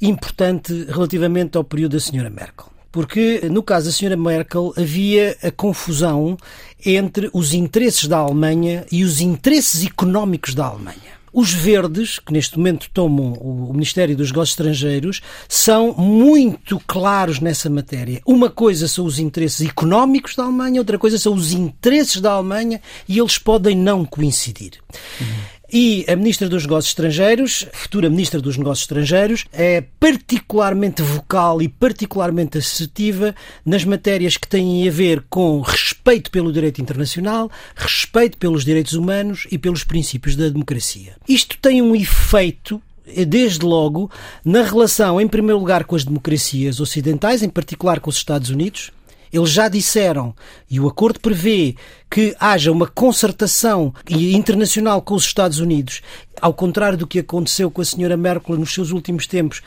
importante 0.00 0.86
relativamente 0.88 1.56
ao 1.56 1.64
período 1.64 1.92
da 1.92 2.00
senhora 2.00 2.30
Merkel. 2.30 2.66
Porque, 2.90 3.42
no 3.50 3.62
caso 3.62 3.86
da 3.86 3.92
senhora 3.92 4.16
Merkel, 4.16 4.72
havia 4.76 5.36
a 5.42 5.50
confusão 5.50 6.36
entre 6.84 7.30
os 7.32 7.52
interesses 7.52 8.08
da 8.08 8.18
Alemanha 8.18 8.86
e 8.90 9.04
os 9.04 9.20
interesses 9.20 9.84
económicos 9.84 10.54
da 10.54 10.66
Alemanha. 10.66 11.18
Os 11.32 11.52
verdes, 11.52 12.18
que 12.18 12.32
neste 12.32 12.56
momento 12.56 12.88
tomam 12.92 13.34
o 13.34 13.72
Ministério 13.72 14.16
dos 14.16 14.30
Negócios 14.30 14.54
Estrangeiros, 14.54 15.20
são 15.46 15.92
muito 15.92 16.80
claros 16.86 17.38
nessa 17.38 17.68
matéria. 17.68 18.22
Uma 18.26 18.48
coisa 18.48 18.88
são 18.88 19.04
os 19.04 19.18
interesses 19.18 19.68
económicos 19.68 20.34
da 20.34 20.44
Alemanha, 20.44 20.80
outra 20.80 20.98
coisa 20.98 21.18
são 21.18 21.34
os 21.34 21.52
interesses 21.52 22.20
da 22.20 22.32
Alemanha 22.32 22.80
e 23.06 23.18
eles 23.18 23.38
podem 23.38 23.76
não 23.76 24.04
coincidir. 24.04 24.72
Uhum. 25.20 25.26
E 25.70 26.06
a 26.08 26.16
Ministra 26.16 26.48
dos 26.48 26.62
Negócios 26.62 26.92
Estrangeiros, 26.92 27.66
futura 27.74 28.08
Ministra 28.08 28.40
dos 28.40 28.56
Negócios 28.56 28.84
Estrangeiros, 28.84 29.44
é 29.52 29.82
particularmente 30.00 31.02
vocal 31.02 31.60
e 31.60 31.68
particularmente 31.68 32.56
assertiva 32.56 33.34
nas 33.66 33.84
matérias 33.84 34.38
que 34.38 34.48
têm 34.48 34.88
a 34.88 34.90
ver 34.90 35.22
com 35.28 35.60
respeito 35.60 36.30
pelo 36.30 36.50
direito 36.54 36.80
internacional, 36.80 37.50
respeito 37.76 38.38
pelos 38.38 38.64
direitos 38.64 38.94
humanos 38.94 39.46
e 39.50 39.58
pelos 39.58 39.84
princípios 39.84 40.34
da 40.36 40.48
democracia. 40.48 41.16
Isto 41.28 41.58
tem 41.58 41.82
um 41.82 41.94
efeito 41.94 42.80
desde 43.26 43.64
logo, 43.64 44.10
na 44.44 44.62
relação, 44.62 45.20
em 45.20 45.28
primeiro 45.28 45.58
lugar, 45.58 45.84
com 45.84 45.96
as 45.96 46.04
democracias 46.04 46.80
ocidentais, 46.80 47.42
em 47.42 47.48
particular 47.48 48.00
com 48.00 48.10
os 48.10 48.16
Estados 48.16 48.50
Unidos, 48.50 48.90
eles 49.32 49.50
já 49.50 49.68
disseram, 49.68 50.34
e 50.70 50.80
o 50.80 50.88
acordo 50.88 51.20
prevê, 51.20 51.76
que 52.10 52.34
haja 52.40 52.72
uma 52.72 52.86
concertação 52.86 53.92
internacional 54.08 55.02
com 55.02 55.14
os 55.14 55.24
Estados 55.24 55.58
Unidos, 55.58 56.00
ao 56.40 56.54
contrário 56.54 56.98
do 56.98 57.06
que 57.06 57.18
aconteceu 57.18 57.70
com 57.70 57.80
a 57.80 57.84
senhora 57.84 58.16
Merkel 58.16 58.56
nos 58.58 58.72
seus 58.72 58.90
últimos 58.90 59.26
tempos. 59.26 59.62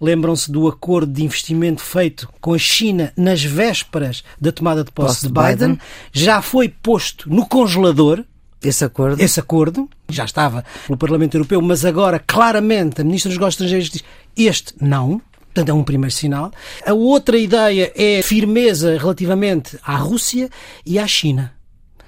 Lembram-se 0.00 0.50
do 0.50 0.66
acordo 0.66 1.12
de 1.12 1.22
investimento 1.22 1.80
feito 1.80 2.28
com 2.40 2.54
a 2.54 2.58
China 2.58 3.12
nas 3.16 3.44
vésperas 3.44 4.24
da 4.40 4.50
tomada 4.50 4.82
de 4.82 4.90
posse, 4.90 5.28
de 5.28 5.32
Biden. 5.32 5.52
Biden. 5.52 5.78
Já 6.12 6.42
foi 6.42 6.68
posto 6.68 7.30
no 7.32 7.46
congelador, 7.46 8.24
esse 8.62 8.84
acordo? 8.84 9.20
Esse 9.22 9.40
acordo 9.40 9.88
já 10.08 10.24
estava 10.24 10.64
no 10.88 10.96
Parlamento 10.96 11.36
Europeu, 11.36 11.60
mas 11.60 11.84
agora 11.84 12.18
claramente 12.18 13.00
a 13.00 13.04
Ministra 13.04 13.28
dos 13.28 13.38
Negócios 13.38 13.60
Estrangeiros 13.60 13.90
diz 13.90 14.04
este 14.36 14.74
não. 14.80 15.20
Portanto, 15.52 15.68
é 15.68 15.74
um 15.74 15.84
primeiro 15.84 16.14
sinal. 16.14 16.50
A 16.86 16.94
outra 16.94 17.36
ideia 17.36 17.92
é 17.94 18.22
firmeza 18.22 18.96
relativamente 18.96 19.78
à 19.84 19.96
Rússia 19.96 20.48
e 20.84 20.98
à 20.98 21.06
China. 21.06 21.52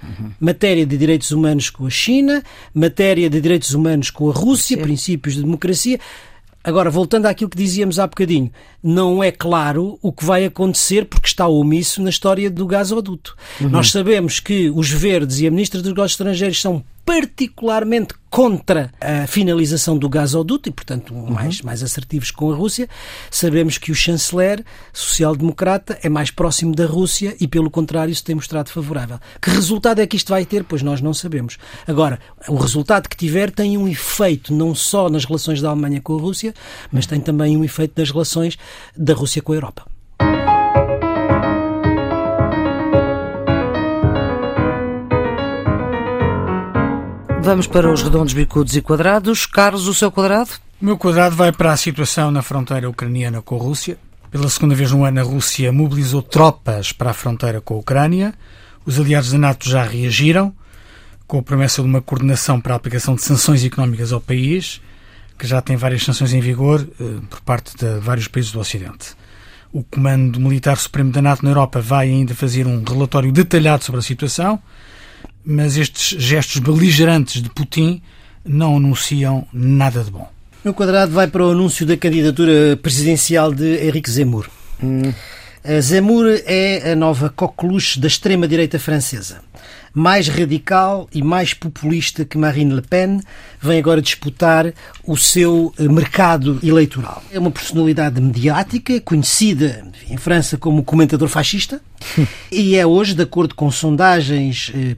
Uhum. 0.03 0.33
Matéria 0.41 0.87
de 0.87 0.97
direitos 0.97 1.31
humanos 1.31 1.71
com 1.71 1.87
a 1.87 1.91
China, 1.91 2.43
matéria 2.73 3.29
de 3.29 3.41
direitos 3.41 3.75
humanos 3.75 4.11
com 4.11 4.31
a 4.31 4.33
Rússia, 4.33 4.79
princípios 4.79 5.35
de 5.35 5.43
democracia. 5.43 5.99
Agora, 6.63 6.89
voltando 6.89 7.27
àquilo 7.27 7.51
que 7.51 7.59
dizíamos 7.59 7.99
há 7.99 8.07
bocadinho, 8.07 8.51
não 8.83 9.23
é 9.23 9.31
claro 9.31 9.99
o 10.01 10.11
que 10.11 10.25
vai 10.25 10.47
acontecer 10.47 11.05
porque 11.05 11.27
está 11.27 11.47
omisso 11.47 12.03
na 12.03 12.09
história 12.09 12.51
do 12.51 12.67
gasoduto. 12.67 13.37
Uhum. 13.61 13.69
Nós 13.69 13.91
sabemos 13.91 14.41
que 14.41 14.71
os 14.71 14.91
verdes 14.91 15.41
e 15.41 15.47
a 15.47 15.51
ministra 15.51 15.83
dos 15.83 15.91
negócios 15.91 16.13
estrangeiros 16.13 16.59
são 16.59 16.83
particularmente 17.05 18.15
contra 18.31 18.91
a 19.01 19.27
finalização 19.29 19.97
do 19.97 20.09
gasoduto 20.09 20.69
e, 20.69 20.73
portanto, 20.73 21.15
uhum. 21.15 21.31
mais, 21.31 21.61
mais 21.63 21.83
assertivos 21.83 22.31
com 22.33 22.51
a 22.51 22.57
Rússia. 22.57 22.89
Sabemos 23.31 23.79
que 23.79 23.93
o 23.93 23.95
chanceler 23.95 24.65
social-democrata 24.93 25.99
é 26.03 26.09
mais 26.09 26.31
próximo 26.31 26.75
da 26.75 26.87
Rússia 26.87 27.37
e, 27.39 27.47
pelo 27.47 27.71
contrário, 27.71 28.15
se 28.15 28.25
tem 28.25 28.35
mostrado 28.35 28.71
favorável. 28.71 29.21
Que 29.41 29.51
resultado 29.51 30.01
é 30.01 30.07
que 30.07 30.17
isto 30.17 30.31
vai 30.31 30.45
ter? 30.45 30.65
Pois 30.65 30.83
nós 30.83 31.01
não 31.01 31.15
sabemos. 31.15 31.59
Agora, 31.87 32.19
o 32.49 32.57
resultado 32.57 33.09
que 33.09 33.17
tiver 33.17 33.53
tem 33.53 33.79
um 33.79 33.87
efeito 33.87 34.53
não 34.53 34.75
só 34.75 35.09
nas 35.09 35.25
relações 35.25 35.61
da 35.61 35.71
Alemanha 35.71 36.01
com 36.01 36.17
a 36.17 36.21
Rússia, 36.21 36.53
mas 36.91 37.07
tem 37.07 37.21
também 37.21 37.57
um 37.57 37.63
efeito 37.63 38.01
nas 38.01 38.11
relações 38.11 38.59
da 38.97 39.15
Rússia 39.15 39.41
com 39.41 39.53
a 39.53 39.57
Europa. 39.57 39.94
Vamos 47.45 47.67
para 47.67 47.93
os 47.93 48.03
redondos, 48.03 48.33
bicudos 48.33 48.75
e 48.75 48.81
quadrados. 48.81 49.45
Carlos, 49.45 49.87
o 49.87 49.93
seu 49.93 50.11
quadrado? 50.11 50.49
O 50.81 50.85
meu 50.87 50.97
quadrado 50.97 51.37
vai 51.37 51.53
para 51.53 51.73
a 51.73 51.77
situação 51.77 52.31
na 52.31 52.41
fronteira 52.41 52.89
ucraniana 52.89 53.43
com 53.43 53.57
a 53.57 53.59
Rússia. 53.59 53.99
Pela 54.31 54.49
segunda 54.49 54.75
vez 54.75 54.93
no 54.93 55.05
ano, 55.05 55.21
a 55.21 55.23
Rússia 55.23 55.71
mobilizou 55.71 56.23
tropas 56.23 56.91
para 56.91 57.11
a 57.11 57.13
fronteira 57.13 57.61
com 57.61 57.75
a 57.75 57.77
Ucrânia. 57.77 58.33
Os 58.87 58.99
aliados 58.99 59.31
da 59.31 59.37
NATO 59.37 59.69
já 59.69 59.85
reagiram, 59.85 60.55
com 61.27 61.39
a 61.39 61.43
promessa 61.43 61.83
de 61.83 61.87
uma 61.87 62.01
coordenação 62.01 62.59
para 62.59 62.73
a 62.73 62.77
aplicação 62.79 63.15
de 63.15 63.23
sanções 63.23 63.63
económicas 63.63 64.11
ao 64.11 64.23
país, 64.23 64.81
que 65.39 65.47
já 65.47 65.61
tem 65.61 65.77
várias 65.77 66.03
sanções 66.03 66.33
em 66.33 66.41
vigor 66.41 66.89
eh, 66.99 67.05
por 67.29 67.43
parte 67.43 67.77
de 67.77 68.01
vários 68.01 68.27
países 68.27 68.53
do 68.53 68.59
Ocidente. 68.59 69.15
O 69.71 69.85
Comando 69.85 70.41
Militar 70.41 70.79
Supremo 70.79 71.13
da 71.13 71.21
NATO 71.21 71.45
na 71.45 71.51
Europa 71.51 71.79
vai 71.79 72.09
ainda 72.09 72.35
fazer 72.35 72.67
um 72.67 72.83
relatório 72.83 73.31
detalhado 73.31 73.85
sobre 73.85 73.99
a 73.99 74.03
situação 74.03 74.59
mas 75.45 75.77
estes 75.77 76.21
gestos 76.21 76.61
beligerantes 76.61 77.43
de 77.43 77.51
Putin 77.51 78.03
não 78.45 78.77
anunciam 78.77 79.47
nada 79.53 80.03
de 80.03 80.11
bom. 80.11 80.29
No 80.65 80.73
quadrado 80.73 81.13
vai 81.13 81.27
para 81.27 81.45
o 81.45 81.51
anúncio 81.51 81.85
da 81.85 81.97
candidatura 81.97 82.77
presidencial 82.81 83.53
de 83.53 83.87
Henrique 83.87 84.11
Zemmour. 84.11 84.49
Hum. 84.83 85.13
Zemmour 85.81 86.27
é 86.47 86.93
a 86.93 86.97
nova 86.97 87.31
coqueluche 87.31 87.99
da 87.99 88.07
extrema-direita 88.07 88.79
francesa 88.79 89.41
mais 89.95 90.27
radical 90.27 91.09
e 91.15 91.23
mais 91.23 91.55
populista 91.55 92.25
que 92.25 92.37
Marine 92.37 92.75
Le 92.75 92.83
Pen, 92.83 93.21
vem 93.61 93.79
agora 93.79 94.03
disputar 94.03 94.75
o 95.05 95.17
seu 95.17 95.73
eh, 95.79 95.85
mercado 95.85 96.59
eleitoral. 96.63 97.23
É 97.31 97.39
uma 97.39 97.51
personalidade 97.51 98.21
mediática, 98.21 99.01
conhecida 99.01 99.87
em 100.11 100.17
França 100.17 100.59
como 100.59 100.83
comentador 100.83 101.29
fascista, 101.29 101.81
e 102.51 102.75
é 102.75 102.85
hoje, 102.85 103.15
de 103.15 103.23
acordo 103.23 103.55
com 103.55 103.71
sondagens 103.71 104.73
eh, 104.75 104.97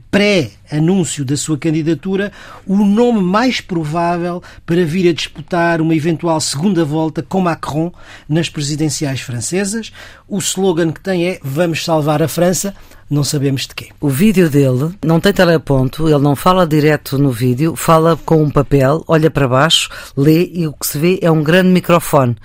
pré-anúncio 0.67 1.23
da 1.25 1.37
sua 1.37 1.57
candidatura, 1.57 2.31
o 2.65 2.77
nome 2.77 3.21
mais 3.21 3.61
provável 3.61 4.41
para 4.65 4.85
vir 4.85 5.09
a 5.09 5.13
disputar 5.13 5.81
uma 5.81 5.95
eventual 5.95 6.39
segunda 6.39 6.83
volta 6.83 7.23
com 7.23 7.41
Macron 7.41 7.91
nas 8.27 8.49
presidenciais 8.49 9.21
francesas. 9.21 9.91
O 10.27 10.37
slogan 10.39 10.91
que 10.91 11.01
tem 11.01 11.27
é 11.27 11.39
Vamos 11.43 11.83
salvar 11.83 12.21
a 12.21 12.27
França 12.27 12.73
não 13.09 13.23
sabemos 13.23 13.61
de 13.61 13.73
quê. 13.73 13.87
O 14.01 14.09
vídeo 14.09 14.49
dele 14.49 14.93
não 15.01 15.17
tem 15.17 15.31
teleponto, 15.31 16.09
ele 16.09 16.19
não 16.19 16.35
fala 16.35 16.67
direto 16.67 17.17
no 17.17 17.31
vídeo, 17.31 17.73
fala 17.73 18.17
com 18.25 18.43
um 18.43 18.49
papel, 18.49 19.01
olha 19.07 19.31
para 19.31 19.47
baixo, 19.47 19.89
lê 20.17 20.51
e 20.53 20.67
o 20.67 20.73
que 20.73 20.85
se 20.85 20.97
vê 20.97 21.17
é 21.21 21.31
um 21.31 21.41
grande 21.41 21.69
microfone, 21.69 22.35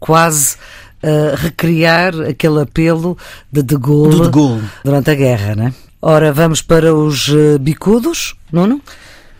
quase 0.00 0.56
a 1.02 1.36
recriar 1.36 2.18
aquele 2.22 2.62
apelo 2.62 3.18
de 3.52 3.62
De 3.62 3.76
Gaulle, 3.76 4.22
de 4.22 4.30
Gaulle. 4.30 4.64
durante 4.82 5.10
a 5.10 5.14
guerra, 5.14 5.54
né? 5.54 5.74
Ora, 6.08 6.32
vamos 6.32 6.62
para 6.62 6.94
os 6.94 7.30
eh, 7.30 7.58
bicudos, 7.58 8.36
Nuno? 8.52 8.80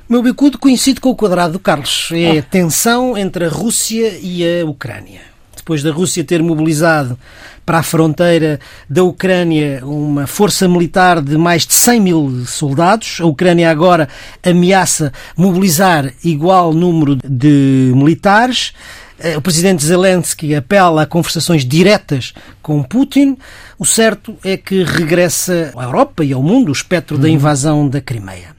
Meu 0.09 0.21
bicudo 0.21 0.59
coincide 0.59 1.01
com 1.01 1.11
o 1.11 1.15
quadrado 1.15 1.53
do 1.53 1.61
Carlos. 1.61 2.09
É 2.13 2.39
a 2.39 2.41
ah. 2.41 2.43
tensão 2.43 3.17
entre 3.17 3.45
a 3.45 3.49
Rússia 3.49 4.19
e 4.21 4.43
a 4.43 4.67
Ucrânia. 4.67 5.21
Depois 5.57 5.81
da 5.85 5.93
Rússia 5.93 6.25
ter 6.25 6.43
mobilizado 6.43 7.17
para 7.65 7.79
a 7.79 7.83
fronteira 7.85 8.59
da 8.91 9.05
Ucrânia 9.05 9.81
uma 9.85 10.27
força 10.27 10.67
militar 10.67 11.23
de 11.23 11.39
mais 11.39 11.65
de 11.65 11.75
100 11.75 12.01
mil 12.01 12.45
soldados. 12.47 13.19
A 13.21 13.27
Ucrânia 13.27 13.71
agora 13.71 14.09
ameaça 14.43 15.13
mobilizar 15.37 16.13
igual 16.25 16.73
número 16.73 17.15
de 17.15 17.93
militares. 17.95 18.73
Eh, 19.19 19.37
o 19.37 19.41
presidente 19.41 19.85
Zelensky 19.85 20.55
apela 20.55 21.03
a 21.03 21.07
conversações 21.07 21.65
diretas 21.65 22.35
com 22.63 22.83
Putin. 22.83 23.37
O 23.79 23.85
certo 23.85 24.37
é 24.45 24.57
que 24.57 24.83
regressa 24.83 25.73
à 25.77 25.85
Europa 25.85 26.25
e 26.25 26.33
ao 26.33 26.43
mundo 26.43 26.69
o 26.69 26.73
espectro 26.73 27.17
uhum. 27.17 27.23
da 27.23 27.29
invasão 27.29 27.89
da 27.89 28.01
Crimeia. 28.01 28.55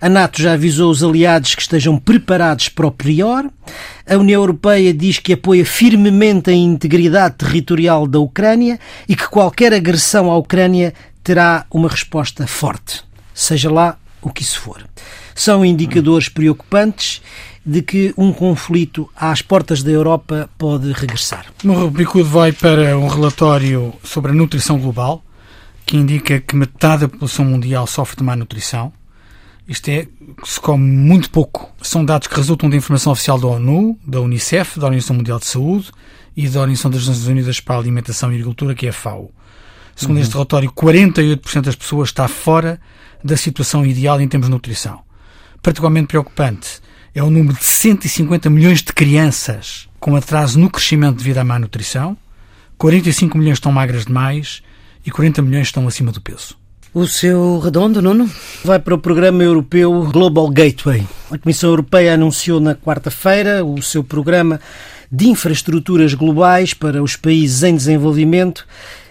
A 0.00 0.08
NATO 0.08 0.40
já 0.40 0.52
avisou 0.52 0.90
os 0.90 1.02
aliados 1.02 1.56
que 1.56 1.62
estejam 1.62 1.98
preparados 1.98 2.68
para 2.68 2.86
o 2.86 2.90
pior. 2.90 3.44
A 4.08 4.16
União 4.16 4.40
Europeia 4.40 4.94
diz 4.94 5.18
que 5.18 5.32
apoia 5.32 5.64
firmemente 5.64 6.50
a 6.50 6.54
integridade 6.54 7.34
territorial 7.34 8.06
da 8.06 8.20
Ucrânia 8.20 8.78
e 9.08 9.16
que 9.16 9.28
qualquer 9.28 9.74
agressão 9.74 10.30
à 10.30 10.36
Ucrânia 10.36 10.94
terá 11.24 11.66
uma 11.70 11.88
resposta 11.88 12.46
forte, 12.46 13.02
seja 13.34 13.70
lá 13.70 13.98
o 14.22 14.30
que 14.30 14.42
isso 14.42 14.60
for. 14.60 14.84
São 15.34 15.64
indicadores 15.64 16.28
preocupantes 16.28 17.20
de 17.68 17.82
que 17.82 18.14
um 18.16 18.32
conflito 18.32 19.10
às 19.14 19.42
portas 19.42 19.82
da 19.82 19.90
Europa 19.90 20.48
pode 20.56 20.90
regressar. 20.90 21.44
No 21.62 21.90
Bicudo 21.90 22.24
vai 22.24 22.50
para 22.50 22.96
um 22.96 23.08
relatório 23.08 23.92
sobre 24.02 24.30
a 24.30 24.34
nutrição 24.34 24.78
global, 24.78 25.22
que 25.84 25.94
indica 25.94 26.40
que 26.40 26.56
metade 26.56 27.02
da 27.02 27.08
população 27.10 27.44
mundial 27.44 27.86
sofre 27.86 28.16
de 28.16 28.22
má 28.22 28.34
nutrição. 28.34 28.90
Isto 29.68 29.90
é, 29.90 30.08
se 30.46 30.58
come 30.58 30.82
muito 30.82 31.28
pouco. 31.28 31.70
São 31.82 32.02
dados 32.02 32.26
que 32.26 32.34
resultam 32.34 32.70
da 32.70 32.76
informação 32.76 33.12
oficial 33.12 33.38
da 33.38 33.48
ONU, 33.48 33.98
da 34.02 34.18
Unicef, 34.22 34.80
da 34.80 34.86
Organização 34.86 35.16
Mundial 35.16 35.38
de 35.38 35.44
Saúde 35.44 35.92
e 36.34 36.48
da 36.48 36.60
Organização 36.60 36.90
das 36.90 37.06
Nações 37.06 37.26
Unidas 37.26 37.60
para 37.60 37.76
a 37.76 37.78
Alimentação 37.80 38.30
e 38.30 38.36
Agricultura, 38.36 38.74
que 38.74 38.86
é 38.86 38.88
a 38.88 38.94
FAO. 38.94 39.30
Segundo 39.94 40.16
uhum. 40.16 40.22
este 40.22 40.32
relatório, 40.32 40.72
48% 40.72 41.60
das 41.60 41.76
pessoas 41.76 42.08
está 42.08 42.26
fora 42.28 42.80
da 43.22 43.36
situação 43.36 43.84
ideal 43.84 44.18
em 44.22 44.26
termos 44.26 44.46
de 44.46 44.52
nutrição. 44.52 45.00
Particularmente 45.62 46.06
preocupante 46.06 46.80
é 47.14 47.22
o 47.22 47.30
número 47.30 47.56
de 47.56 47.64
150 47.64 48.48
milhões 48.50 48.82
de 48.82 48.92
crianças 48.92 49.88
com 49.98 50.14
atraso 50.14 50.58
no 50.58 50.70
crescimento 50.70 51.16
devido 51.16 51.38
à 51.38 51.44
má 51.44 51.58
nutrição, 51.58 52.16
45 52.76 53.36
milhões 53.36 53.56
estão 53.56 53.72
magras 53.72 54.06
demais 54.06 54.62
e 55.04 55.10
40 55.10 55.42
milhões 55.42 55.68
estão 55.68 55.86
acima 55.88 56.12
do 56.12 56.20
peso. 56.20 56.56
O 56.94 57.06
seu 57.06 57.58
redondo, 57.58 58.00
Nuno? 58.00 58.30
Vai 58.64 58.78
para 58.78 58.94
o 58.94 58.98
programa 58.98 59.42
europeu 59.42 60.10
Global 60.10 60.48
Gateway. 60.48 61.06
A 61.30 61.36
Comissão 61.36 61.70
Europeia 61.70 62.14
anunciou 62.14 62.60
na 62.60 62.74
quarta-feira 62.74 63.64
o 63.64 63.82
seu 63.82 64.02
programa 64.02 64.60
de 65.10 65.28
infraestruturas 65.28 66.14
globais 66.14 66.72
para 66.72 67.02
os 67.02 67.16
países 67.16 67.62
em 67.62 67.76
desenvolvimento 67.76 68.66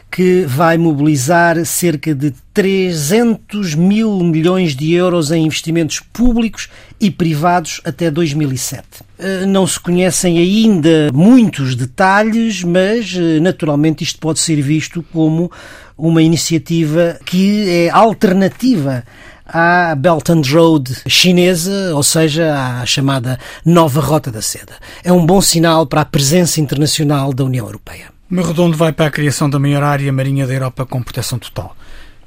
que 0.09 0.45
vai 0.45 0.77
mobilizar 0.77 1.63
cerca 1.65 2.15
de 2.15 2.33
300 2.53 3.75
mil 3.75 4.17
milhões 4.23 4.75
de 4.75 4.93
euros 4.93 5.31
em 5.31 5.45
investimentos 5.45 5.99
públicos 5.99 6.69
e 6.99 7.11
privados 7.11 7.81
até 7.85 8.09
2007. 8.09 8.83
Eh, 9.19 9.45
não 9.45 9.67
se 9.67 9.79
conhecem 9.79 10.37
ainda 10.37 11.09
muitos 11.13 11.75
detalhes, 11.75 12.63
mas 12.63 13.15
eh, 13.15 13.39
naturalmente 13.39 14.03
isto 14.03 14.19
pode 14.19 14.39
ser 14.39 14.61
visto 14.61 15.03
como 15.13 15.51
uma 15.97 16.21
iniciativa 16.21 17.19
que 17.25 17.69
é 17.69 17.89
alternativa 17.89 19.03
à 19.45 19.95
Belt 19.95 20.29
and 20.29 20.41
Road 20.51 20.93
chinesa, 21.07 21.95
ou 21.95 22.03
seja, 22.03 22.53
à 22.81 22.85
chamada 22.85 23.39
nova 23.65 24.01
Rota 24.01 24.31
da 24.31 24.41
Seda. 24.41 24.73
É 25.03 25.11
um 25.11 25.25
bom 25.25 25.41
sinal 25.41 25.85
para 25.87 26.01
a 26.01 26.05
presença 26.05 26.59
internacional 26.59 27.33
da 27.33 27.43
União 27.43 27.65
Europeia. 27.65 28.11
Meu 28.29 28.43
redondo 28.43 28.75
vai 28.75 28.91
para 28.91 29.05
a 29.05 29.11
criação 29.11 29.49
da 29.49 29.57
maior 29.57 29.83
área 29.83 30.11
marinha 30.11 30.45
da 30.45 30.53
Europa 30.53 30.85
com 30.85 31.01
proteção 31.01 31.39
total. 31.39 31.75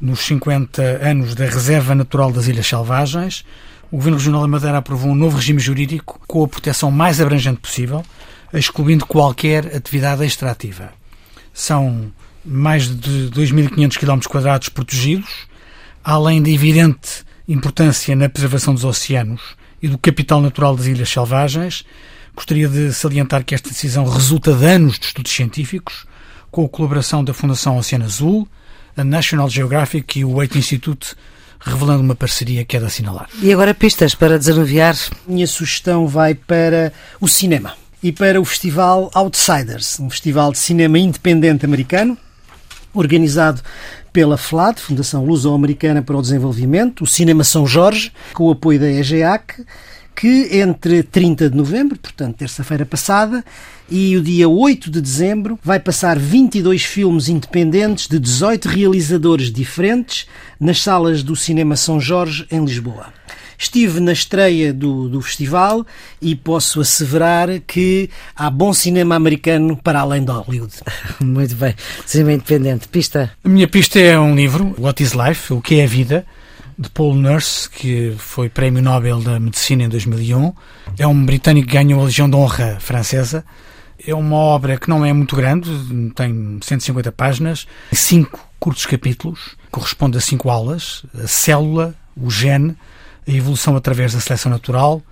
Nos 0.00 0.20
50 0.20 0.82
anos 0.82 1.34
da 1.34 1.44
Reserva 1.44 1.94
Natural 1.94 2.32
das 2.32 2.46
Ilhas 2.46 2.66
Selvagens, 2.66 3.44
o 3.90 3.96
Governo 3.96 4.18
Regional 4.18 4.42
da 4.42 4.48
Madeira 4.48 4.78
aprovou 4.78 5.10
um 5.10 5.14
novo 5.14 5.36
regime 5.36 5.60
jurídico 5.60 6.20
com 6.26 6.44
a 6.44 6.48
proteção 6.48 6.90
mais 6.90 7.20
abrangente 7.20 7.60
possível, 7.60 8.04
excluindo 8.52 9.06
qualquer 9.06 9.76
atividade 9.76 10.24
extrativa. 10.24 10.92
São 11.52 12.12
mais 12.44 12.88
de 12.88 13.30
2.500 13.30 13.96
km 13.98 14.70
protegidos, 14.72 15.30
além 16.02 16.42
da 16.42 16.50
evidente 16.50 17.24
importância 17.48 18.14
na 18.14 18.28
preservação 18.28 18.74
dos 18.74 18.84
oceanos 18.84 19.42
e 19.82 19.88
do 19.88 19.98
capital 19.98 20.40
natural 20.40 20.76
das 20.76 20.86
ilhas 20.86 21.08
selvagens, 21.08 21.84
Gostaria 22.34 22.68
de 22.68 22.92
salientar 22.92 23.44
que 23.44 23.54
esta 23.54 23.68
decisão 23.68 24.08
resulta 24.08 24.54
de 24.54 24.64
anos 24.64 24.98
de 24.98 25.06
estudos 25.06 25.32
científicos, 25.32 26.06
com 26.50 26.64
a 26.64 26.68
colaboração 26.68 27.22
da 27.22 27.34
Fundação 27.34 27.76
Oceano 27.76 28.04
Azul, 28.04 28.48
a 28.96 29.04
National 29.04 29.48
Geographic 29.48 30.18
e 30.18 30.24
o 30.24 30.32
Wait 30.36 30.56
Institute 30.56 31.14
revelando 31.60 32.02
uma 32.02 32.14
parceria 32.14 32.64
que 32.64 32.76
é 32.76 32.80
de 32.80 32.86
assinalar. 32.86 33.28
E 33.42 33.52
agora 33.52 33.74
pistas 33.74 34.14
para 34.14 34.38
desanuviar? 34.38 34.96
Minha 35.26 35.46
sugestão 35.46 36.06
vai 36.06 36.34
para 36.34 36.92
o 37.20 37.28
cinema 37.28 37.74
e 38.02 38.10
para 38.10 38.40
o 38.40 38.44
festival 38.44 39.10
Outsiders, 39.14 40.00
um 40.00 40.08
festival 40.08 40.52
de 40.52 40.58
cinema 40.58 40.98
independente 40.98 41.64
americano, 41.64 42.16
organizado 42.94 43.60
pela 44.12 44.36
FLAD, 44.36 44.80
Fundação 44.80 45.24
Luso-Americana 45.24 46.02
para 46.02 46.16
o 46.16 46.22
Desenvolvimento, 46.22 47.04
o 47.04 47.06
Cinema 47.06 47.44
São 47.44 47.66
Jorge, 47.66 48.12
com 48.34 48.44
o 48.44 48.50
apoio 48.50 48.80
da 48.80 48.90
EGEAC, 48.90 49.64
que 50.20 50.58
entre 50.58 51.02
30 51.02 51.48
de 51.48 51.56
novembro, 51.56 51.98
portanto 51.98 52.36
terça-feira 52.36 52.84
passada, 52.84 53.42
e 53.90 54.14
o 54.18 54.22
dia 54.22 54.46
8 54.46 54.90
de 54.90 55.00
dezembro 55.00 55.58
vai 55.64 55.80
passar 55.80 56.18
22 56.18 56.84
filmes 56.84 57.30
independentes 57.30 58.06
de 58.06 58.18
18 58.18 58.68
realizadores 58.68 59.50
diferentes 59.50 60.26
nas 60.60 60.82
salas 60.82 61.22
do 61.22 61.34
Cinema 61.34 61.74
São 61.74 61.98
Jorge, 61.98 62.46
em 62.50 62.62
Lisboa. 62.62 63.06
Estive 63.58 63.98
na 63.98 64.12
estreia 64.12 64.74
do, 64.74 65.08
do 65.08 65.22
festival 65.22 65.86
e 66.20 66.36
posso 66.36 66.82
asseverar 66.82 67.48
que 67.66 68.10
há 68.36 68.50
bom 68.50 68.74
cinema 68.74 69.14
americano 69.14 69.74
para 69.74 70.00
além 70.00 70.22
de 70.22 70.32
Hollywood. 70.32 70.74
Muito 71.18 71.54
bem. 71.56 71.74
Cinema 72.04 72.34
independente. 72.34 72.88
Pista? 72.88 73.32
A 73.42 73.48
minha 73.48 73.66
pista 73.66 73.98
é 73.98 74.20
um 74.20 74.34
livro, 74.34 74.74
What 74.78 75.02
is 75.02 75.12
Life? 75.12 75.50
O 75.54 75.62
que 75.62 75.80
é 75.80 75.84
a 75.84 75.86
vida? 75.86 76.26
De 76.80 76.88
Paul 76.88 77.14
Nurse, 77.14 77.68
que 77.68 78.14
foi 78.16 78.48
Prémio 78.48 78.82
Nobel 78.82 79.20
da 79.20 79.38
Medicina 79.38 79.82
em 79.82 79.88
2001. 79.88 80.54
É 80.98 81.06
um 81.06 81.26
britânico 81.26 81.68
que 81.68 81.74
ganhou 81.74 82.00
a 82.00 82.04
Legião 82.04 82.28
de 82.28 82.34
Honra 82.34 82.78
francesa. 82.80 83.44
É 84.06 84.14
uma 84.14 84.36
obra 84.36 84.78
que 84.78 84.88
não 84.88 85.04
é 85.04 85.12
muito 85.12 85.36
grande, 85.36 85.70
tem 86.14 86.58
150 86.62 87.12
páginas, 87.12 87.66
cinco 87.92 88.48
curtos 88.58 88.86
capítulos, 88.86 89.56
corresponde 89.70 90.16
a 90.16 90.22
cinco 90.22 90.48
aulas: 90.48 91.04
a 91.22 91.26
célula, 91.26 91.94
o 92.16 92.30
gene, 92.30 92.74
a 93.28 93.30
evolução 93.30 93.76
através 93.76 94.14
da 94.14 94.20
seleção 94.20 94.50
natural, 94.50 95.02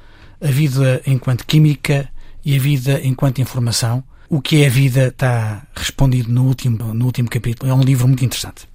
a 0.40 0.46
vida 0.46 1.02
enquanto 1.06 1.44
química 1.44 2.08
e 2.42 2.56
a 2.56 2.58
vida 2.58 2.98
enquanto 3.04 3.42
informação. 3.42 4.02
O 4.30 4.40
que 4.40 4.62
é 4.62 4.68
a 4.68 4.70
vida 4.70 5.08
está 5.08 5.66
respondido 5.74 6.32
no 6.32 6.46
último, 6.46 6.94
no 6.94 7.04
último 7.04 7.28
capítulo. 7.28 7.70
É 7.70 7.74
um 7.74 7.82
livro 7.82 8.06
muito 8.06 8.24
interessante. 8.24 8.66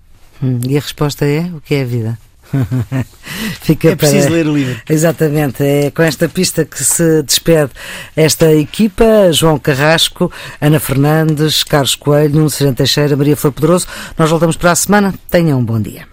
Hum, 0.44 0.60
e 0.70 0.78
a 0.78 0.80
resposta 0.80 1.26
é: 1.26 1.42
o 1.56 1.60
que 1.60 1.74
é 1.74 1.82
a 1.82 1.86
vida? 1.86 2.20
Fica 3.62 3.90
é 3.90 3.96
preciso 3.96 4.28
para... 4.28 4.36
ler 4.36 4.48
o 4.48 4.56
livro. 4.56 4.82
Exatamente, 4.90 5.64
é 5.64 5.92
com 5.92 6.02
esta 6.02 6.28
pista 6.30 6.66
que 6.66 6.84
se 6.84 7.24
despede 7.24 7.72
esta 8.16 8.54
equipa, 8.54 9.32
João 9.32 9.58
Carrasco, 9.58 10.32
Ana 10.60 10.80
Fernandes, 10.80 11.64
Carlos 11.64 11.96
Coelho, 11.96 12.36
Nuno 12.36 12.50
Serena 12.50 12.76
Teixeira, 12.76 13.16
Maria 13.16 13.36
Flor 13.36 13.54
Poderoso. 13.54 13.88
Nós 14.18 14.30
voltamos 14.30 14.56
para 14.58 14.72
a 14.72 14.76
semana. 14.76 15.14
Tenham 15.30 15.60
um 15.60 15.66
bom 15.66 15.80
dia. 15.82 16.08